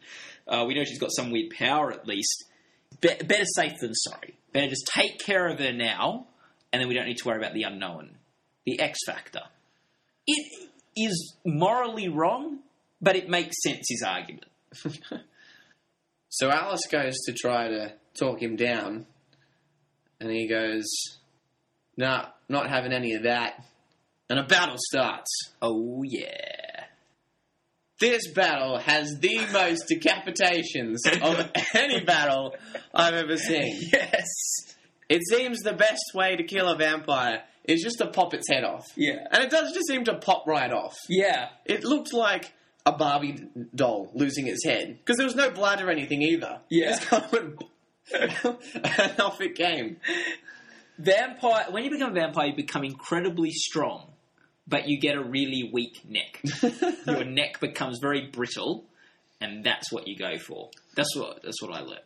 Uh, 0.48 0.64
we 0.66 0.74
know 0.74 0.84
she's 0.84 0.98
got 0.98 1.12
some 1.12 1.30
weird 1.30 1.50
power, 1.50 1.92
at 1.92 2.06
least. 2.06 2.44
Be- 3.00 3.22
better 3.22 3.44
safe 3.44 3.74
than 3.80 3.94
sorry. 3.94 4.38
Better 4.52 4.68
just 4.68 4.86
take 4.94 5.18
care 5.18 5.46
of 5.46 5.58
her 5.58 5.72
now, 5.72 6.26
and 6.72 6.80
then 6.80 6.88
we 6.88 6.94
don't 6.94 7.06
need 7.06 7.18
to 7.18 7.28
worry 7.28 7.38
about 7.38 7.52
the 7.52 7.64
unknown, 7.64 8.16
the 8.64 8.80
X 8.80 9.00
factor. 9.04 9.42
It 10.26 10.68
is 10.96 11.36
morally 11.44 12.08
wrong, 12.08 12.60
but 13.02 13.16
it 13.16 13.28
makes 13.28 13.56
sense. 13.62 13.86
His 13.90 14.02
argument. 14.02 14.46
so 16.30 16.50
Alice 16.50 16.86
goes 16.90 17.14
to 17.26 17.34
try 17.34 17.68
to 17.68 17.92
talk 18.18 18.42
him 18.42 18.56
down, 18.56 19.06
and 20.20 20.30
he 20.30 20.46
goes, 20.48 20.84
nah, 21.96 22.26
not 22.48 22.68
having 22.68 22.92
any 22.92 23.14
of 23.14 23.24
that. 23.24 23.64
And 24.28 24.38
a 24.38 24.44
battle 24.44 24.76
starts. 24.78 25.30
Oh 25.62 26.02
yeah. 26.04 26.84
This 27.98 28.30
battle 28.32 28.78
has 28.78 29.18
the 29.20 29.38
most 29.52 29.88
decapitations 29.88 30.96
of 31.22 31.50
any 31.74 32.04
battle 32.04 32.54
I've 32.94 33.14
ever 33.14 33.36
seen. 33.36 33.88
Yes. 33.92 34.26
It 35.08 35.22
seems 35.30 35.60
the 35.60 35.72
best 35.72 36.02
way 36.14 36.36
to 36.36 36.42
kill 36.42 36.68
a 36.68 36.76
vampire 36.76 37.44
is 37.64 37.82
just 37.82 37.98
to 37.98 38.08
pop 38.08 38.34
its 38.34 38.48
head 38.50 38.64
off. 38.64 38.84
Yeah. 38.96 39.26
And 39.30 39.44
it 39.44 39.50
does 39.50 39.72
just 39.72 39.86
seem 39.86 40.04
to 40.04 40.18
pop 40.18 40.46
right 40.46 40.70
off. 40.70 40.94
Yeah. 41.08 41.48
It 41.64 41.84
looked 41.84 42.12
like 42.12 42.52
a 42.84 42.92
Barbie 42.92 43.48
doll 43.74 44.10
losing 44.14 44.46
its 44.46 44.64
head. 44.64 44.98
Because 44.98 45.16
there 45.16 45.26
was 45.26 45.36
no 45.36 45.50
blood 45.50 45.80
or 45.80 45.90
anything 45.90 46.22
either. 46.22 46.60
Yeah. 46.68 46.88
It 46.88 46.90
just 46.90 47.06
kind 47.06 47.24
of 47.24 47.32
went 47.32 47.64
and 48.12 49.20
off 49.20 49.40
it 49.40 49.54
came. 49.54 49.96
Vampire. 50.98 51.66
When 51.70 51.84
you 51.84 51.90
become 51.90 52.10
a 52.10 52.14
vampire, 52.14 52.48
you 52.48 52.54
become 52.56 52.84
incredibly 52.84 53.50
strong, 53.50 54.12
but 54.66 54.88
you 54.88 54.98
get 55.00 55.16
a 55.16 55.22
really 55.22 55.70
weak 55.72 56.02
neck. 56.08 56.40
Your 57.06 57.24
neck 57.24 57.60
becomes 57.60 57.98
very 58.00 58.28
brittle, 58.28 58.84
and 59.40 59.64
that's 59.64 59.92
what 59.92 60.06
you 60.06 60.16
go 60.16 60.38
for. 60.38 60.70
That's 60.94 61.14
what. 61.16 61.42
That's 61.42 61.60
what 61.60 61.74
I 61.74 61.80
learned. 61.80 62.00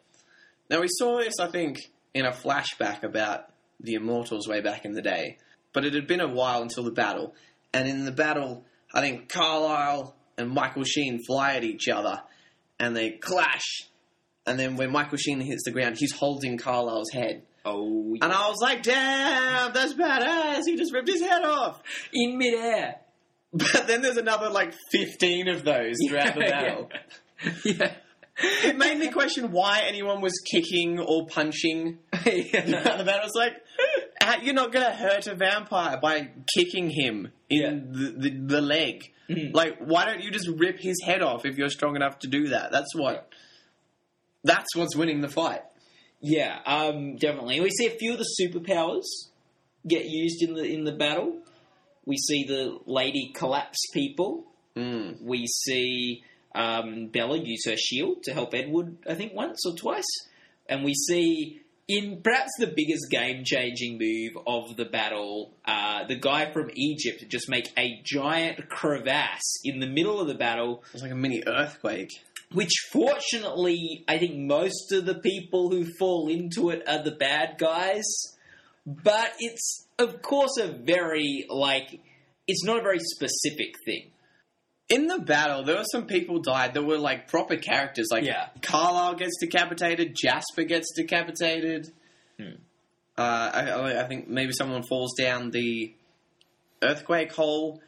Now 0.69 0.81
we 0.81 0.89
saw 0.89 1.19
this, 1.19 1.35
I 1.41 1.49
think, 1.49 1.79
in 2.15 2.25
a 2.25 2.33
flashback 2.33 3.03
about 3.03 3.47
the 3.81 3.95
Immortals 3.95 4.49
way 4.49 4.61
back 4.61 4.85
in 4.85 4.93
the 4.93 5.03
day, 5.03 5.39
but 5.73 5.85
it 5.85 5.95
had 5.95 6.07
been 6.07 6.21
a 6.21 6.29
while 6.29 6.63
until 6.63 6.85
the 6.85 6.91
battle. 6.91 7.35
And 7.73 7.89
in 7.89 8.05
the 8.05 8.13
battle, 8.13 8.65
I 8.93 9.01
think 9.01 9.29
Carlisle 9.29 10.15
and 10.37 10.51
Michael 10.51 10.85
Sheen 10.85 11.21
fly 11.25 11.55
at 11.55 11.65
each 11.65 11.89
other, 11.89 12.23
and 12.79 12.97
they 12.97 13.11
clash. 13.11 13.65
And 14.47 14.59
then 14.59 14.77
when 14.77 14.91
Michael 14.91 15.19
Sheen 15.19 15.41
hits 15.41 15.63
the 15.65 15.71
ground, 15.71 15.97
he's 15.99 16.13
holding 16.13 16.59
Carlisle's 16.59 17.11
head. 17.13 17.43
Oh, 17.65 18.17
And 18.23 18.33
I 18.33 18.49
was 18.49 18.57
like, 18.63 18.83
damn, 18.83 19.73
that's 19.73 19.93
badass. 19.93 20.63
He 20.65 20.77
just 20.77 20.93
ripped 20.95 21.09
his 21.09 21.21
head 21.21 21.43
off. 21.45 21.83
in 22.13 22.39
midair. 22.39 22.97
But 23.53 23.87
then 23.87 24.01
there's 24.01 24.17
another 24.17 24.49
like 24.49 24.73
15 24.93 25.49
of 25.49 25.65
those 25.65 25.97
throughout 26.09 26.35
the 26.37 26.41
Yeah, 26.41 26.51
battle. 26.51 26.91
yeah. 27.65 27.95
It 28.43 28.79
made 28.79 28.99
me 28.99 29.09
question 29.11 29.51
why 29.53 29.83
anyone 29.87 30.23
was 30.23 30.33
kicking 30.51 30.99
or 30.99 31.27
punching 31.27 31.99
yeah. 32.25 32.97
the 32.97 33.03
battle. 33.05 33.25
It's 33.29 33.35
like, 33.35 33.53
you're 34.43 34.55
not 34.55 34.73
going 34.73 34.87
to 34.87 34.93
hurt 34.93 35.27
a 35.27 35.35
vampire 35.35 35.99
by 36.01 36.31
kicking 36.57 36.89
him 36.89 37.33
in 37.51 37.91
the, 37.93 38.31
the, 38.31 38.31
the 38.55 38.61
leg. 38.63 39.13
Mhm. 39.29 39.53
Like, 39.55 39.79
why 39.81 40.07
don't 40.07 40.23
you 40.23 40.31
just 40.31 40.49
rip 40.49 40.79
his 40.81 41.03
head 41.05 41.21
off 41.21 41.45
if 41.45 41.59
you're 41.59 41.69
strong 41.69 41.97
enough 41.97 42.21
to 42.21 42.29
do 42.29 42.49
that? 42.49 42.73
That's 42.73 42.95
what. 42.95 43.29
That's 44.45 44.75
what's 44.75 44.97
winning 44.97 45.21
the 45.21 45.29
fight. 45.29 45.63
Yeah, 46.21 46.59
um, 46.67 47.17
definitely. 47.17 47.61
We 47.61 47.71
see 47.71 47.87
a 47.87 47.91
few 47.91 48.13
of 48.13 48.19
the 48.19 48.29
superpowers 48.41 49.07
get 49.87 50.05
used 50.07 50.43
in 50.43 50.55
the 50.55 50.65
in 50.65 50.85
the 50.85 50.93
battle. 50.93 51.39
We 52.05 52.17
see 52.17 52.45
the 52.45 52.79
lady 52.87 53.33
collapse 53.35 53.79
people. 53.93 54.45
Mm. 54.77 55.23
We 55.23 55.47
see 55.47 56.23
um, 56.55 57.09
Bella 57.09 57.39
use 57.39 57.65
her 57.67 57.77
shield 57.77 58.23
to 58.25 58.33
help 58.33 58.55
Edward, 58.55 58.97
I 59.09 59.15
think, 59.15 59.35
once 59.35 59.61
or 59.67 59.77
twice. 59.77 60.09
And 60.69 60.85
we 60.85 60.95
see, 60.95 61.61
in 61.89 62.21
perhaps 62.23 62.51
the 62.59 62.67
biggest 62.67 63.11
game 63.11 63.45
changing 63.45 63.99
move 63.99 64.43
of 64.47 64.77
the 64.77 64.85
battle, 64.85 65.53
uh, 65.65 66.05
the 66.07 66.17
guy 66.17 66.53
from 66.53 66.71
Egypt 66.75 67.25
just 67.29 67.49
make 67.49 67.69
a 67.77 68.01
giant 68.05 68.69
crevasse 68.69 69.61
in 69.65 69.81
the 69.81 69.87
middle 69.87 70.21
of 70.21 70.29
the 70.29 70.35
battle 70.35 70.85
It's 70.93 71.03
like 71.03 71.13
a 71.13 71.17
mini 71.17 71.43
earthquake. 71.47 72.13
Which 72.53 72.73
fortunately 72.93 74.05
I 74.09 74.19
think 74.19 74.37
most 74.37 74.93
of 74.93 75.05
the 75.07 75.15
people 75.17 75.71
who 75.71 75.87
fall 75.99 76.29
into 76.29 76.71
it 76.71 76.83
are 76.89 77.03
the 77.03 77.13
bad 77.13 77.59
guys. 77.59 78.05
But 78.87 79.33
it's 79.39 79.87
of 79.99 80.23
course 80.23 80.57
a 80.59 80.69
very 80.69 81.47
like 81.49 82.01
it's 82.47 82.65
not 82.65 82.79
a 82.79 82.83
very 82.83 82.99
specific 82.99 83.75
thing. 83.85 84.11
In 84.89 85.07
the 85.07 85.21
battle, 85.21 85.63
there 85.63 85.77
were 85.77 85.85
some 85.93 86.07
people 86.07 86.41
died 86.41 86.75
that 86.75 86.83
were 86.83 86.99
like 86.99 87.29
proper 87.29 87.57
characters. 87.57 88.09
Like 88.11 88.25
Yeah. 88.25 88.49
Carlisle 88.63 89.15
gets 89.17 89.37
decapitated, 89.41 90.17
Jasper 90.21 90.65
gets 90.65 90.93
decapitated. 90.97 91.93
Hmm. 92.39 92.55
Uh, 93.17 93.51
I, 93.55 93.61
I 93.71 94.05
I 94.05 94.09
think 94.09 94.29
maybe 94.29 94.53
someone 94.53 94.83
falls 94.83 95.15
down 95.17 95.51
the 95.51 95.95
earthquake 96.83 97.33
hole, 97.33 97.81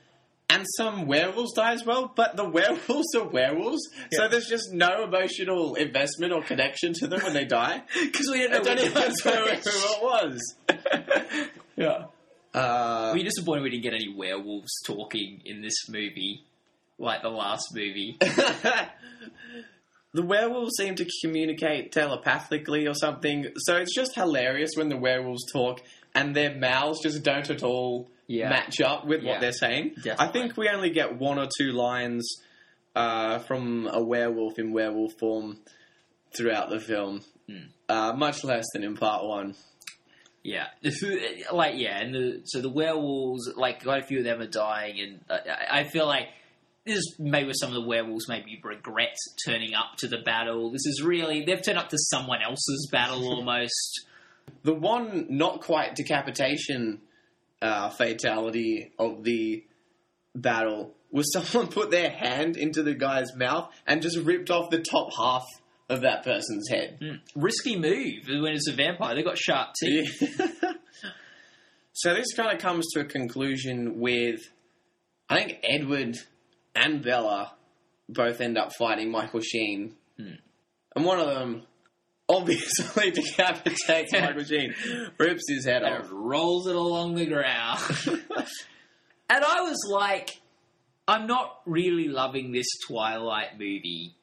and 0.53 0.67
some 0.77 1.07
werewolves 1.07 1.53
die 1.55 1.73
as 1.73 1.85
well. 1.85 2.13
But 2.15 2.37
the 2.37 2.49
werewolves 2.49 3.15
are 3.17 3.25
werewolves, 3.25 3.89
so 4.13 4.29
there's 4.29 4.47
just 4.47 4.73
no 4.73 5.05
emotional 5.05 5.75
investment 5.75 6.33
or 6.33 6.43
connection 6.43 6.93
to 6.95 7.07
them 7.07 7.23
when 7.23 7.33
they 7.33 7.45
die. 7.45 7.83
Because 8.13 8.29
we 8.31 8.41
don't 8.41 8.53
know, 8.53 8.59
I 8.59 8.63
don't 8.63 8.79
even 8.81 8.95
know 8.95 9.01
who 9.03 9.47
it 9.49 10.03
was. 10.03 10.55
yeah. 11.77 12.05
Uh, 12.53 13.11
Were 13.13 13.19
you 13.19 13.25
disappointed 13.25 13.63
we 13.63 13.71
didn't 13.71 13.85
get 13.85 13.95
any 13.95 14.13
werewolves 14.15 14.83
talking 14.85 15.41
in 15.47 15.63
this 15.63 15.89
movie, 15.89 16.45
like 16.99 17.23
the 17.23 17.31
last 17.31 17.75
movie? 17.75 18.19
the 20.13 20.23
werewolves 20.23 20.77
seem 20.77 20.95
to 20.97 21.07
communicate 21.23 21.93
telepathically 21.93 22.87
or 22.87 22.95
something, 22.95 23.47
so 23.57 23.77
it's 23.77 23.95
just 23.95 24.15
hilarious 24.15 24.73
when 24.77 24.91
the 24.91 24.99
werewolves 24.99 25.51
talk 25.51 25.81
and 26.15 26.37
their 26.37 26.55
mouths 26.55 27.01
just 27.03 27.23
don't 27.23 27.49
at 27.49 27.63
all 27.63 28.11
Yeah. 28.33 28.49
match 28.49 28.81
up 28.81 29.07
with 29.07 29.23
Yeah. 29.23 29.33
what 29.33 29.41
they're 29.41 29.53
saying. 29.53 29.97
I 30.19 30.27
think 30.29 30.57
we 30.57 30.69
only 30.69 30.91
get 30.91 31.19
one 31.19 31.39
or 31.39 31.49
two 31.59 31.73
lines 31.73 32.27
uh, 32.95 33.39
from 33.41 33.89
a 33.91 34.03
werewolf 34.03 34.59
in 34.59 34.73
werewolf 34.73 35.13
form 35.19 35.59
throughout 36.37 36.71
the 36.71 36.81
film, 36.81 37.23
Hmm. 37.47 37.67
uh, 37.89 38.13
much 38.15 38.45
less 38.45 38.65
than 38.73 38.85
in 38.85 38.97
part 38.97 39.25
one. 39.25 39.55
Yeah, 40.45 40.67
like 41.53 41.75
yeah, 41.79 41.99
and 42.01 42.15
the 42.15 42.41
so 42.45 42.61
the 42.61 42.69
werewolves, 42.69 43.53
like 43.57 43.85
quite 43.85 44.03
a 44.03 44.07
few 44.07 44.19
of 44.19 44.25
them 44.25 44.41
are 44.41 44.47
dying, 44.47 44.99
and 45.01 45.21
I 45.31 45.81
I 45.81 45.85
feel 45.85 46.07
like 46.07 46.29
this 46.85 46.97
is 46.99 47.17
maybe 47.19 47.47
where 47.47 47.55
some 47.55 47.69
of 47.69 47.75
the 47.75 47.87
werewolves 47.89 48.29
maybe 48.29 48.61
regret 48.65 49.17
turning 49.47 49.73
up 49.75 49.97
to 49.99 50.09
the 50.09 50.19
battle. 50.19 50.71
This 50.73 50.85
is 50.87 51.01
really 51.03 51.45
they've 51.45 51.63
turned 51.63 51.79
up 51.79 51.91
to 51.91 51.99
someone 52.11 52.43
else's 52.43 52.89
battle 52.91 53.25
almost. 53.35 54.07
The 54.65 54.75
one 54.75 55.27
not 55.31 55.61
quite 55.61 55.95
decapitation 55.95 57.01
uh, 57.63 57.91
fatality 57.91 58.93
of 58.99 59.23
the 59.25 59.65
battle 60.35 60.95
was 61.11 61.33
someone 61.33 61.69
put 61.69 61.91
their 61.91 62.11
hand 62.11 62.57
into 62.57 62.83
the 62.83 62.95
guy's 62.95 63.35
mouth 63.37 63.73
and 63.87 64.03
just 64.03 64.19
ripped 64.19 64.51
off 64.51 64.71
the 64.71 64.81
top 64.81 65.11
half 65.17 65.45
of 65.89 66.03
that 66.03 66.25
person's 66.25 66.69
head. 66.69 66.99
Hmm. 67.01 67.17
Risky 67.41 67.77
move 67.79 68.27
when 68.29 68.53
it's 68.55 68.69
a 68.69 68.73
vampire. 68.73 69.15
They've 69.15 69.25
got 69.25 69.37
sharp 69.39 69.71
teeth. 69.81 70.39
Yeah. 70.39 70.73
so 71.93 72.15
this 72.15 72.33
kind 72.35 72.55
of 72.55 72.61
comes 72.63 72.87
to 72.93 73.01
a 73.01 73.05
conclusion 73.05 73.99
with, 74.01 74.41
I 75.29 75.39
think 75.43 75.59
Edward 75.63 76.17
and 76.75 77.03
Bella 77.03 77.53
both 78.09 78.41
end 78.41 78.57
up 78.59 78.73
fighting 78.79 79.11
Michael 79.11 79.41
Sheen, 79.41 79.95
Hmm. 80.19 80.35
and 80.97 81.05
one 81.05 81.19
of 81.19 81.27
them 81.27 81.63
obviously 82.33 83.11
decapitates 83.11 84.13
Michael 84.13 84.45
Sheen, 84.45 84.75
rips 85.19 85.45
his 85.49 85.65
head 85.65 85.83
and 85.83 86.05
off. 86.05 86.09
rolls 86.11 86.67
it 86.67 86.77
along 86.77 87.15
the 87.15 87.27
ground. 87.27 87.81
and 88.07 89.45
I 89.45 89.61
was 89.61 89.79
like, 89.91 90.41
I'm 91.07 91.27
not 91.27 91.61
really 91.67 92.09
loving 92.09 92.53
this 92.53 92.69
Twilight 92.87 93.53
movie. 93.59 94.17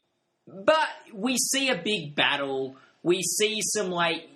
But 0.48 0.90
we 1.14 1.38
see 1.38 1.70
a 1.70 1.76
big 1.76 2.16
battle. 2.16 2.76
We 3.04 3.22
see 3.22 3.60
some, 3.62 3.92
like, 3.92 4.28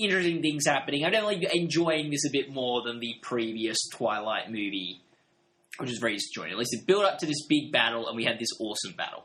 interesting 0.00 0.42
things 0.42 0.66
happening. 0.66 1.04
I'm 1.04 1.12
definitely 1.12 1.48
enjoying 1.52 2.10
this 2.10 2.24
a 2.24 2.30
bit 2.30 2.52
more 2.52 2.82
than 2.82 3.00
the 3.00 3.14
previous 3.22 3.78
Twilight 3.92 4.48
movie, 4.48 5.00
which 5.78 5.90
is 5.90 5.98
very 5.98 6.14
disjointed. 6.14 6.52
At 6.52 6.58
least 6.58 6.74
it 6.74 6.86
built 6.86 7.04
up 7.04 7.18
to 7.18 7.26
this 7.26 7.46
big 7.48 7.72
battle, 7.72 8.06
and 8.08 8.16
we 8.16 8.24
had 8.24 8.38
this 8.38 8.50
awesome 8.60 8.92
battle. 8.96 9.24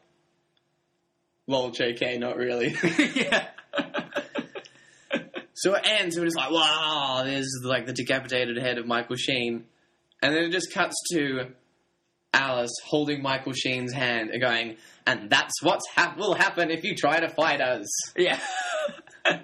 Lol, 1.48 1.72
JK, 1.72 2.20
not 2.20 2.38
really. 2.38 2.76
yeah. 3.16 3.48
so 5.54 5.74
it 5.76 5.82
ends, 5.86 6.18
and 6.18 6.26
it's 6.26 6.36
like, 6.36 6.52
wow, 6.52 7.24
there's 7.26 7.50
like 7.64 7.86
the 7.86 7.94
decapitated 7.94 8.58
head 8.58 8.78
of 8.78 8.86
Michael 8.86 9.16
Sheen, 9.16 9.66
and 10.22 10.36
then 10.36 10.44
it 10.44 10.52
just 10.52 10.74
cuts 10.74 10.96
to 11.14 11.48
Alice 12.34 12.74
holding 12.86 13.22
Michael 13.22 13.54
Sheen's 13.54 13.94
hand 13.94 14.30
and 14.30 14.42
going, 14.42 14.76
and 15.08 15.30
that's 15.30 15.62
what 15.62 15.82
will 16.18 16.34
happen 16.34 16.72
if 16.72 16.84
you 16.84 16.96
try 16.96 17.20
to 17.20 17.30
fight 17.30 17.62
us. 17.62 17.88
yeah. 18.18 18.40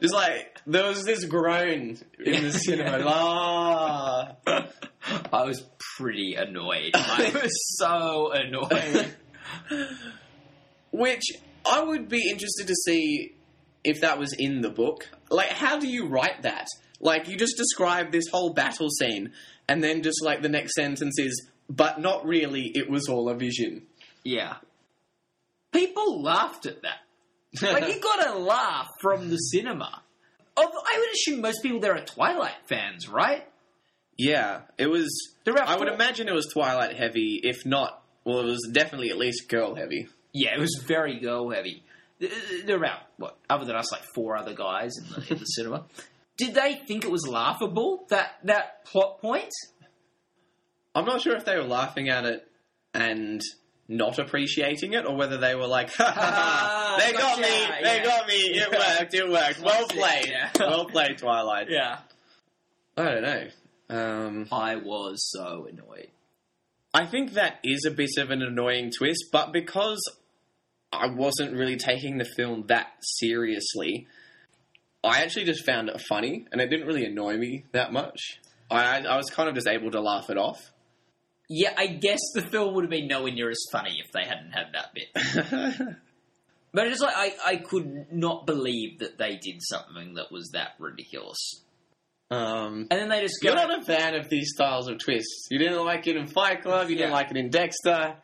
Just 0.00 0.14
like 0.14 0.58
there 0.66 0.88
was 0.88 1.04
this 1.04 1.24
groan 1.26 1.98
in 2.24 2.42
the 2.44 2.50
cinema. 2.50 2.98
like, 2.98 3.04
Ah. 3.06 4.36
I 5.32 5.44
was 5.44 5.62
pretty 5.96 6.34
annoyed. 6.34 6.92
I 6.94 7.30
was 7.34 7.76
so 7.78 8.32
annoyed. 8.32 9.14
Which 10.92 11.24
I 11.70 11.82
would 11.82 12.08
be 12.08 12.30
interested 12.30 12.68
to 12.68 12.74
see 12.74 13.34
if 13.84 14.00
that 14.00 14.18
was 14.18 14.32
in 14.32 14.60
the 14.60 14.70
book. 14.70 15.08
Like, 15.30 15.50
how 15.50 15.78
do 15.78 15.88
you 15.88 16.08
write 16.08 16.42
that? 16.42 16.66
Like, 17.00 17.28
you 17.28 17.36
just 17.36 17.56
describe 17.56 18.12
this 18.12 18.26
whole 18.30 18.52
battle 18.52 18.90
scene, 18.90 19.32
and 19.68 19.82
then 19.82 20.02
just 20.02 20.22
like 20.22 20.42
the 20.42 20.48
next 20.48 20.74
sentence 20.74 21.18
is, 21.18 21.48
but 21.68 22.00
not 22.00 22.26
really, 22.26 22.70
it 22.74 22.90
was 22.90 23.08
all 23.08 23.28
a 23.28 23.34
vision. 23.34 23.86
Yeah. 24.24 24.56
People 25.72 26.22
laughed 26.22 26.66
at 26.66 26.82
that. 26.82 26.98
Like, 27.62 27.92
you 27.92 28.00
got 28.00 28.28
a 28.28 28.38
laugh 28.38 28.86
from 29.00 29.28
the 29.28 29.36
cinema. 29.36 30.02
Of, 30.56 30.64
I 30.66 30.98
would 30.98 31.10
assume 31.12 31.40
most 31.40 31.62
people 31.62 31.80
there 31.80 31.96
are 31.96 32.04
Twilight 32.04 32.54
fans, 32.68 33.08
right? 33.08 33.44
Yeah, 34.16 34.60
it 34.78 34.86
was. 34.86 35.08
I 35.46 35.76
would 35.76 35.88
imagine 35.88 36.28
it 36.28 36.34
was 36.34 36.46
Twilight 36.52 36.96
heavy, 36.96 37.40
if 37.42 37.64
not, 37.64 38.00
well, 38.24 38.40
it 38.40 38.44
was 38.44 38.68
definitely 38.70 39.10
at 39.10 39.18
least 39.18 39.48
girl 39.48 39.74
heavy. 39.74 40.08
Yeah, 40.32 40.54
it 40.54 40.60
was 40.60 40.82
very 40.86 41.18
girl 41.18 41.50
heavy. 41.50 41.82
There 42.20 42.30
there 42.66 42.76
are 42.76 42.78
about, 42.78 43.00
what, 43.16 43.38
other 43.48 43.64
than 43.64 43.76
us, 43.76 43.90
like 43.90 44.02
four 44.14 44.36
other 44.36 44.54
guys 44.54 44.92
in 44.98 45.04
the, 45.08 45.32
in 45.32 45.38
the 45.38 45.44
cinema. 45.46 45.86
Did 46.36 46.54
they 46.54 46.80
think 46.86 47.04
it 47.04 47.10
was 47.10 47.26
laughable, 47.26 48.06
that, 48.10 48.36
that 48.44 48.84
plot 48.86 49.20
point? 49.20 49.52
I'm 50.94 51.04
not 51.04 51.20
sure 51.20 51.36
if 51.36 51.44
they 51.44 51.56
were 51.56 51.64
laughing 51.64 52.08
at 52.08 52.24
it 52.24 52.46
and 52.94 53.40
not 53.88 54.18
appreciating 54.18 54.92
it, 54.94 55.04
or 55.06 55.16
whether 55.16 55.36
they 55.38 55.54
were 55.54 55.66
like, 55.66 55.92
ha 55.94 56.04
ha 56.04 56.12
ha, 56.12 56.96
they 56.98 57.12
got 57.12 57.38
Gotcha, 57.38 57.40
me, 57.42 57.82
they 57.82 57.96
yeah. 57.96 58.04
got 58.04 58.26
me, 58.28 58.34
it 58.34 58.70
worked, 59.00 59.14
it 59.14 59.28
worked. 59.28 59.60
Well 59.60 59.86
played, 59.88 60.28
yeah. 60.28 60.50
well 60.58 60.84
played, 60.86 61.18
Twilight. 61.18 61.66
Yeah. 61.68 61.98
I 62.96 63.04
don't 63.04 63.22
know. 63.22 63.46
Um, 63.88 64.46
I 64.52 64.76
was 64.76 65.30
so 65.30 65.66
annoyed. 65.68 66.08
I 66.92 67.06
think 67.06 67.32
that 67.32 67.58
is 67.64 67.84
a 67.84 67.90
bit 67.90 68.10
of 68.18 68.30
an 68.30 68.42
annoying 68.42 68.90
twist, 68.96 69.26
but 69.32 69.52
because 69.52 70.00
I 70.92 71.06
wasn't 71.08 71.52
really 71.56 71.76
taking 71.76 72.18
the 72.18 72.24
film 72.36 72.64
that 72.68 72.88
seriously, 73.00 74.06
I 75.04 75.22
actually 75.22 75.44
just 75.44 75.64
found 75.64 75.88
it 75.88 76.00
funny, 76.08 76.46
and 76.52 76.60
it 76.60 76.68
didn't 76.68 76.86
really 76.86 77.04
annoy 77.04 77.36
me 77.36 77.64
that 77.72 77.92
much. 77.92 78.40
I, 78.70 79.00
I 79.00 79.16
was 79.16 79.30
kind 79.30 79.48
of 79.48 79.54
just 79.54 79.68
able 79.68 79.90
to 79.92 80.00
laugh 80.00 80.30
it 80.30 80.36
off. 80.38 80.58
Yeah, 81.48 81.72
I 81.76 81.86
guess 81.88 82.20
the 82.34 82.42
film 82.42 82.74
would 82.74 82.84
have 82.84 82.90
been 82.90 83.08
nowhere 83.08 83.32
near 83.32 83.50
as 83.50 83.64
funny 83.72 84.00
if 84.04 84.12
they 84.12 84.24
hadn't 84.24 84.52
had 84.52 84.72
that 84.74 84.94
bit. 84.94 85.96
But 86.72 86.86
it's 86.86 87.00
like 87.00 87.14
I, 87.16 87.32
I 87.44 87.56
could 87.56 88.12
not 88.12 88.46
believe 88.46 89.00
that 89.00 89.18
they 89.18 89.36
did 89.42 89.56
something 89.60 90.14
that 90.14 90.30
was 90.30 90.50
that 90.52 90.74
ridiculous. 90.78 91.64
um, 92.30 92.86
And 92.92 93.00
then 93.00 93.08
they 93.08 93.20
just 93.22 93.42
go, 93.42 93.48
You're 93.48 93.56
not 93.68 93.82
a 93.82 93.84
fan 93.84 94.14
of 94.14 94.28
these 94.28 94.52
styles 94.54 94.86
of 94.88 94.98
twists. 94.98 95.48
You 95.50 95.58
didn't 95.58 95.84
like 95.84 96.06
it 96.06 96.14
in 96.16 96.28
Fight 96.28 96.62
Club. 96.62 96.88
You 96.88 96.94
didn't 96.96 97.10
like 97.10 97.32
it 97.32 97.36
in 97.36 97.50
Dexter, 97.50 98.14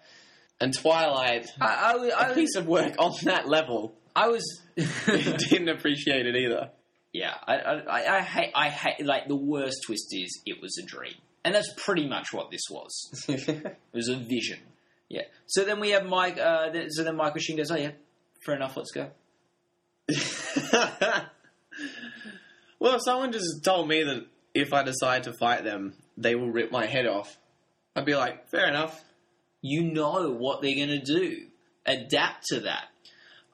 and 0.61 0.73
Twilight. 0.77 1.47
I, 1.61 1.93
I, 1.93 1.97
was- 1.97 2.13
I, 2.13 2.25
A 2.25 2.29
was- 2.29 2.35
piece 2.37 2.57
of 2.57 2.67
work 2.67 2.95
on 2.99 3.13
that 3.25 3.49
level. 3.49 3.95
I 4.15 4.29
was, 4.29 4.63
didn't 4.77 5.69
appreciate 5.69 6.27
it 6.27 6.37
either. 6.37 6.71
yeah, 7.13 7.35
I, 7.47 7.57
I, 7.57 7.73
I, 7.81 8.17
I 8.19 8.21
hate, 8.23 8.53
I 8.55 8.69
hate, 8.71 9.05
like 9.05 9.29
the 9.29 9.37
worst 9.37 9.79
twist 9.87 10.07
is 10.13 10.41
it 10.47 10.61
was 10.63 10.79
a 10.83 10.87
dream, 10.87 11.15
and 11.45 11.55
that's 11.55 11.73
pretty 11.77 12.09
much 12.09 12.33
what 12.33 12.51
this 12.51 12.63
was. 12.71 13.25
It 13.29 13.77
was 13.93 14.09
a 14.09 14.17
vision. 14.17 14.59
Yeah. 15.09 15.23
So 15.47 15.65
then 15.65 15.81
we 15.81 15.91
have 15.91 16.05
Mike. 16.07 16.39
Uh, 16.39 16.71
th- 16.71 16.89
so 16.91 17.05
then 17.05 17.17
Michael 17.17 17.41
Sheen 17.41 17.57
goes, 17.59 17.71
"Oh 17.71 17.77
yeah, 17.77 17.93
fair 18.45 18.57
enough. 18.57 18.77
Let's 18.77 18.91
go." 18.91 19.11
well, 22.79 22.95
if 22.97 23.03
someone 23.05 23.33
just 23.33 23.63
told 23.65 23.89
me 23.89 24.03
that 24.03 24.27
if 24.55 24.73
I 24.73 24.83
decide 24.83 25.25
to 25.25 25.33
fight 25.39 25.65
them, 25.65 25.95
they 26.17 26.35
will 26.35 26.51
rip 26.51 26.71
my 26.73 26.87
head 26.87 27.07
off, 27.07 27.37
I'd 27.95 28.05
be 28.05 28.15
like, 28.15 28.49
fair 28.49 28.67
enough. 28.69 29.03
You 29.67 29.83
know 29.83 30.31
what 30.31 30.63
they're 30.63 30.77
going 30.77 30.89
to 30.89 31.01
do. 31.01 31.47
Adapt 31.85 32.47
to 32.49 32.61
that. 32.61 32.85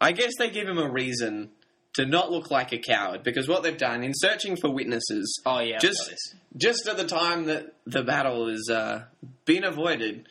I 0.00 0.12
guess 0.12 0.32
they 0.38 0.50
give 0.50 0.68
him 0.68 0.78
a 0.78 0.90
reason 0.90 1.50
to 1.94 2.06
not 2.06 2.30
look 2.30 2.50
like 2.50 2.72
a 2.72 2.78
coward 2.78 3.22
because 3.22 3.48
what 3.48 3.62
they've 3.62 3.76
done 3.76 4.02
in 4.02 4.12
searching 4.14 4.56
for 4.56 4.70
witnesses, 4.70 5.40
Oh 5.44 5.60
yeah, 5.60 5.78
just 5.78 6.34
just 6.56 6.88
at 6.88 6.96
the 6.96 7.06
time 7.06 7.44
that 7.44 7.74
the 7.86 8.02
battle 8.02 8.48
is 8.48 8.70
uh, 8.72 9.04
being 9.44 9.64
avoided, 9.64 10.26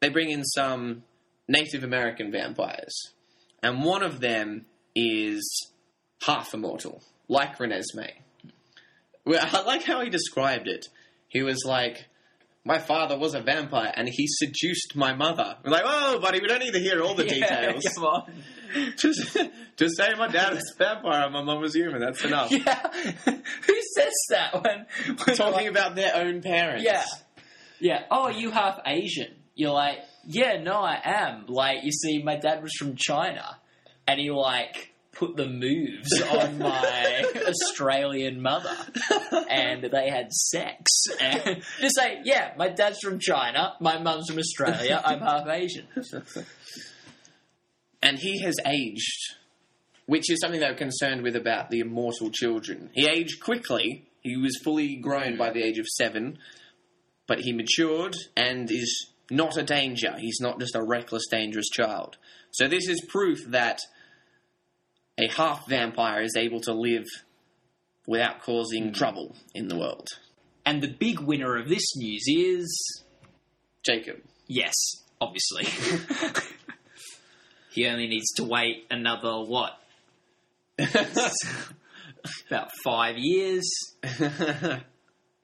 they 0.00 0.08
bring 0.08 0.30
in 0.30 0.44
some 0.44 1.02
Native 1.48 1.84
American 1.84 2.32
vampires, 2.32 3.12
and 3.62 3.84
one 3.84 4.02
of 4.02 4.20
them 4.20 4.66
is 4.94 5.70
half 6.22 6.54
immortal, 6.54 7.02
like 7.28 7.58
Renesmee. 7.58 8.12
Well, 9.24 9.46
I 9.52 9.62
like 9.62 9.84
how 9.84 10.00
he 10.00 10.10
described 10.10 10.66
it. 10.66 10.86
He 11.28 11.42
was 11.42 11.64
like, 11.64 12.06
"My 12.66 12.78
father 12.78 13.16
was 13.18 13.34
a 13.34 13.40
vampire, 13.40 13.92
and 13.96 14.08
he 14.08 14.26
seduced 14.28 14.94
my 14.94 15.14
mother." 15.14 15.56
We're 15.64 15.70
like, 15.70 15.84
"Oh, 15.86 16.18
buddy, 16.20 16.40
we 16.40 16.48
don't 16.48 16.58
need 16.60 16.72
to 16.74 16.80
hear 16.80 17.00
all 17.02 17.14
the 17.14 17.24
Yeah, 17.26 17.72
details. 17.72 17.84
come 17.94 18.04
on. 18.04 18.32
just, 18.98 19.36
just 19.76 19.96
say 19.96 20.12
my 20.18 20.28
dad 20.28 20.52
was 20.54 20.74
a 20.74 20.78
vampire, 20.84 21.24
and 21.24 21.32
my 21.32 21.42
mum 21.42 21.60
was 21.62 21.74
human. 21.74 22.00
That's 22.00 22.24
enough." 22.24 22.50
Yeah. 22.50 22.82
Who 23.24 23.80
says 23.94 24.12
that 24.30 24.62
when, 24.62 24.86
when 25.24 25.36
Talking 25.36 25.52
like, 25.52 25.66
about 25.70 25.94
their 25.94 26.14
own 26.16 26.42
parents. 26.42 26.84
Yeah. 26.84 27.04
Yeah. 27.80 28.02
Oh, 28.10 28.28
you 28.28 28.50
half 28.50 28.78
Asian. 28.84 29.34
You're 29.54 29.72
like, 29.72 29.98
yeah, 30.26 30.60
no, 30.62 30.80
I 30.82 31.00
am. 31.02 31.46
Like, 31.48 31.82
you 31.82 31.90
see, 31.92 32.22
my 32.22 32.36
dad 32.36 32.62
was 32.62 32.72
from 32.78 32.94
China, 32.96 33.58
and 34.06 34.20
he 34.20 34.30
like 34.30 34.92
put 35.18 35.36
the 35.36 35.46
moves 35.46 36.20
on 36.30 36.58
my 36.58 37.24
Australian 37.48 38.40
mother, 38.40 38.76
and 39.48 39.84
they 39.84 40.10
had 40.10 40.32
sex. 40.32 40.90
And 41.20 41.62
just 41.80 41.96
say, 41.96 42.20
yeah, 42.24 42.52
my 42.56 42.68
dad's 42.68 42.98
from 43.02 43.18
China, 43.18 43.74
my 43.80 43.98
mum's 43.98 44.28
from 44.28 44.38
Australia, 44.38 45.00
I'm 45.04 45.20
half 45.20 45.46
Asian. 45.48 45.86
and 48.02 48.18
he 48.18 48.42
has 48.42 48.56
aged, 48.66 49.34
which 50.06 50.30
is 50.30 50.38
something 50.40 50.60
they 50.60 50.68
were 50.68 50.74
concerned 50.74 51.22
with 51.22 51.36
about 51.36 51.70
the 51.70 51.80
immortal 51.80 52.30
children. 52.30 52.90
He 52.94 53.08
aged 53.08 53.42
quickly. 53.42 54.08
He 54.22 54.36
was 54.36 54.60
fully 54.64 54.96
grown 54.96 55.36
by 55.36 55.50
the 55.50 55.62
age 55.62 55.78
of 55.78 55.86
seven, 55.86 56.38
but 57.28 57.40
he 57.40 57.52
matured 57.52 58.16
and 58.36 58.68
is 58.70 59.10
not 59.30 59.56
a 59.56 59.62
danger. 59.62 60.14
He's 60.18 60.40
not 60.40 60.58
just 60.58 60.74
a 60.74 60.82
reckless, 60.82 61.26
dangerous 61.30 61.68
child. 61.68 62.16
So 62.50 62.68
this 62.68 62.88
is 62.88 63.00
proof 63.08 63.44
that 63.48 63.80
a 65.18 65.28
half 65.28 65.66
vampire 65.68 66.22
is 66.22 66.36
able 66.36 66.60
to 66.60 66.72
live 66.72 67.06
without 68.06 68.42
causing 68.42 68.92
trouble 68.92 69.34
in 69.54 69.68
the 69.68 69.76
world. 69.76 70.08
And 70.64 70.82
the 70.82 70.88
big 70.88 71.20
winner 71.20 71.56
of 71.56 71.68
this 71.68 71.96
news 71.96 72.24
is 72.26 73.04
Jacob. 73.84 74.16
yes, 74.46 74.74
obviously. 75.20 75.64
he 77.70 77.86
only 77.86 78.08
needs 78.08 78.32
to 78.36 78.44
wait 78.44 78.86
another 78.90 79.42
what? 79.44 79.80
About 82.50 82.70
five 82.84 83.14
years, 83.16 83.70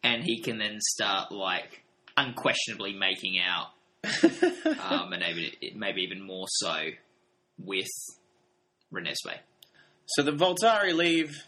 and 0.02 0.24
he 0.24 0.40
can 0.40 0.58
then 0.58 0.78
start 0.80 1.30
like 1.30 1.84
unquestionably 2.16 2.92
making 2.92 3.38
out, 3.38 3.68
um, 4.90 5.12
and 5.12 5.20
maybe 5.20 5.72
maybe 5.76 6.02
even 6.02 6.26
more 6.26 6.46
so 6.48 6.74
with 7.56 7.86
Renesmee. 8.92 9.38
So 10.16 10.22
the 10.22 10.32
Volturi 10.32 10.94
leave. 10.94 11.42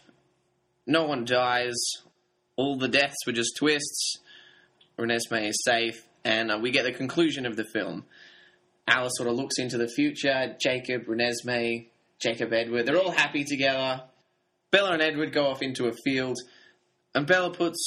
No 0.87 1.05
one 1.05 1.25
dies. 1.25 1.75
All 2.55 2.77
the 2.77 2.87
deaths 2.87 3.17
were 3.27 3.33
just 3.33 3.57
twists. 3.57 4.19
Renesmee 4.97 5.49
is 5.49 5.63
safe, 5.63 6.07
and 6.23 6.51
uh, 6.51 6.57
we 6.59 6.71
get 6.71 6.83
the 6.83 6.91
conclusion 6.91 7.45
of 7.45 7.55
the 7.55 7.65
film. 7.65 8.05
Alice 8.87 9.13
sort 9.17 9.29
of 9.29 9.35
looks 9.35 9.59
into 9.59 9.77
the 9.77 9.87
future. 9.87 10.55
Jacob, 10.61 11.05
Renesmee, 11.05 11.87
Jacob, 12.19 12.53
Edward, 12.53 12.85
they're 12.85 12.97
all 12.97 13.11
happy 13.11 13.43
together. 13.43 14.03
Bella 14.71 14.93
and 14.93 15.01
Edward 15.01 15.33
go 15.33 15.47
off 15.47 15.61
into 15.61 15.87
a 15.87 15.93
field, 16.03 16.37
and 17.13 17.27
Bella 17.27 17.51
puts 17.51 17.79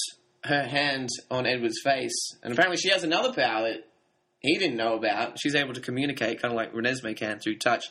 her 0.45 0.65
hand 0.65 1.09
on 1.31 1.47
Edward's 1.47 1.81
face, 1.83 2.37
and 2.43 2.53
apparently 2.53 2.77
she 2.77 2.91
has 2.91 3.05
another 3.05 3.33
power 3.33 3.69
that 3.69 3.89
he 4.41 4.59
didn't 4.59 4.77
know 4.77 4.95
about. 4.95 5.39
She's 5.41 5.55
able 5.55 5.75
to 5.75 5.81
communicate, 5.81 6.41
kind 6.41 6.53
of 6.53 6.57
like 6.57 6.73
Renesmee 6.73 7.17
can 7.17 7.41
through 7.41 7.57
touch, 7.57 7.87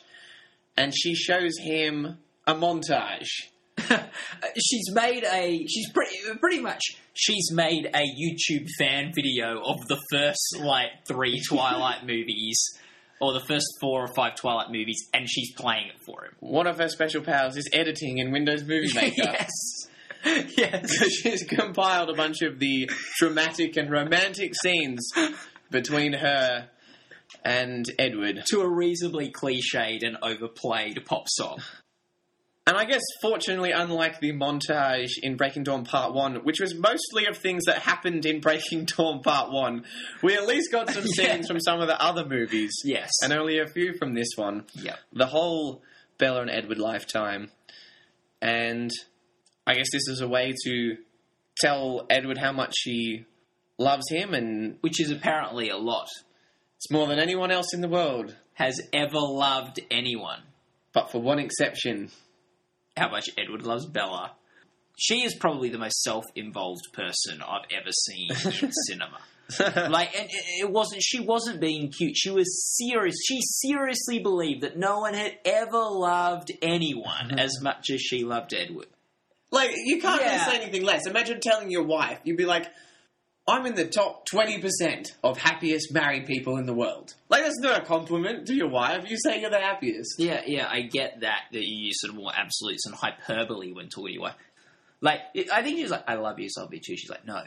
and 0.76 0.94
she 0.96 1.14
shows 1.14 1.58
him 1.58 2.18
a 2.48 2.54
montage. 2.54 3.28
she's 4.60 4.90
made 4.92 5.22
a 5.24 5.64
she's 5.68 5.88
pretty 5.92 6.16
pretty 6.40 6.58
much 6.60 6.80
she's 7.14 7.52
made 7.52 7.86
a 7.86 8.02
YouTube 8.02 8.66
fan 8.76 9.12
video 9.14 9.62
of 9.64 9.76
the 9.86 10.00
first 10.10 10.58
like 10.60 10.88
three 11.06 11.40
Twilight 11.48 12.04
movies 12.04 12.58
or 13.20 13.32
the 13.34 13.40
first 13.40 13.66
four 13.80 14.02
or 14.02 14.08
five 14.14 14.34
Twilight 14.34 14.72
movies 14.72 15.08
and 15.14 15.28
she's 15.30 15.52
playing 15.54 15.86
it 15.88 16.00
for 16.04 16.24
him. 16.24 16.32
One 16.40 16.66
of 16.66 16.78
her 16.78 16.88
special 16.88 17.22
powers 17.22 17.56
is 17.56 17.68
editing 17.72 18.18
in 18.18 18.32
Windows 18.32 18.64
Movie 18.64 18.90
Maker. 18.94 19.14
yes. 19.22 19.50
Yes. 20.56 20.98
So 20.98 21.08
she's 21.08 21.44
compiled 21.44 22.10
a 22.10 22.14
bunch 22.14 22.42
of 22.42 22.58
the 22.58 22.90
dramatic 23.18 23.76
and 23.76 23.88
romantic 23.88 24.54
scenes 24.60 25.08
between 25.70 26.14
her 26.14 26.68
and 27.44 27.86
Edward. 27.98 28.42
to 28.50 28.60
a 28.62 28.68
reasonably 28.68 29.30
cliched 29.30 30.04
and 30.04 30.16
overplayed 30.22 31.04
pop 31.06 31.28
song. 31.28 31.58
And 32.68 32.76
I 32.76 32.84
guess, 32.84 33.00
fortunately, 33.22 33.70
unlike 33.70 34.20
the 34.20 34.32
montage 34.34 35.12
in 35.22 35.38
Breaking 35.38 35.62
Dawn 35.62 35.86
Part 35.86 36.12
1, 36.12 36.44
which 36.44 36.60
was 36.60 36.74
mostly 36.74 37.24
of 37.24 37.38
things 37.38 37.64
that 37.64 37.78
happened 37.78 38.26
in 38.26 38.40
Breaking 38.40 38.84
Dawn 38.96 39.22
Part 39.22 39.50
1, 39.50 39.84
we 40.22 40.34
at 40.36 40.46
least 40.46 40.70
got 40.70 40.90
some 40.90 41.04
Yeah. 41.16 41.32
scenes 41.32 41.48
from 41.48 41.60
some 41.60 41.80
of 41.80 41.86
the 41.88 41.98
other 41.98 42.26
movies. 42.26 42.72
Yes. 42.84 43.10
And 43.24 43.32
only 43.32 43.58
a 43.58 43.66
few 43.66 43.94
from 43.94 44.12
this 44.12 44.28
one. 44.36 44.66
Yep. 44.74 44.98
The 45.14 45.26
whole 45.26 45.80
Bella 46.18 46.42
and 46.42 46.50
Edward 46.50 46.76
lifetime. 46.78 47.50
And 48.42 48.90
I 49.66 49.74
guess 49.74 49.88
this 49.90 50.06
is 50.06 50.20
a 50.20 50.28
way 50.28 50.52
to 50.64 50.96
tell 51.62 52.06
Edward 52.10 52.36
how 52.36 52.52
much 52.52 52.74
she 52.76 53.24
loves 53.78 54.10
him, 54.10 54.34
and 54.34 54.76
Which 54.82 55.00
is 55.00 55.10
apparently 55.10 55.70
a 55.70 55.78
lot. 55.78 56.08
it's 56.76 56.90
more 56.90 57.06
than 57.06 57.18
anyone 57.18 57.50
else 57.50 57.72
in 57.72 57.80
the 57.80 57.88
world. 57.88 58.36
Has 58.54 58.78
ever 58.92 59.18
loved 59.20 59.80
anyone. 59.90 60.40
But 60.92 61.10
for 61.10 61.22
one 61.22 61.38
exception. 61.38 62.10
How 62.98 63.08
much 63.10 63.28
Edward 63.38 63.62
loves 63.62 63.86
Bella. 63.86 64.32
She 64.96 65.22
is 65.24 65.34
probably 65.36 65.68
the 65.68 65.78
most 65.78 66.02
self-involved 66.02 66.92
person 66.92 67.40
I've 67.40 67.66
ever 67.72 67.90
seen 67.92 68.28
in 68.62 68.72
cinema. 68.86 69.18
like 69.88 70.14
and 70.18 70.28
it 70.60 70.70
wasn't 70.70 71.02
she 71.02 71.20
wasn't 71.20 71.58
being 71.58 71.90
cute 71.90 72.14
she 72.14 72.28
was 72.30 72.76
serious 72.76 73.14
she 73.26 73.38
seriously 73.40 74.18
believed 74.18 74.60
that 74.60 74.76
no 74.76 74.98
one 75.00 75.14
had 75.14 75.38
ever 75.46 75.78
loved 75.88 76.52
anyone 76.60 77.38
as 77.38 77.58
much 77.62 77.88
as 77.88 77.98
she 78.02 78.24
loved 78.24 78.52
edward 78.52 78.88
Like, 79.50 79.70
you 79.86 80.02
can't 80.02 80.20
Yeah. 80.20 80.32
really 80.44 80.50
say 80.50 80.62
anything 80.62 80.84
less. 80.84 81.06
Imagine 81.06 81.40
telling 81.40 81.70
your 81.70 81.84
wife, 81.84 82.18
you'd 82.24 82.36
be 82.36 82.44
like, 82.44 82.66
I'm 83.48 83.64
in 83.66 83.74
the 83.74 83.86
top 83.86 84.28
20% 84.28 85.06
of 85.24 85.38
happiest 85.38 85.92
married 85.92 86.26
people 86.26 86.58
in 86.58 86.66
the 86.66 86.74
world. 86.74 87.14
Like, 87.30 87.42
that's 87.44 87.58
not 87.60 87.80
a 87.82 87.84
compliment 87.84 88.46
to 88.48 88.54
your 88.54 88.68
wife. 88.68 89.08
You 89.08 89.16
say 89.18 89.40
you're 89.40 89.50
the 89.50 89.58
happiest. 89.58 90.16
yeah 90.18 90.42
yeah 90.46 90.68
i 90.70 90.82
get 90.82 91.20
that 91.20 91.42
that 91.52 91.62
you 91.62 91.86
use 91.86 92.00
sort 92.00 92.12
of 92.12 92.16
more 92.20 92.32
absolutes 92.36 92.84
and 92.86 92.94
hyperbole 92.94 93.72
when 93.72 93.88
talking 93.88 94.08
to 94.08 94.12
your 94.12 94.22
wife 94.22 94.34
like 95.00 95.20
i 95.52 95.62
think 95.62 95.78
she's 95.78 95.90
like 95.90 96.04
i 96.08 96.14
love 96.14 96.38
you 96.38 96.48
so 96.50 96.62
i'll 96.62 96.68
too 96.68 96.80
she's 96.96 97.08
like 97.08 97.24
no 97.26 97.42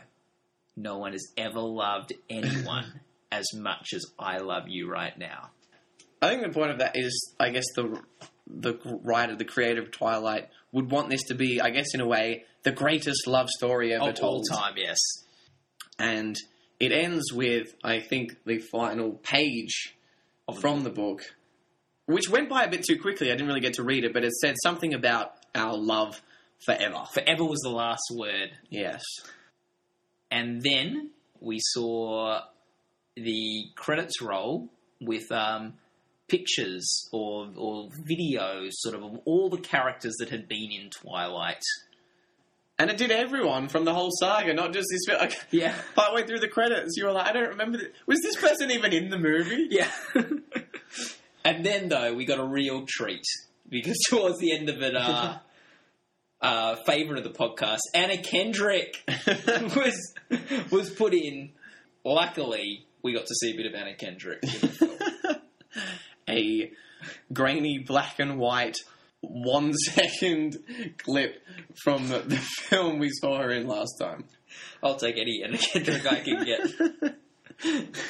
no 0.75 0.97
one 0.97 1.11
has 1.11 1.27
ever 1.37 1.59
loved 1.59 2.13
anyone 2.29 2.85
as 3.31 3.45
much 3.53 3.93
as 3.93 4.05
i 4.17 4.37
love 4.37 4.67
you 4.67 4.89
right 4.89 5.17
now 5.17 5.49
I 6.23 6.29
think 6.29 6.43
the 6.43 6.49
point 6.49 6.69
of 6.69 6.77
that 6.79 6.91
is, 6.95 7.33
I 7.39 7.49
guess, 7.49 7.65
the 7.75 7.99
the 8.45 8.75
writer, 9.03 9.35
the 9.35 9.43
creator 9.45 9.81
of 9.81 9.89
Twilight, 9.89 10.49
would 10.71 10.91
want 10.91 11.09
this 11.09 11.23
to 11.29 11.33
be, 11.33 11.59
I 11.59 11.71
guess, 11.71 11.95
in 11.95 11.99
a 11.99 12.05
way, 12.05 12.43
the 12.61 12.71
greatest 12.71 13.25
love 13.25 13.49
story 13.49 13.91
ever 13.91 14.03
of 14.09 14.19
all 14.21 14.43
told. 14.43 14.45
time 14.51 14.73
yes 14.77 14.99
And 16.01 16.35
it 16.79 16.91
ends 16.91 17.31
with, 17.31 17.75
I 17.83 17.99
think, 17.99 18.37
the 18.45 18.57
final 18.57 19.11
page 19.11 19.95
from 20.59 20.83
the 20.83 20.89
book, 20.89 21.21
which 22.07 22.27
went 22.29 22.49
by 22.49 22.63
a 22.63 22.69
bit 22.69 22.83
too 22.83 22.99
quickly. 22.99 23.27
I 23.29 23.33
didn't 23.35 23.47
really 23.47 23.61
get 23.61 23.75
to 23.75 23.83
read 23.83 24.03
it, 24.03 24.13
but 24.13 24.23
it 24.23 24.31
said 24.41 24.55
something 24.63 24.93
about 24.93 25.33
our 25.53 25.77
love 25.77 26.21
forever. 26.65 27.03
forever 27.13 27.43
was 27.45 27.59
the 27.63 27.69
last 27.69 28.03
word 28.13 28.51
Yes. 28.69 29.03
and 30.29 30.61
then 30.61 31.11
we 31.39 31.57
saw 31.59 32.39
the 33.15 33.65
credits 33.75 34.21
roll 34.21 34.69
with 34.99 35.31
um, 35.31 35.73
pictures 36.27 37.09
or 37.11 37.49
or 37.57 37.89
videos, 37.89 38.69
sort 38.73 38.95
of 38.95 39.03
of 39.03 39.19
all 39.25 39.49
the 39.49 39.57
characters 39.57 40.15
that 40.19 40.29
had 40.29 40.47
been 40.47 40.71
in 40.71 40.89
Twilight. 40.89 41.63
And 42.81 42.89
it 42.89 42.97
did 42.97 43.11
everyone 43.11 43.67
from 43.67 43.85
the 43.85 43.93
whole 43.93 44.09
saga, 44.19 44.55
not 44.55 44.73
just 44.73 44.87
this. 44.89 45.15
Like, 45.15 45.39
Yeah, 45.51 45.75
partway 45.93 46.25
through 46.25 46.39
the 46.39 46.47
credits, 46.47 46.97
you 46.97 47.05
were 47.05 47.11
like, 47.11 47.27
I 47.27 47.31
don't 47.31 47.49
remember. 47.49 47.77
Th- 47.77 47.91
was 48.07 48.19
this 48.23 48.35
person 48.35 48.71
even 48.71 48.91
in 48.91 49.11
the 49.11 49.19
movie? 49.19 49.67
yeah. 49.69 49.91
and 51.45 51.63
then 51.63 51.89
though, 51.89 52.15
we 52.15 52.25
got 52.25 52.39
a 52.39 52.43
real 52.43 52.87
treat 52.87 53.21
because 53.69 53.99
towards 54.09 54.39
the 54.39 54.57
end 54.57 54.67
of 54.67 54.81
it, 54.81 54.95
uh, 54.95 55.37
uh, 56.41 56.75
favorite 56.87 57.19
of 57.19 57.23
the 57.23 57.37
podcast, 57.37 57.81
Anna 57.93 58.17
Kendrick 58.17 59.03
was 59.75 60.13
was 60.71 60.89
put 60.89 61.13
in. 61.13 61.51
Luckily, 62.03 62.87
we 63.03 63.13
got 63.13 63.27
to 63.27 63.35
see 63.35 63.51
a 63.51 63.55
bit 63.57 63.67
of 63.67 63.75
Anna 63.75 63.93
Kendrick. 63.93 64.39
In 64.41 64.49
the 64.49 64.67
film. 64.67 65.37
a 66.27 66.71
grainy 67.31 67.77
black 67.77 68.17
and 68.17 68.39
white 68.39 68.77
one 69.21 69.73
second 69.77 70.57
clip 70.97 71.41
from 71.83 72.07
the, 72.07 72.19
the 72.19 72.37
film 72.37 72.99
we 72.99 73.09
saw 73.11 73.39
her 73.39 73.51
in 73.51 73.67
last 73.67 73.93
time. 73.99 74.25
I'll 74.83 74.95
take 74.95 75.17
any 75.17 75.43
Kendrick 75.57 76.05
I 76.05 76.19
can 76.19 76.45
get. 76.45 77.15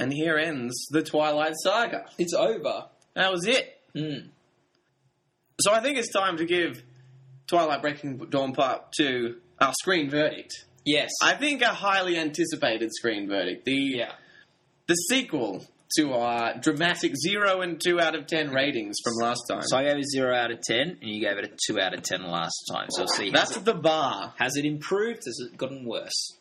And 0.00 0.10
here 0.10 0.38
ends 0.38 0.86
the 0.90 1.02
Twilight 1.02 1.52
Saga. 1.62 2.06
It's 2.18 2.32
over. 2.32 2.86
That 3.14 3.30
was 3.30 3.46
it. 3.46 3.80
Mm. 3.94 4.28
So 5.60 5.72
I 5.72 5.80
think 5.80 5.98
it's 5.98 6.10
time 6.10 6.38
to 6.38 6.46
give 6.46 6.82
Twilight 7.46 7.82
Breaking 7.82 8.16
Dawn 8.16 8.54
Part 8.54 8.92
2 8.96 9.36
our 9.60 9.74
screen 9.74 10.08
verdict. 10.08 10.54
Yes. 10.86 11.10
I 11.22 11.34
think 11.34 11.60
a 11.60 11.68
highly 11.68 12.16
anticipated 12.16 12.88
screen 12.94 13.28
verdict. 13.28 13.66
The 13.66 13.74
yeah. 13.74 14.12
the 14.86 14.94
sequel 14.94 15.66
to 15.96 16.12
our 16.12 16.58
dramatic 16.58 17.12
0 17.16 17.60
and 17.60 17.80
2 17.80 18.00
out 18.00 18.14
of 18.14 18.26
10 18.26 18.50
ratings 18.50 18.96
from 19.02 19.14
last 19.20 19.42
time. 19.48 19.62
So 19.62 19.76
I 19.76 19.84
gave 19.84 19.96
it 19.96 20.00
a 20.00 20.04
zero 20.04 20.34
out 20.34 20.50
of 20.50 20.60
ten, 20.60 20.98
and 21.00 21.10
you 21.10 21.20
gave 21.20 21.38
it 21.38 21.44
a 21.44 21.56
two 21.66 21.80
out 21.80 21.94
of 21.94 22.02
ten 22.02 22.22
last 22.22 22.70
time. 22.72 22.86
So 22.90 23.02
we'll 23.02 23.08
see. 23.08 23.30
That's 23.30 23.56
it, 23.56 23.64
the 23.64 23.74
bar. 23.74 24.34
has 24.38 24.56
it 24.56 24.64
improved? 24.64 25.22
Has 25.26 25.38
it 25.40 25.56
gotten 25.56 25.84
worse? 25.84 26.36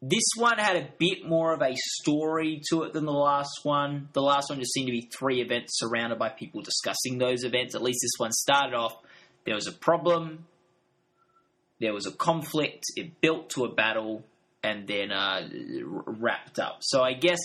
This 0.00 0.24
one 0.36 0.58
had 0.58 0.76
a 0.76 0.88
bit 0.98 1.26
more 1.26 1.54
of 1.54 1.62
a 1.62 1.74
story 1.74 2.60
to 2.68 2.82
it 2.82 2.92
than 2.92 3.06
the 3.06 3.12
last 3.12 3.60
one. 3.62 4.10
The 4.12 4.20
last 4.20 4.50
one 4.50 4.58
just 4.58 4.74
seemed 4.74 4.88
to 4.88 4.92
be 4.92 5.08
three 5.16 5.40
events 5.40 5.78
surrounded 5.78 6.18
by 6.18 6.28
people 6.28 6.60
discussing 6.60 7.18
those 7.18 7.42
events. 7.42 7.74
At 7.74 7.82
least 7.82 8.00
this 8.02 8.18
one 8.18 8.32
started 8.32 8.74
off 8.74 8.96
there 9.44 9.54
was 9.54 9.66
a 9.66 9.72
problem, 9.72 10.46
there 11.80 11.92
was 11.92 12.06
a 12.06 12.12
conflict, 12.12 12.84
it 12.96 13.20
built 13.20 13.50
to 13.50 13.64
a 13.64 13.72
battle, 13.72 14.24
and 14.62 14.86
then 14.88 15.12
uh, 15.12 15.48
wrapped 16.06 16.58
up. 16.58 16.78
So 16.80 17.02
I 17.02 17.12
guess 17.12 17.38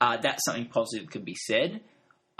uh, 0.00 0.16
that's 0.18 0.44
something 0.44 0.66
positive 0.66 1.10
can 1.10 1.22
be 1.22 1.34
said. 1.34 1.80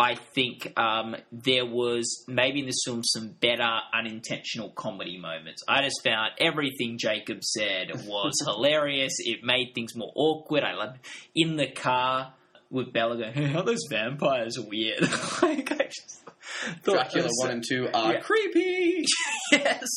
I 0.01 0.15
think 0.15 0.73
um, 0.79 1.17
there 1.33 1.67
was 1.67 2.25
maybe 2.29 2.61
in 2.61 2.67
this 2.67 2.83
film 2.85 3.03
some 3.03 3.31
better 3.41 3.69
unintentional 3.93 4.71
comedy 4.71 5.19
moments. 5.19 5.65
I 5.67 5.83
just 5.83 6.05
found 6.05 6.33
everything 6.39 6.99
Jacob 6.99 7.43
said 7.43 7.91
was 8.07 8.41
hilarious. 8.45 9.15
It 9.19 9.41
made 9.43 9.73
things 9.75 9.97
more 9.97 10.13
awkward. 10.15 10.63
I 10.63 10.75
loved 10.75 10.99
in 11.35 11.57
the 11.57 11.67
car 11.67 12.33
with 12.71 12.93
Bella 12.93 13.17
going, 13.17 13.33
hey, 13.33 13.47
"How 13.47 13.63
those 13.63 13.81
vampires 13.91 14.57
are 14.57 14.69
weird." 14.69 15.01
like 15.43 15.73
I 15.73 15.87
just 15.87 16.23
Dracula 16.85 17.29
one 17.39 17.51
and 17.51 17.65
two 17.69 17.89
are 17.93 18.15
yeah. 18.15 18.21
creepy. 18.21 19.05
yes. 19.53 19.89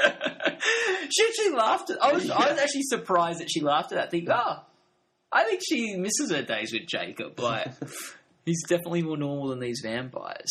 she 0.00 1.24
actually 1.28 1.56
laughed. 1.56 1.90
At, 1.90 2.02
I 2.02 2.12
was 2.12 2.26
yeah. 2.26 2.34
I 2.34 2.52
was 2.52 2.58
actually 2.58 2.84
surprised 2.84 3.40
that 3.40 3.50
she 3.50 3.60
laughed 3.60 3.92
at 3.92 3.96
that. 3.96 4.10
Thing. 4.10 4.28
Oh, 4.30 4.64
I 5.32 5.44
think 5.44 5.60
she 5.66 5.96
misses 5.96 6.30
her 6.30 6.42
days 6.42 6.72
with 6.72 6.86
Jacob. 6.86 7.38
Like. 7.40 7.68
He's 8.44 8.62
definitely 8.68 9.02
more 9.02 9.16
normal 9.16 9.48
than 9.48 9.60
these 9.60 9.80
vampires. 9.84 10.50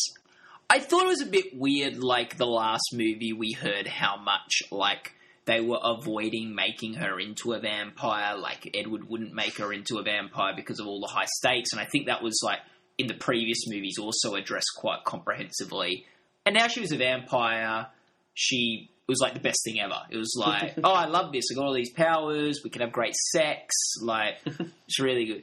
I 0.70 0.78
thought 0.78 1.04
it 1.04 1.08
was 1.08 1.20
a 1.20 1.26
bit 1.26 1.54
weird, 1.54 1.98
like 1.98 2.38
the 2.38 2.46
last 2.46 2.94
movie 2.94 3.34
we 3.34 3.52
heard 3.52 3.86
how 3.86 4.16
much, 4.16 4.62
like, 4.70 5.12
they 5.44 5.60
were 5.60 5.80
avoiding 5.82 6.54
making 6.54 6.94
her 6.94 7.20
into 7.20 7.52
a 7.52 7.60
vampire. 7.60 8.38
Like, 8.38 8.70
Edward 8.74 9.08
wouldn't 9.08 9.34
make 9.34 9.58
her 9.58 9.72
into 9.72 9.98
a 9.98 10.02
vampire 10.02 10.54
because 10.56 10.80
of 10.80 10.86
all 10.86 11.00
the 11.00 11.12
high 11.12 11.26
stakes. 11.26 11.72
And 11.72 11.80
I 11.80 11.84
think 11.84 12.06
that 12.06 12.22
was, 12.22 12.40
like, 12.42 12.60
in 12.96 13.08
the 13.08 13.14
previous 13.14 13.68
movies 13.68 13.98
also 13.98 14.34
addressed 14.34 14.70
quite 14.76 15.04
comprehensively. 15.04 16.06
And 16.46 16.54
now 16.54 16.68
she 16.68 16.80
was 16.80 16.92
a 16.92 16.96
vampire. 16.96 17.88
She 18.32 18.91
was 19.08 19.20
like 19.20 19.34
the 19.34 19.40
best 19.40 19.64
thing 19.64 19.80
ever. 19.80 20.00
It 20.10 20.16
was 20.16 20.34
like, 20.38 20.74
oh, 20.84 20.92
I 20.92 21.06
love 21.06 21.32
this. 21.32 21.46
I 21.50 21.54
got 21.54 21.66
all 21.66 21.74
these 21.74 21.92
powers. 21.92 22.60
We 22.64 22.70
can 22.70 22.82
have 22.82 22.92
great 22.92 23.14
sex. 23.14 23.74
Like, 24.00 24.38
it's 24.46 25.00
really 25.00 25.26
good. 25.26 25.42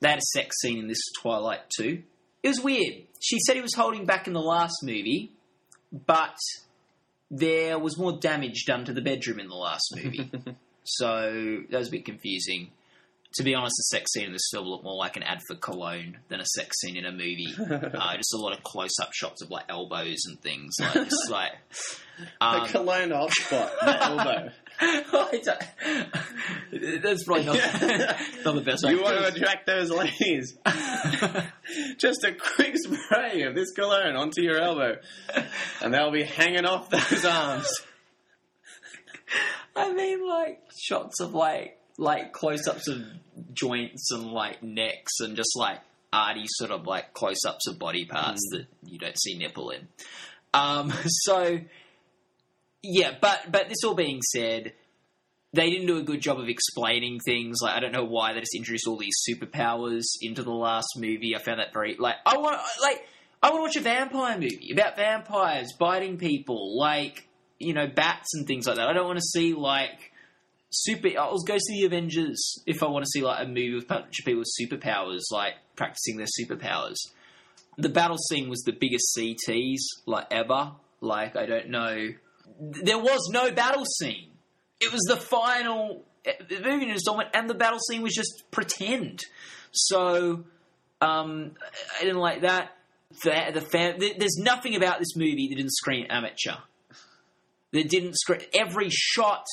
They 0.00 0.08
had 0.08 0.18
a 0.18 0.32
sex 0.32 0.56
scene 0.60 0.78
in 0.78 0.88
this 0.88 1.02
Twilight 1.20 1.60
too. 1.76 2.02
It 2.42 2.48
was 2.48 2.60
weird. 2.60 2.94
She 3.20 3.38
said 3.40 3.56
he 3.56 3.62
was 3.62 3.74
holding 3.74 4.06
back 4.06 4.26
in 4.26 4.32
the 4.32 4.40
last 4.40 4.76
movie, 4.82 5.32
but 5.92 6.36
there 7.30 7.78
was 7.78 7.98
more 7.98 8.18
damage 8.18 8.64
done 8.64 8.84
to 8.84 8.92
the 8.92 9.02
bedroom 9.02 9.40
in 9.40 9.48
the 9.48 9.56
last 9.56 9.92
movie. 9.94 10.30
so 10.84 11.62
that 11.68 11.78
was 11.78 11.88
a 11.88 11.90
bit 11.90 12.04
confusing. 12.04 12.70
To 13.34 13.42
be 13.42 13.54
honest, 13.54 13.74
the 13.76 13.96
sex 13.96 14.12
scene 14.12 14.26
in 14.26 14.32
this 14.32 14.48
film 14.50 14.66
looked 14.66 14.84
more 14.84 14.96
like 14.96 15.16
an 15.16 15.22
ad 15.22 15.40
for 15.46 15.56
cologne 15.56 16.18
than 16.28 16.40
a 16.40 16.46
sex 16.46 16.80
scene 16.80 16.96
in 16.96 17.04
a 17.04 17.12
movie. 17.12 17.54
uh, 17.58 18.16
just 18.16 18.32
a 18.32 18.38
lot 18.38 18.56
of 18.56 18.62
close-up 18.62 19.12
shots 19.12 19.42
of 19.42 19.50
like 19.50 19.64
elbows 19.68 20.20
and 20.26 20.40
things. 20.40 20.76
Like, 20.80 20.94
just 20.94 21.30
like 21.30 21.52
um, 22.40 22.62
the 22.62 22.68
cologne 22.68 23.10
hotspot, 23.10 23.70
elbow. 23.82 24.50
That's 24.80 25.44
probably 27.24 27.44
not, 27.44 27.56
not 28.44 28.54
the 28.54 28.62
best 28.64 28.84
way. 28.84 28.92
You 28.92 29.02
want 29.02 29.18
to 29.18 29.26
attract 29.26 29.66
those 29.66 29.90
ladies. 29.90 30.56
Just 31.98 32.24
a 32.24 32.32
quick 32.32 32.76
spray 32.76 33.42
of 33.42 33.54
this 33.54 33.72
cologne 33.72 34.16
onto 34.16 34.42
your 34.42 34.60
elbow, 34.60 34.96
and 35.82 35.92
they'll 35.92 36.12
be 36.12 36.22
hanging 36.22 36.64
off 36.64 36.90
those 36.90 37.24
arms. 37.24 37.68
I 39.74 39.92
mean, 39.92 40.28
like 40.28 40.62
shots 40.76 41.20
of 41.20 41.34
like 41.34 41.78
like 41.98 42.32
close-ups 42.32 42.88
of 42.88 43.02
joints 43.52 44.10
and 44.12 44.30
like 44.30 44.62
necks, 44.62 45.20
and 45.20 45.36
just 45.36 45.56
like 45.56 45.80
arty 46.12 46.44
sort 46.46 46.70
of 46.70 46.86
like 46.86 47.14
close-ups 47.14 47.66
of 47.68 47.78
body 47.78 48.06
parts 48.06 48.40
mm. 48.52 48.58
that 48.58 48.66
you 48.84 48.98
don't 48.98 49.18
see 49.18 49.36
nipple 49.36 49.70
in. 49.70 49.88
Um, 50.54 50.92
so 51.06 51.58
yeah, 52.82 53.12
but 53.20 53.50
but 53.50 53.68
this 53.68 53.84
all 53.84 53.94
being 53.94 54.20
said, 54.22 54.72
they 55.52 55.70
didn't 55.70 55.86
do 55.86 55.98
a 55.98 56.02
good 56.02 56.20
job 56.20 56.38
of 56.38 56.48
explaining 56.48 57.20
things. 57.20 57.58
Like 57.62 57.74
I 57.74 57.80
don't 57.80 57.92
know 57.92 58.04
why 58.04 58.32
they 58.32 58.40
just 58.40 58.54
introduced 58.56 58.86
all 58.86 58.96
these 58.96 59.16
superpowers 59.28 60.04
into 60.20 60.42
the 60.42 60.52
last 60.52 60.88
movie. 60.96 61.34
I 61.34 61.38
found 61.38 61.60
that 61.60 61.72
very 61.72 61.96
like 61.98 62.16
I 62.26 62.36
want 62.36 62.60
like 62.82 63.06
I 63.42 63.50
want 63.50 63.60
to 63.60 63.62
watch 63.62 63.76
a 63.76 63.80
vampire 63.80 64.38
movie 64.38 64.70
about 64.72 64.96
vampires 64.96 65.72
biting 65.78 66.18
people, 66.18 66.78
like 66.78 67.28
you 67.58 67.74
know 67.74 67.86
bats 67.86 68.34
and 68.34 68.46
things 68.46 68.66
like 68.66 68.76
that. 68.76 68.88
I 68.88 68.92
don't 68.92 69.06
want 69.06 69.18
to 69.18 69.24
see 69.24 69.54
like 69.54 70.12
super. 70.70 71.08
I'll 71.18 71.38
go 71.38 71.58
see 71.58 71.80
the 71.80 71.86
Avengers 71.86 72.62
if 72.66 72.82
I 72.82 72.86
want 72.86 73.04
to 73.04 73.10
see 73.10 73.22
like 73.22 73.44
a 73.44 73.48
movie 73.48 73.74
with 73.74 73.84
a 73.84 73.86
bunch 73.86 74.20
of 74.20 74.24
people 74.24 74.40
with 74.40 74.52
superpowers, 74.60 75.22
like 75.32 75.54
practicing 75.76 76.16
their 76.16 76.26
superpowers. 76.26 76.96
The 77.76 77.88
battle 77.88 78.18
scene 78.18 78.48
was 78.48 78.62
the 78.62 78.72
biggest 78.72 79.16
CTs 79.16 79.78
like 80.06 80.26
ever. 80.30 80.72
Like 81.00 81.36
I 81.36 81.46
don't 81.46 81.70
know 81.70 82.08
there 82.58 82.98
was 82.98 83.28
no 83.32 83.50
battle 83.52 83.84
scene. 83.84 84.30
It 84.80 84.92
was 84.92 85.02
the 85.08 85.16
final 85.16 86.04
eh, 86.24 86.32
movie 86.62 86.90
installment, 86.90 87.30
and 87.34 87.48
the 87.48 87.54
battle 87.54 87.78
scene 87.78 88.02
was 88.02 88.14
just 88.14 88.44
pretend. 88.50 89.24
So 89.72 90.44
um, 91.00 91.52
I 91.98 92.04
didn't 92.04 92.18
like 92.18 92.42
that. 92.42 92.72
The, 93.22 93.50
the 93.54 93.60
fan, 93.60 93.98
there's 93.98 94.36
nothing 94.38 94.76
about 94.76 94.98
this 94.98 95.16
movie 95.16 95.48
that 95.48 95.56
didn't 95.56 95.72
scream 95.72 96.06
amateur. 96.10 96.56
That 97.72 97.88
didn't 97.88 98.18
scream. 98.18 98.40
Every 98.54 98.88
shot 98.90 99.44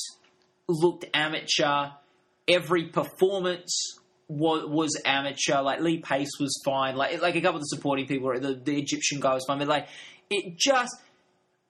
looked 0.67 1.05
amateur. 1.13 1.89
Every 2.47 2.85
performance 2.89 3.97
was, 4.27 4.65
was 4.67 5.01
amateur. 5.05 5.61
Like 5.61 5.81
Lee 5.81 5.99
Pace 5.99 6.31
was 6.39 6.61
fine. 6.65 6.95
Like 6.95 7.21
like 7.21 7.35
a 7.35 7.41
couple 7.41 7.57
of 7.57 7.61
the 7.61 7.75
supporting 7.75 8.07
people, 8.07 8.31
the, 8.39 8.55
the 8.55 8.77
Egyptian 8.77 9.19
guy 9.19 9.33
was 9.33 9.45
fine. 9.47 9.59
But 9.59 9.67
like 9.67 9.87
it 10.29 10.57
just 10.57 10.95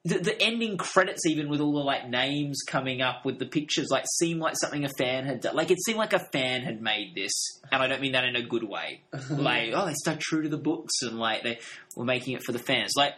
the, 0.05 0.19
the 0.19 0.39
ending 0.39 0.77
credits, 0.77 1.25
even 1.25 1.49
with 1.49 1.59
all 1.59 1.73
the 1.73 1.83
like 1.83 2.07
names 2.07 2.61
coming 2.65 3.01
up 3.01 3.25
with 3.25 3.39
the 3.39 3.45
pictures, 3.47 3.87
like 3.89 4.05
seemed 4.19 4.39
like 4.39 4.55
something 4.55 4.85
a 4.85 4.89
fan 4.99 5.25
had 5.25 5.41
done. 5.41 5.55
Like 5.55 5.71
it 5.71 5.79
seemed 5.83 5.97
like 5.97 6.13
a 6.13 6.23
fan 6.31 6.61
had 6.61 6.79
made 6.79 7.15
this, 7.15 7.31
and 7.71 7.81
I 7.81 7.87
don't 7.87 8.01
mean 8.01 8.11
that 8.11 8.23
in 8.23 8.35
a 8.35 8.43
good 8.43 8.63
way. 8.63 9.01
like 9.31 9.71
oh, 9.73 9.87
they 9.87 9.95
stuck 9.95 10.19
true 10.19 10.43
to 10.43 10.49
the 10.49 10.59
books, 10.59 11.01
and 11.01 11.17
like 11.17 11.41
they 11.41 11.59
were 11.97 12.05
making 12.05 12.35
it 12.35 12.43
for 12.43 12.51
the 12.51 12.59
fans. 12.59 12.93
Like 12.95 13.15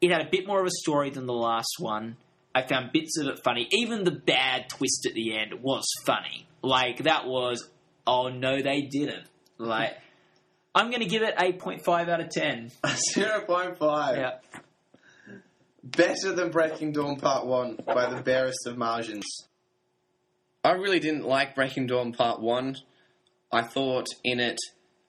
it 0.00 0.10
had 0.10 0.26
a 0.26 0.28
bit 0.28 0.44
more 0.44 0.60
of 0.60 0.66
a 0.66 0.70
story 0.70 1.10
than 1.10 1.26
the 1.26 1.32
last 1.32 1.76
one. 1.78 2.16
I 2.52 2.62
found 2.62 2.90
bits 2.90 3.16
of 3.18 3.28
it 3.28 3.38
funny. 3.44 3.68
Even 3.70 4.02
the 4.02 4.10
bad 4.10 4.68
twist 4.68 5.06
at 5.06 5.14
the 5.14 5.38
end 5.38 5.62
was 5.62 5.84
funny. 6.04 6.48
Like 6.62 7.04
that 7.04 7.26
was 7.26 7.68
oh 8.08 8.28
no, 8.28 8.60
they 8.60 8.82
didn't. 8.82 9.28
Like 9.56 9.96
I'm 10.76 10.90
going 10.90 11.00
to 11.00 11.08
give 11.08 11.22
it 11.22 11.34
8.5 11.36 12.08
out 12.10 12.20
of 12.20 12.28
10. 12.28 12.70
0.5. 12.84 14.16
Yeah. 14.16 14.55
Better 15.86 16.32
than 16.32 16.50
Breaking 16.50 16.90
Dawn 16.90 17.14
Part 17.14 17.46
1 17.46 17.78
by 17.86 18.12
the 18.12 18.20
barest 18.20 18.66
of 18.66 18.76
margins. 18.76 19.24
I 20.64 20.72
really 20.72 20.98
didn't 20.98 21.24
like 21.24 21.54
Breaking 21.54 21.86
Dawn 21.86 22.12
Part 22.12 22.40
1. 22.40 22.76
I 23.52 23.62
thought 23.62 24.08
in 24.24 24.40
it 24.40 24.58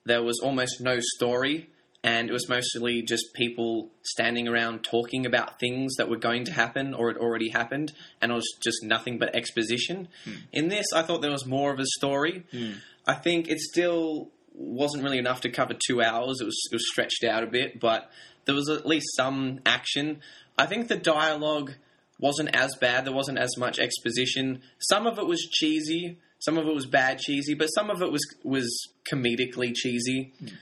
there 0.04 0.22
was 0.22 0.38
almost 0.40 0.80
no 0.80 1.00
story, 1.16 1.68
and 2.04 2.30
it 2.30 2.32
was 2.32 2.48
mostly 2.48 3.02
just 3.02 3.34
people 3.34 3.90
standing 4.02 4.46
around 4.46 4.84
talking 4.84 5.26
about 5.26 5.58
things 5.58 5.96
that 5.96 6.08
were 6.08 6.16
going 6.16 6.44
to 6.44 6.52
happen 6.52 6.94
or 6.94 7.08
had 7.08 7.16
already 7.16 7.48
happened, 7.48 7.92
and 8.22 8.30
it 8.30 8.34
was 8.36 8.48
just 8.62 8.78
nothing 8.84 9.18
but 9.18 9.34
exposition. 9.34 10.06
Mm. 10.24 10.36
In 10.52 10.68
this, 10.68 10.86
I 10.94 11.02
thought 11.02 11.22
there 11.22 11.32
was 11.32 11.44
more 11.44 11.72
of 11.72 11.80
a 11.80 11.86
story. 11.86 12.44
Mm. 12.52 12.76
I 13.04 13.14
think 13.14 13.48
it 13.48 13.58
still 13.58 14.30
wasn't 14.54 15.02
really 15.02 15.18
enough 15.18 15.40
to 15.40 15.50
cover 15.50 15.74
two 15.74 16.00
hours. 16.00 16.40
It 16.40 16.44
was, 16.44 16.68
it 16.70 16.76
was 16.76 16.88
stretched 16.88 17.24
out 17.24 17.42
a 17.42 17.48
bit, 17.48 17.80
but 17.80 18.08
there 18.44 18.54
was 18.54 18.68
at 18.68 18.86
least 18.86 19.08
some 19.16 19.58
action. 19.66 20.20
I 20.58 20.66
think 20.66 20.88
the 20.88 20.96
dialogue 20.96 21.74
wasn't 22.18 22.54
as 22.54 22.74
bad. 22.80 23.04
There 23.04 23.14
wasn't 23.14 23.38
as 23.38 23.56
much 23.56 23.78
exposition. 23.78 24.60
Some 24.78 25.06
of 25.06 25.18
it 25.18 25.26
was 25.26 25.48
cheesy. 25.50 26.18
Some 26.40 26.58
of 26.58 26.66
it 26.66 26.74
was 26.74 26.86
bad 26.86 27.18
cheesy, 27.18 27.54
but 27.54 27.66
some 27.68 27.90
of 27.90 28.02
it 28.02 28.12
was 28.12 28.24
was 28.44 28.68
comedically 29.10 29.74
cheesy. 29.74 30.32
Mm. 30.42 30.52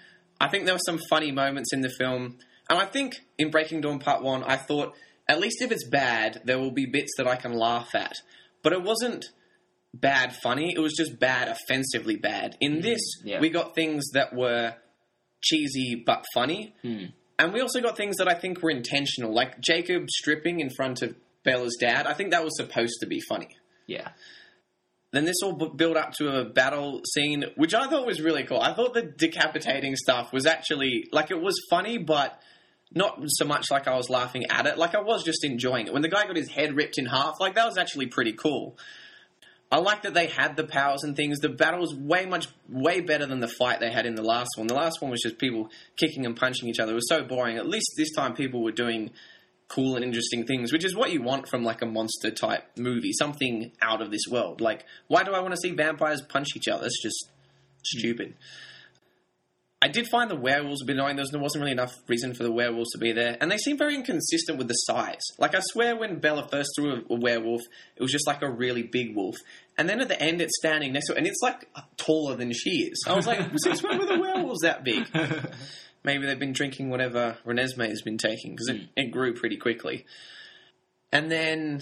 I 0.40 0.48
think 0.48 0.64
there 0.64 0.74
were 0.74 0.80
some 0.84 1.00
funny 1.10 1.32
moments 1.32 1.72
in 1.72 1.80
the 1.80 1.90
film, 1.90 2.38
and 2.68 2.78
I 2.78 2.86
think 2.86 3.16
in 3.38 3.50
Breaking 3.50 3.80
Dawn 3.80 3.98
Part 3.98 4.22
One, 4.22 4.44
I 4.44 4.56
thought 4.56 4.94
at 5.28 5.40
least 5.40 5.60
if 5.60 5.72
it's 5.72 5.86
bad, 5.86 6.42
there 6.44 6.58
will 6.58 6.70
be 6.70 6.86
bits 6.86 7.12
that 7.16 7.26
I 7.26 7.36
can 7.36 7.52
laugh 7.52 7.94
at. 7.94 8.14
But 8.62 8.72
it 8.72 8.82
wasn't 8.82 9.26
bad 9.92 10.34
funny. 10.42 10.72
It 10.74 10.80
was 10.80 10.94
just 10.94 11.18
bad, 11.18 11.48
offensively 11.48 12.16
bad. 12.16 12.56
In 12.60 12.76
mm. 12.76 12.82
this, 12.82 13.00
yeah. 13.24 13.40
we 13.40 13.50
got 13.50 13.74
things 13.74 14.10
that 14.12 14.34
were 14.34 14.74
cheesy 15.42 16.02
but 16.06 16.24
funny. 16.34 16.74
Mm. 16.84 17.12
And 17.38 17.52
we 17.52 17.60
also 17.60 17.80
got 17.80 17.96
things 17.96 18.16
that 18.16 18.28
I 18.28 18.34
think 18.34 18.62
were 18.62 18.70
intentional, 18.70 19.34
like 19.34 19.60
Jacob 19.60 20.08
stripping 20.10 20.60
in 20.60 20.70
front 20.70 21.02
of 21.02 21.14
Bella's 21.44 21.76
dad. 21.78 22.06
I 22.06 22.14
think 22.14 22.30
that 22.30 22.42
was 22.42 22.56
supposed 22.56 22.94
to 23.00 23.06
be 23.06 23.20
funny. 23.20 23.48
Yeah. 23.86 24.08
Then 25.12 25.24
this 25.24 25.36
all 25.42 25.52
built 25.52 25.96
up 25.96 26.12
to 26.14 26.40
a 26.40 26.44
battle 26.44 27.00
scene, 27.14 27.44
which 27.56 27.74
I 27.74 27.88
thought 27.88 28.06
was 28.06 28.20
really 28.20 28.44
cool. 28.44 28.60
I 28.60 28.74
thought 28.74 28.94
the 28.94 29.02
decapitating 29.02 29.96
stuff 29.96 30.32
was 30.32 30.46
actually 30.46 31.08
like 31.12 31.30
it 31.30 31.40
was 31.40 31.54
funny, 31.70 31.98
but 31.98 32.40
not 32.92 33.18
so 33.26 33.44
much 33.44 33.70
like 33.70 33.86
I 33.86 33.96
was 33.96 34.10
laughing 34.10 34.44
at 34.50 34.66
it. 34.66 34.78
Like 34.78 34.94
I 34.94 35.00
was 35.00 35.24
just 35.24 35.44
enjoying 35.44 35.86
it. 35.86 35.92
When 35.92 36.02
the 36.02 36.08
guy 36.08 36.26
got 36.26 36.36
his 36.36 36.50
head 36.50 36.74
ripped 36.76 36.98
in 36.98 37.06
half, 37.06 37.36
like 37.40 37.54
that 37.54 37.66
was 37.66 37.78
actually 37.78 38.06
pretty 38.06 38.32
cool. 38.32 38.76
I 39.70 39.78
like 39.78 40.02
that 40.02 40.14
they 40.14 40.26
had 40.26 40.56
the 40.56 40.64
powers 40.64 41.02
and 41.02 41.16
things. 41.16 41.40
The 41.40 41.48
battle 41.48 41.80
was 41.80 41.94
way 41.94 42.24
much 42.24 42.46
way 42.68 43.00
better 43.00 43.26
than 43.26 43.40
the 43.40 43.48
fight 43.48 43.80
they 43.80 43.90
had 43.90 44.06
in 44.06 44.14
the 44.14 44.22
last 44.22 44.50
one. 44.56 44.68
The 44.68 44.74
last 44.74 45.02
one 45.02 45.10
was 45.10 45.20
just 45.22 45.38
people 45.38 45.70
kicking 45.96 46.24
and 46.24 46.36
punching 46.36 46.68
each 46.68 46.78
other. 46.78 46.92
It 46.92 46.96
was 46.96 47.08
so 47.08 47.24
boring. 47.24 47.56
At 47.56 47.68
least 47.68 47.94
this 47.96 48.12
time 48.12 48.34
people 48.34 48.62
were 48.62 48.72
doing 48.72 49.10
cool 49.68 49.96
and 49.96 50.04
interesting 50.04 50.46
things, 50.46 50.72
which 50.72 50.84
is 50.84 50.94
what 50.94 51.10
you 51.10 51.20
want 51.20 51.48
from 51.48 51.64
like 51.64 51.82
a 51.82 51.86
monster 51.86 52.30
type 52.30 52.64
movie, 52.76 53.12
something 53.12 53.72
out 53.82 54.00
of 54.00 54.12
this 54.12 54.22
world. 54.30 54.60
Like, 54.60 54.84
why 55.08 55.24
do 55.24 55.32
I 55.32 55.40
want 55.40 55.54
to 55.54 55.60
see 55.60 55.72
vampires 55.72 56.22
punch 56.22 56.48
each 56.54 56.68
other? 56.68 56.86
It's 56.86 57.02
just 57.02 57.30
stupid. 57.84 58.34
I 59.82 59.88
did 59.88 60.06
find 60.08 60.30
the 60.30 60.36
werewolves 60.36 60.80
a 60.82 60.86
bit 60.86 60.96
annoying. 60.96 61.16
There 61.16 61.38
wasn't 61.38 61.60
really 61.60 61.72
enough 61.72 61.92
reason 62.08 62.34
for 62.34 62.42
the 62.42 62.50
werewolves 62.50 62.92
to 62.92 62.98
be 62.98 63.12
there, 63.12 63.36
and 63.40 63.50
they 63.50 63.58
seem 63.58 63.76
very 63.76 63.94
inconsistent 63.94 64.56
with 64.56 64.68
the 64.68 64.74
size. 64.74 65.20
Like 65.38 65.54
I 65.54 65.60
swear, 65.60 65.96
when 65.96 66.18
Bella 66.18 66.48
first 66.50 66.70
threw 66.76 66.92
a, 66.92 67.14
a 67.14 67.20
werewolf, 67.20 67.60
it 67.94 68.02
was 68.02 68.10
just 68.10 68.26
like 68.26 68.40
a 68.42 68.50
really 68.50 68.82
big 68.82 69.14
wolf, 69.14 69.36
and 69.76 69.88
then 69.88 70.00
at 70.00 70.08
the 70.08 70.20
end, 70.20 70.40
it's 70.40 70.56
standing 70.58 70.92
next 70.92 71.08
to 71.08 71.12
it, 71.12 71.18
and 71.18 71.26
it's 71.26 71.42
like 71.42 71.68
taller 71.98 72.36
than 72.36 72.52
she 72.52 72.84
is. 72.90 73.04
I 73.06 73.14
was 73.14 73.26
like, 73.26 73.40
since 73.56 73.82
when 73.82 73.98
were 73.98 74.06
the 74.06 74.18
werewolves 74.18 74.62
that 74.62 74.82
big? 74.82 75.06
Maybe 76.04 76.24
they've 76.24 76.38
been 76.38 76.52
drinking 76.52 76.88
whatever 76.88 77.36
Renesmee 77.44 77.88
has 77.88 78.00
been 78.00 78.16
taking 78.16 78.52
because 78.52 78.68
it, 78.68 78.88
it 78.96 79.10
grew 79.10 79.34
pretty 79.34 79.56
quickly. 79.56 80.06
And 81.12 81.30
then 81.30 81.80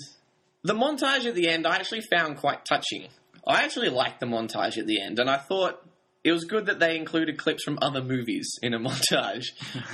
the 0.62 0.74
montage 0.74 1.26
at 1.26 1.34
the 1.34 1.49
end, 1.49 1.66
I 1.66 1.76
actually 1.76 2.01
found 2.01 2.38
quite 2.38 2.64
touching. 2.64 3.09
I 3.47 3.62
actually 3.62 3.90
liked 3.90 4.20
the 4.20 4.26
montage 4.26 4.78
at 4.78 4.86
the 4.86 5.01
end, 5.01 5.18
and 5.18 5.28
I 5.28 5.36
thought 5.36 5.84
it 6.25 6.33
was 6.33 6.45
good 6.45 6.66
that 6.66 6.81
they 6.81 6.97
included 6.97 7.39
clips 7.39 7.62
from 7.62 7.79
other 7.83 8.03
movies 8.03 8.59
in 8.62 8.75
a 8.75 8.79
montage, 8.89 9.45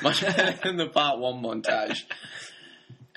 much 0.03 0.20
better 0.22 0.59
than 0.62 0.76
the 0.76 0.89
part 0.89 1.18
one 1.18 1.43
montage. 1.43 1.99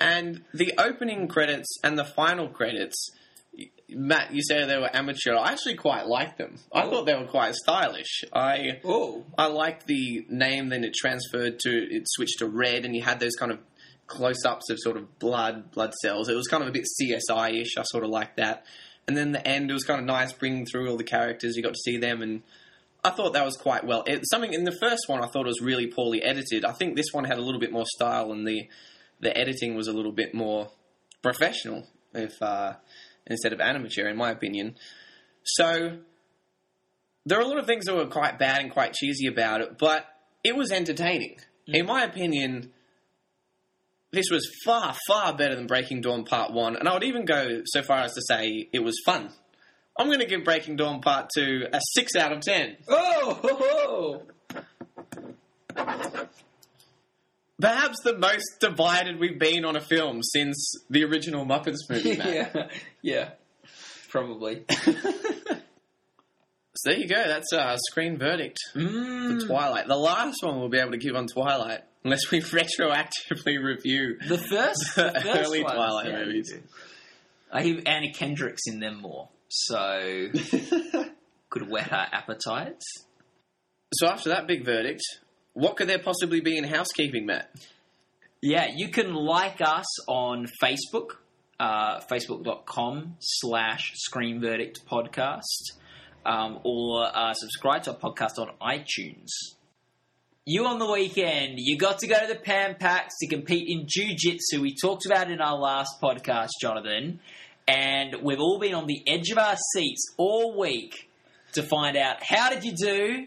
And 0.00 0.42
the 0.52 0.74
opening 0.78 1.28
credits 1.28 1.78
and 1.84 1.96
the 1.96 2.04
final 2.04 2.48
credits, 2.48 3.10
Matt, 3.88 4.34
you 4.34 4.42
said 4.42 4.68
they 4.68 4.76
were 4.76 4.90
amateur. 4.94 5.36
I 5.36 5.52
actually 5.52 5.76
quite 5.76 6.06
liked 6.06 6.36
them. 6.38 6.56
I 6.72 6.82
Oh. 6.82 6.90
thought 6.90 7.06
they 7.06 7.14
were 7.14 7.26
quite 7.26 7.54
stylish. 7.54 8.24
I 8.32 8.80
Oh, 8.84 9.24
I 9.38 9.46
liked 9.46 9.86
the 9.86 10.26
name. 10.28 10.68
Then 10.68 10.82
it 10.84 10.94
transferred 10.94 11.60
to 11.60 11.70
it 11.70 12.02
switched 12.06 12.40
to 12.40 12.46
red, 12.48 12.84
and 12.84 12.94
you 12.96 13.02
had 13.02 13.20
those 13.20 13.36
kind 13.38 13.52
of 13.52 13.60
close 14.08 14.44
ups 14.44 14.68
of 14.68 14.78
sort 14.80 14.96
of 14.96 15.18
blood 15.20 15.70
blood 15.70 15.94
cells. 16.02 16.28
It 16.28 16.34
was 16.34 16.48
kind 16.48 16.62
of 16.62 16.68
a 16.68 16.72
bit 16.72 16.84
CSI 17.00 17.60
ish. 17.60 17.78
I 17.78 17.82
sort 17.84 18.02
of 18.04 18.10
liked 18.10 18.36
that. 18.38 18.64
And 19.06 19.16
then 19.16 19.32
the 19.32 19.46
end, 19.46 19.70
it 19.70 19.74
was 19.74 19.84
kind 19.84 20.00
of 20.00 20.06
nice 20.06 20.32
bringing 20.32 20.66
through 20.66 20.90
all 20.90 20.96
the 20.96 21.04
characters. 21.04 21.56
You 21.56 21.62
got 21.62 21.74
to 21.74 21.80
see 21.84 21.98
them, 21.98 22.20
and 22.20 22.42
I 23.04 23.10
thought 23.10 23.34
that 23.34 23.44
was 23.44 23.56
quite 23.58 23.84
well. 23.84 24.02
It, 24.06 24.22
something 24.24 24.54
in 24.54 24.64
the 24.64 24.76
first 24.80 25.02
one, 25.08 25.22
I 25.22 25.26
thought 25.26 25.46
was 25.46 25.60
really 25.60 25.86
poorly 25.86 26.22
edited. 26.22 26.64
I 26.64 26.72
think 26.72 26.96
this 26.96 27.12
one 27.12 27.24
had 27.24 27.36
a 27.36 27.42
little 27.42 27.60
bit 27.60 27.70
more 27.70 27.84
style, 27.86 28.32
and 28.32 28.46
the 28.46 28.68
the 29.20 29.36
editing 29.36 29.74
was 29.74 29.86
a 29.88 29.92
little 29.92 30.12
bit 30.12 30.34
more 30.34 30.70
professional, 31.22 31.86
if 32.14 32.40
uh, 32.42 32.74
instead 33.26 33.52
of 33.52 33.60
amateur, 33.60 34.08
in 34.08 34.16
my 34.16 34.30
opinion. 34.30 34.76
So 35.44 35.98
there 37.26 37.38
are 37.38 37.42
a 37.42 37.46
lot 37.46 37.58
of 37.58 37.66
things 37.66 37.84
that 37.84 37.94
were 37.94 38.06
quite 38.06 38.38
bad 38.38 38.60
and 38.60 38.70
quite 38.70 38.94
cheesy 38.94 39.26
about 39.26 39.60
it, 39.60 39.78
but 39.78 40.06
it 40.42 40.56
was 40.56 40.72
entertaining. 40.72 41.36
In 41.66 41.86
my 41.86 42.04
opinion, 42.04 42.72
this 44.12 44.26
was 44.30 44.48
far, 44.64 44.94
far 45.06 45.34
better 45.34 45.54
than 45.54 45.66
Breaking 45.66 46.00
Dawn 46.00 46.24
Part 46.24 46.52
1, 46.52 46.76
and 46.76 46.88
I 46.88 46.94
would 46.94 47.04
even 47.04 47.24
go 47.24 47.62
so 47.64 47.82
far 47.82 47.98
as 47.98 48.14
to 48.14 48.22
say 48.28 48.68
it 48.72 48.82
was 48.82 48.96
fun. 49.04 49.30
I'm 49.98 50.06
going 50.08 50.20
to 50.20 50.26
give 50.26 50.44
Breaking 50.44 50.76
Dawn 50.76 51.00
Part 51.00 51.30
2 51.36 51.66
a 51.72 51.80
6 51.80 52.16
out 52.16 52.32
of 52.32 52.40
10. 52.40 52.76
oh, 52.88 53.38
ho, 53.42 54.22
ho. 55.76 56.14
Perhaps 57.60 58.00
the 58.02 58.18
most 58.18 58.44
divided 58.60 59.18
we've 59.20 59.38
been 59.38 59.64
on 59.64 59.76
a 59.76 59.80
film 59.80 60.20
since 60.22 60.72
the 60.90 61.04
original 61.04 61.46
Muppets 61.46 61.78
movie, 61.88 62.10
yeah, 62.18 62.68
yeah, 63.02 63.30
probably. 64.10 64.64
So 66.76 66.90
there 66.90 66.98
you 66.98 67.06
go, 67.06 67.14
that's 67.28 67.52
our 67.52 67.76
screen 67.78 68.18
verdict 68.18 68.58
Mm. 68.74 69.40
for 69.42 69.46
Twilight. 69.46 69.86
The 69.86 69.94
last 69.96 70.42
one 70.42 70.58
we'll 70.58 70.68
be 70.68 70.78
able 70.80 70.90
to 70.90 70.98
give 70.98 71.14
on 71.14 71.28
Twilight, 71.28 71.82
unless 72.02 72.32
we 72.32 72.40
retroactively 72.42 73.62
review 73.62 74.18
The 74.26 74.38
first, 74.38 74.96
the 74.96 75.12
first 75.22 75.24
early 75.24 75.62
ones, 75.62 75.76
Twilight 75.76 76.06
yeah, 76.10 76.24
movies. 76.24 76.52
I 77.52 77.62
hear 77.62 77.80
Anna 77.86 78.12
Kendrick's 78.12 78.62
in 78.66 78.80
them 78.80 79.00
more, 79.00 79.28
so 79.54 80.28
could 81.50 81.70
whet 81.70 81.92
our 81.92 82.06
appetites. 82.12 82.84
So 83.94 84.08
after 84.08 84.30
that 84.30 84.46
big 84.46 84.64
verdict, 84.64 85.02
what 85.52 85.76
could 85.76 85.88
there 85.88 86.00
possibly 86.00 86.40
be 86.40 86.58
in 86.58 86.64
housekeeping, 86.64 87.26
Matt? 87.26 87.50
Yeah, 88.42 88.66
you 88.74 88.88
can 88.88 89.14
like 89.14 89.60
us 89.60 89.86
on 90.08 90.48
Facebook, 90.62 91.10
uh, 91.60 92.00
facebook.com 92.00 93.16
slash 93.20 93.92
Screen 93.94 94.40
Verdict 94.40 94.80
Podcast, 94.90 95.78
um, 96.26 96.58
or 96.64 97.06
uh, 97.06 97.32
subscribe 97.34 97.84
to 97.84 97.92
our 97.92 97.98
podcast 97.98 98.38
on 98.38 98.50
iTunes. 98.60 99.28
You 100.44 100.66
on 100.66 100.78
the 100.78 100.90
weekend, 100.90 101.54
you 101.56 101.78
got 101.78 102.00
to 102.00 102.06
go 102.06 102.20
to 102.20 102.26
the 102.26 102.38
Pan 102.38 102.74
Packs 102.78 103.14
to 103.20 103.28
compete 103.28 103.66
in 103.66 103.86
Jiu-Jitsu. 103.86 104.60
We 104.60 104.74
talked 104.74 105.06
about 105.06 105.30
it 105.30 105.32
in 105.32 105.40
our 105.40 105.56
last 105.56 105.92
podcast, 106.02 106.50
Jonathan, 106.60 107.20
and 107.66 108.16
we've 108.22 108.40
all 108.40 108.58
been 108.58 108.74
on 108.74 108.86
the 108.86 109.02
edge 109.06 109.30
of 109.30 109.38
our 109.38 109.56
seats 109.74 110.12
all 110.16 110.58
week 110.58 111.08
to 111.52 111.62
find 111.62 111.96
out 111.96 112.16
how 112.22 112.50
did 112.50 112.64
you 112.64 112.74
do? 112.76 113.26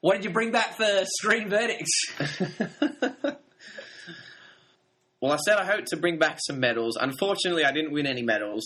What 0.00 0.16
did 0.16 0.24
you 0.24 0.30
bring 0.30 0.50
back 0.50 0.76
for 0.76 1.04
Screen 1.04 1.48
Verdicts? 1.48 1.90
Well, 5.22 5.30
I 5.30 5.36
said 5.36 5.56
I 5.56 5.64
hoped 5.64 5.86
to 5.90 5.96
bring 5.96 6.18
back 6.18 6.38
some 6.44 6.58
medals. 6.58 6.98
Unfortunately, 7.00 7.64
I 7.64 7.70
didn't 7.70 7.92
win 7.92 8.06
any 8.06 8.22
medals. 8.22 8.64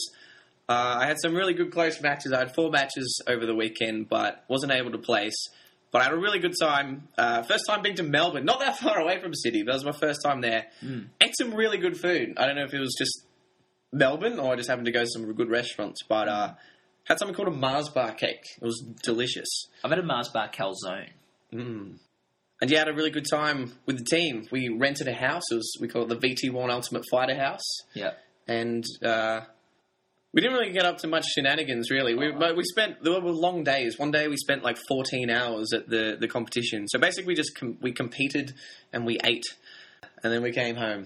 Uh, 0.67 1.01
I 1.01 1.07
had 1.07 1.19
some 1.21 1.35
really 1.35 1.53
good 1.53 1.71
close 1.71 2.01
matches. 2.01 2.33
I 2.33 2.39
had 2.39 2.55
four 2.55 2.71
matches 2.71 3.21
over 3.29 3.45
the 3.45 3.55
weekend, 3.55 4.09
but 4.09 4.43
wasn't 4.49 4.73
able 4.73 4.91
to 4.93 4.99
place. 4.99 5.37
But 5.93 6.01
I 6.01 6.05
had 6.05 6.15
a 6.15 6.19
really 6.19 6.39
good 6.39 6.55
time. 6.59 7.09
Uh, 7.19 7.43
first 7.43 7.65
time 7.69 7.83
being 7.83 7.97
to 7.97 8.03
Melbourne, 8.03 8.47
not 8.47 8.61
that 8.61 8.79
far 8.79 8.99
away 8.99 9.21
from 9.21 9.35
Sydney. 9.35 9.65
That 9.65 9.75
was 9.75 9.85
my 9.85 9.93
first 9.93 10.21
time 10.25 10.41
there. 10.41 10.65
Ate 11.23 11.35
some 11.39 11.53
really 11.53 11.77
good 11.77 11.99
food. 11.99 12.33
I 12.39 12.47
don't 12.47 12.57
know 12.57 12.65
if 12.65 12.73
it 12.73 12.81
was 12.81 12.95
just 12.99 13.26
Melbourne 13.93 14.39
or 14.39 14.53
I 14.53 14.57
just 14.57 14.69
happened 14.69 14.87
to 14.87 14.93
go 14.93 15.01
to 15.03 15.11
some 15.11 15.33
good 15.35 15.49
restaurants, 15.51 16.03
but 16.09 16.29
uh, 16.29 16.55
had 17.05 17.19
something 17.19 17.35
called 17.35 17.49
a 17.49 17.53
Mars 17.57 17.89
bar 17.89 18.13
cake. 18.13 18.43
It 18.61 18.65
was 18.65 18.85
delicious. 19.03 19.69
I've 19.85 19.91
had 19.91 19.99
a 20.01 20.03
Mars 20.05 20.29
bar 20.29 20.51
calzone. 20.51 21.11
Mm. 21.53 21.99
And 22.61 22.71
yeah, 22.71 22.79
I 22.79 22.81
had 22.81 22.89
a 22.89 22.95
really 22.95 23.11
good 23.11 23.27
time 23.31 23.73
with 23.85 23.99
the 23.99 24.05
team. 24.05 24.47
We 24.51 24.69
rented 24.71 25.09
a 25.09 25.13
house. 25.15 25.43
It 25.51 25.57
was 25.57 25.77
we 25.81 25.89
call 25.89 26.03
it 26.03 26.09
the 26.09 26.17
VT1 26.17 26.71
Ultimate 26.71 27.05
Fighter 27.11 27.37
House, 27.37 27.65
Yeah. 27.95 28.13
and 28.49 28.83
uh, 29.05 29.43
we 30.33 30.41
didn't 30.41 30.57
really 30.57 30.73
get 30.73 30.87
up 30.87 30.97
to 30.99 31.07
much 31.07 31.27
shenanigans. 31.27 31.91
Really, 31.91 32.15
we 32.15 32.33
but 32.33 32.57
we 32.57 32.65
spent 32.65 33.05
there 33.05 33.21
were 33.21 33.31
long 33.31 33.63
days. 33.63 33.99
One 33.99 34.11
day 34.11 34.27
we 34.29 34.37
spent 34.39 34.63
like 34.65 34.79
14 34.89 35.29
hours 35.31 35.73
at 35.75 35.89
the 35.91 36.17
the 36.19 36.29
competition. 36.29 36.89
So 36.89 36.99
basically, 36.99 37.27
we 37.27 37.35
just 37.35 37.55
com- 37.55 37.77
we 37.83 37.93
competed 37.93 38.55
and 38.91 39.05
we 39.05 39.19
ate, 39.23 39.45
and 40.25 40.33
then 40.33 40.41
we 40.43 40.51
came 40.51 40.77
home. 40.77 41.05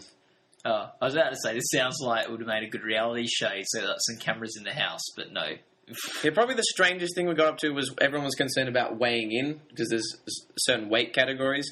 Oh, 0.65 0.91
I 1.01 1.05
was 1.05 1.15
about 1.15 1.31
to 1.31 1.39
say, 1.43 1.55
this 1.55 1.71
sounds 1.73 1.99
like 2.01 2.27
it 2.27 2.31
would 2.31 2.41
have 2.41 2.49
made 2.49 2.63
a 2.63 2.69
good 2.69 2.83
reality 2.83 3.27
show, 3.27 3.51
so 3.65 3.81
that's 3.81 4.07
some 4.07 4.19
cameras 4.19 4.57
in 4.59 4.65
the 4.65 4.73
house, 4.73 5.01
but 5.17 5.33
no. 5.33 5.57
Yeah, 6.23 6.31
probably 6.33 6.55
the 6.55 6.63
strangest 6.63 7.17
thing 7.17 7.27
we 7.27 7.35
got 7.35 7.49
up 7.49 7.59
to 7.59 7.71
was 7.71 7.93
everyone 8.01 8.25
was 8.25 8.35
concerned 8.37 8.69
about 8.69 8.99
weighing 8.99 9.33
in 9.33 9.61
because 9.71 9.89
there's 9.89 10.21
certain 10.59 10.89
weight 10.89 11.13
categories, 11.13 11.69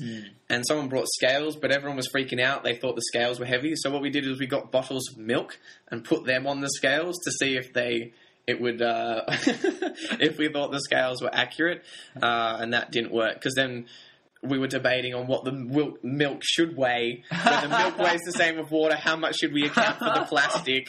and 0.48 0.64
someone 0.66 0.88
brought 0.88 1.06
scales, 1.08 1.54
but 1.54 1.70
everyone 1.70 1.96
was 1.96 2.08
freaking 2.08 2.40
out. 2.40 2.64
They 2.64 2.74
thought 2.74 2.96
the 2.96 3.02
scales 3.02 3.38
were 3.38 3.46
heavy, 3.46 3.74
so 3.76 3.90
what 3.90 4.02
we 4.02 4.10
did 4.10 4.26
is 4.26 4.40
we 4.40 4.46
got 4.46 4.72
bottles 4.72 5.08
of 5.12 5.18
milk 5.18 5.58
and 5.90 6.02
put 6.04 6.24
them 6.24 6.46
on 6.46 6.60
the 6.60 6.68
scales 6.70 7.16
to 7.24 7.30
see 7.30 7.56
if 7.56 7.72
they 7.72 8.12
it 8.46 8.60
would 8.60 8.80
uh, 8.82 9.22
if 9.28 10.38
we 10.38 10.48
thought 10.48 10.72
the 10.72 10.80
scales 10.80 11.22
were 11.22 11.32
accurate, 11.32 11.84
uh, 12.20 12.56
and 12.58 12.72
that 12.72 12.90
didn't 12.90 13.12
work 13.12 13.34
because 13.34 13.54
then. 13.54 13.86
We 14.42 14.58
were 14.58 14.68
debating 14.68 15.14
on 15.14 15.26
what 15.26 15.44
the 15.44 15.52
milk, 15.52 16.42
should 16.42 16.76
weigh. 16.76 17.24
When 17.30 17.62
the 17.62 17.68
milk 17.68 17.98
weighs 17.98 18.20
the 18.24 18.32
same 18.32 18.56
with 18.56 18.70
water, 18.70 18.96
how 18.96 19.16
much 19.16 19.36
should 19.40 19.52
we 19.52 19.66
account 19.66 19.98
for 19.98 20.04
the 20.04 20.26
plastic? 20.28 20.86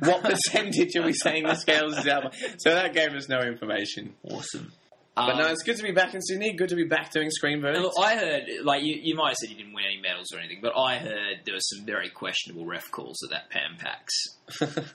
What 0.00 0.22
percentage 0.22 0.94
are 0.96 1.02
we 1.02 1.12
saying 1.12 1.44
the 1.44 1.54
scales 1.56 1.98
is 1.98 2.06
out? 2.06 2.34
So 2.58 2.74
that 2.74 2.94
gave 2.94 3.12
us 3.14 3.28
no 3.28 3.40
information. 3.40 4.14
Awesome. 4.22 4.72
But 5.14 5.36
no, 5.36 5.48
it's 5.48 5.62
good 5.62 5.76
to 5.76 5.82
be 5.82 5.92
back 5.92 6.14
in 6.14 6.22
Sydney. 6.22 6.54
Good 6.54 6.70
to 6.70 6.76
be 6.76 6.84
back 6.84 7.10
doing 7.12 7.30
screen 7.30 7.60
verdicts. 7.60 7.96
I 8.00 8.16
heard, 8.16 8.44
like, 8.62 8.82
you, 8.82 8.98
you 9.02 9.14
might 9.14 9.30
have 9.30 9.36
said 9.36 9.50
you 9.50 9.56
didn't 9.56 9.74
win 9.74 9.84
any 9.84 10.00
medals 10.00 10.32
or 10.32 10.38
anything, 10.38 10.60
but 10.62 10.72
I 10.76 10.96
heard 10.98 11.40
there 11.44 11.54
were 11.54 11.60
some 11.60 11.84
very 11.84 12.08
questionable 12.08 12.64
ref 12.64 12.90
calls 12.90 13.18
at 13.24 13.30
that 13.30 13.50
Pan 13.50 13.76
Pax. 13.78 14.92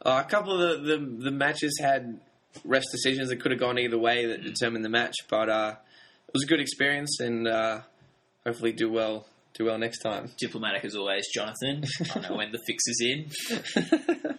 Uh, 0.00 0.22
a 0.24 0.30
couple 0.30 0.62
of 0.62 0.84
the, 0.84 0.96
the, 0.96 1.22
the 1.24 1.30
matches 1.32 1.76
had 1.82 2.20
ref 2.64 2.84
decisions 2.92 3.30
that 3.30 3.40
could 3.40 3.50
have 3.50 3.58
gone 3.58 3.80
either 3.80 3.98
way 3.98 4.26
that 4.26 4.44
determined 4.44 4.84
the 4.84 4.88
match, 4.88 5.16
but 5.28 5.48
uh, 5.48 5.74
it 6.28 6.34
was 6.34 6.44
a 6.44 6.46
good 6.46 6.60
experience 6.60 7.18
and 7.20 7.48
uh, 7.48 7.80
hopefully 8.46 8.72
do 8.72 8.90
well 8.90 9.26
do 9.54 9.64
well 9.64 9.78
next 9.78 9.98
time. 10.00 10.30
Diplomatic 10.38 10.84
as 10.84 10.94
always, 10.94 11.26
Jonathan. 11.34 11.82
I 12.14 12.20
know 12.28 12.36
when 12.36 12.52
the 12.52 12.60
fix 12.66 12.84
is 12.86 13.02
in. 13.02 14.38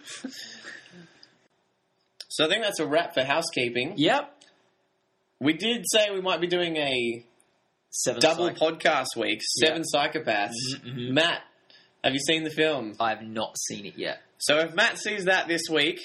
So 2.32 2.44
I 2.46 2.48
think 2.48 2.62
that's 2.62 2.78
a 2.78 2.86
wrap 2.86 3.12
for 3.14 3.24
housekeeping. 3.24 3.94
Yep. 3.96 4.32
We 5.40 5.52
did 5.54 5.84
say 5.92 6.10
we 6.12 6.20
might 6.20 6.40
be 6.40 6.46
doing 6.46 6.76
a 6.76 7.24
Seven 7.90 8.20
double 8.20 8.46
psych- 8.46 8.56
podcast 8.58 9.16
week, 9.16 9.40
Seven 9.60 9.82
Psychopaths. 9.82 10.52
mhm. 10.84 11.10
Matt, 11.10 11.42
have 12.04 12.12
you 12.12 12.20
seen 12.20 12.44
the 12.44 12.50
film? 12.50 12.94
I've 13.00 13.22
not 13.22 13.58
seen 13.58 13.84
it 13.84 13.94
yet. 13.98 14.20
So 14.38 14.58
if 14.60 14.74
Matt 14.74 14.96
sees 14.98 15.24
that 15.24 15.48
this 15.48 15.62
week, 15.68 15.98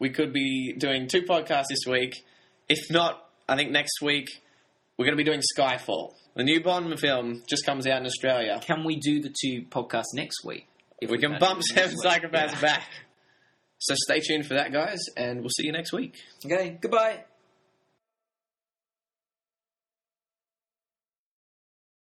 we 0.00 0.10
could 0.10 0.32
be 0.32 0.74
doing 0.76 1.06
two 1.06 1.22
podcasts 1.22 1.66
this 1.70 1.86
week. 1.86 2.12
If 2.68 2.90
not, 2.90 3.24
I 3.48 3.54
think 3.56 3.70
next 3.70 4.02
week 4.02 4.26
we're 4.98 5.04
going 5.04 5.16
to 5.16 5.22
be 5.22 5.24
doing 5.24 5.42
Skyfall. 5.56 6.14
The 6.34 6.44
new 6.44 6.62
Bond 6.62 6.98
film 6.98 7.42
just 7.48 7.64
comes 7.64 7.86
out 7.86 8.00
in 8.00 8.06
Australia. 8.06 8.60
Can 8.62 8.84
we 8.84 8.96
do 8.96 9.20
the 9.20 9.32
two 9.42 9.62
podcasts 9.70 10.14
next 10.14 10.44
week? 10.44 10.66
If 11.00 11.10
We 11.10 11.18
can 11.18 11.38
bump 11.38 11.62
Seven? 11.62 11.96
Psychopaths 12.04 12.54
Yeah. 12.54 12.60
back. 12.60 12.82
So 13.78 13.94
stay 13.96 14.20
tuned 14.20 14.44
for 14.46 14.54
that, 14.54 14.72
guys, 14.72 14.98
and 15.16 15.40
we'll 15.40 15.50
see 15.50 15.66
you 15.66 15.72
next 15.72 15.92
week. 15.92 16.16
Okay, 16.44 16.78
goodbye. 16.80 17.24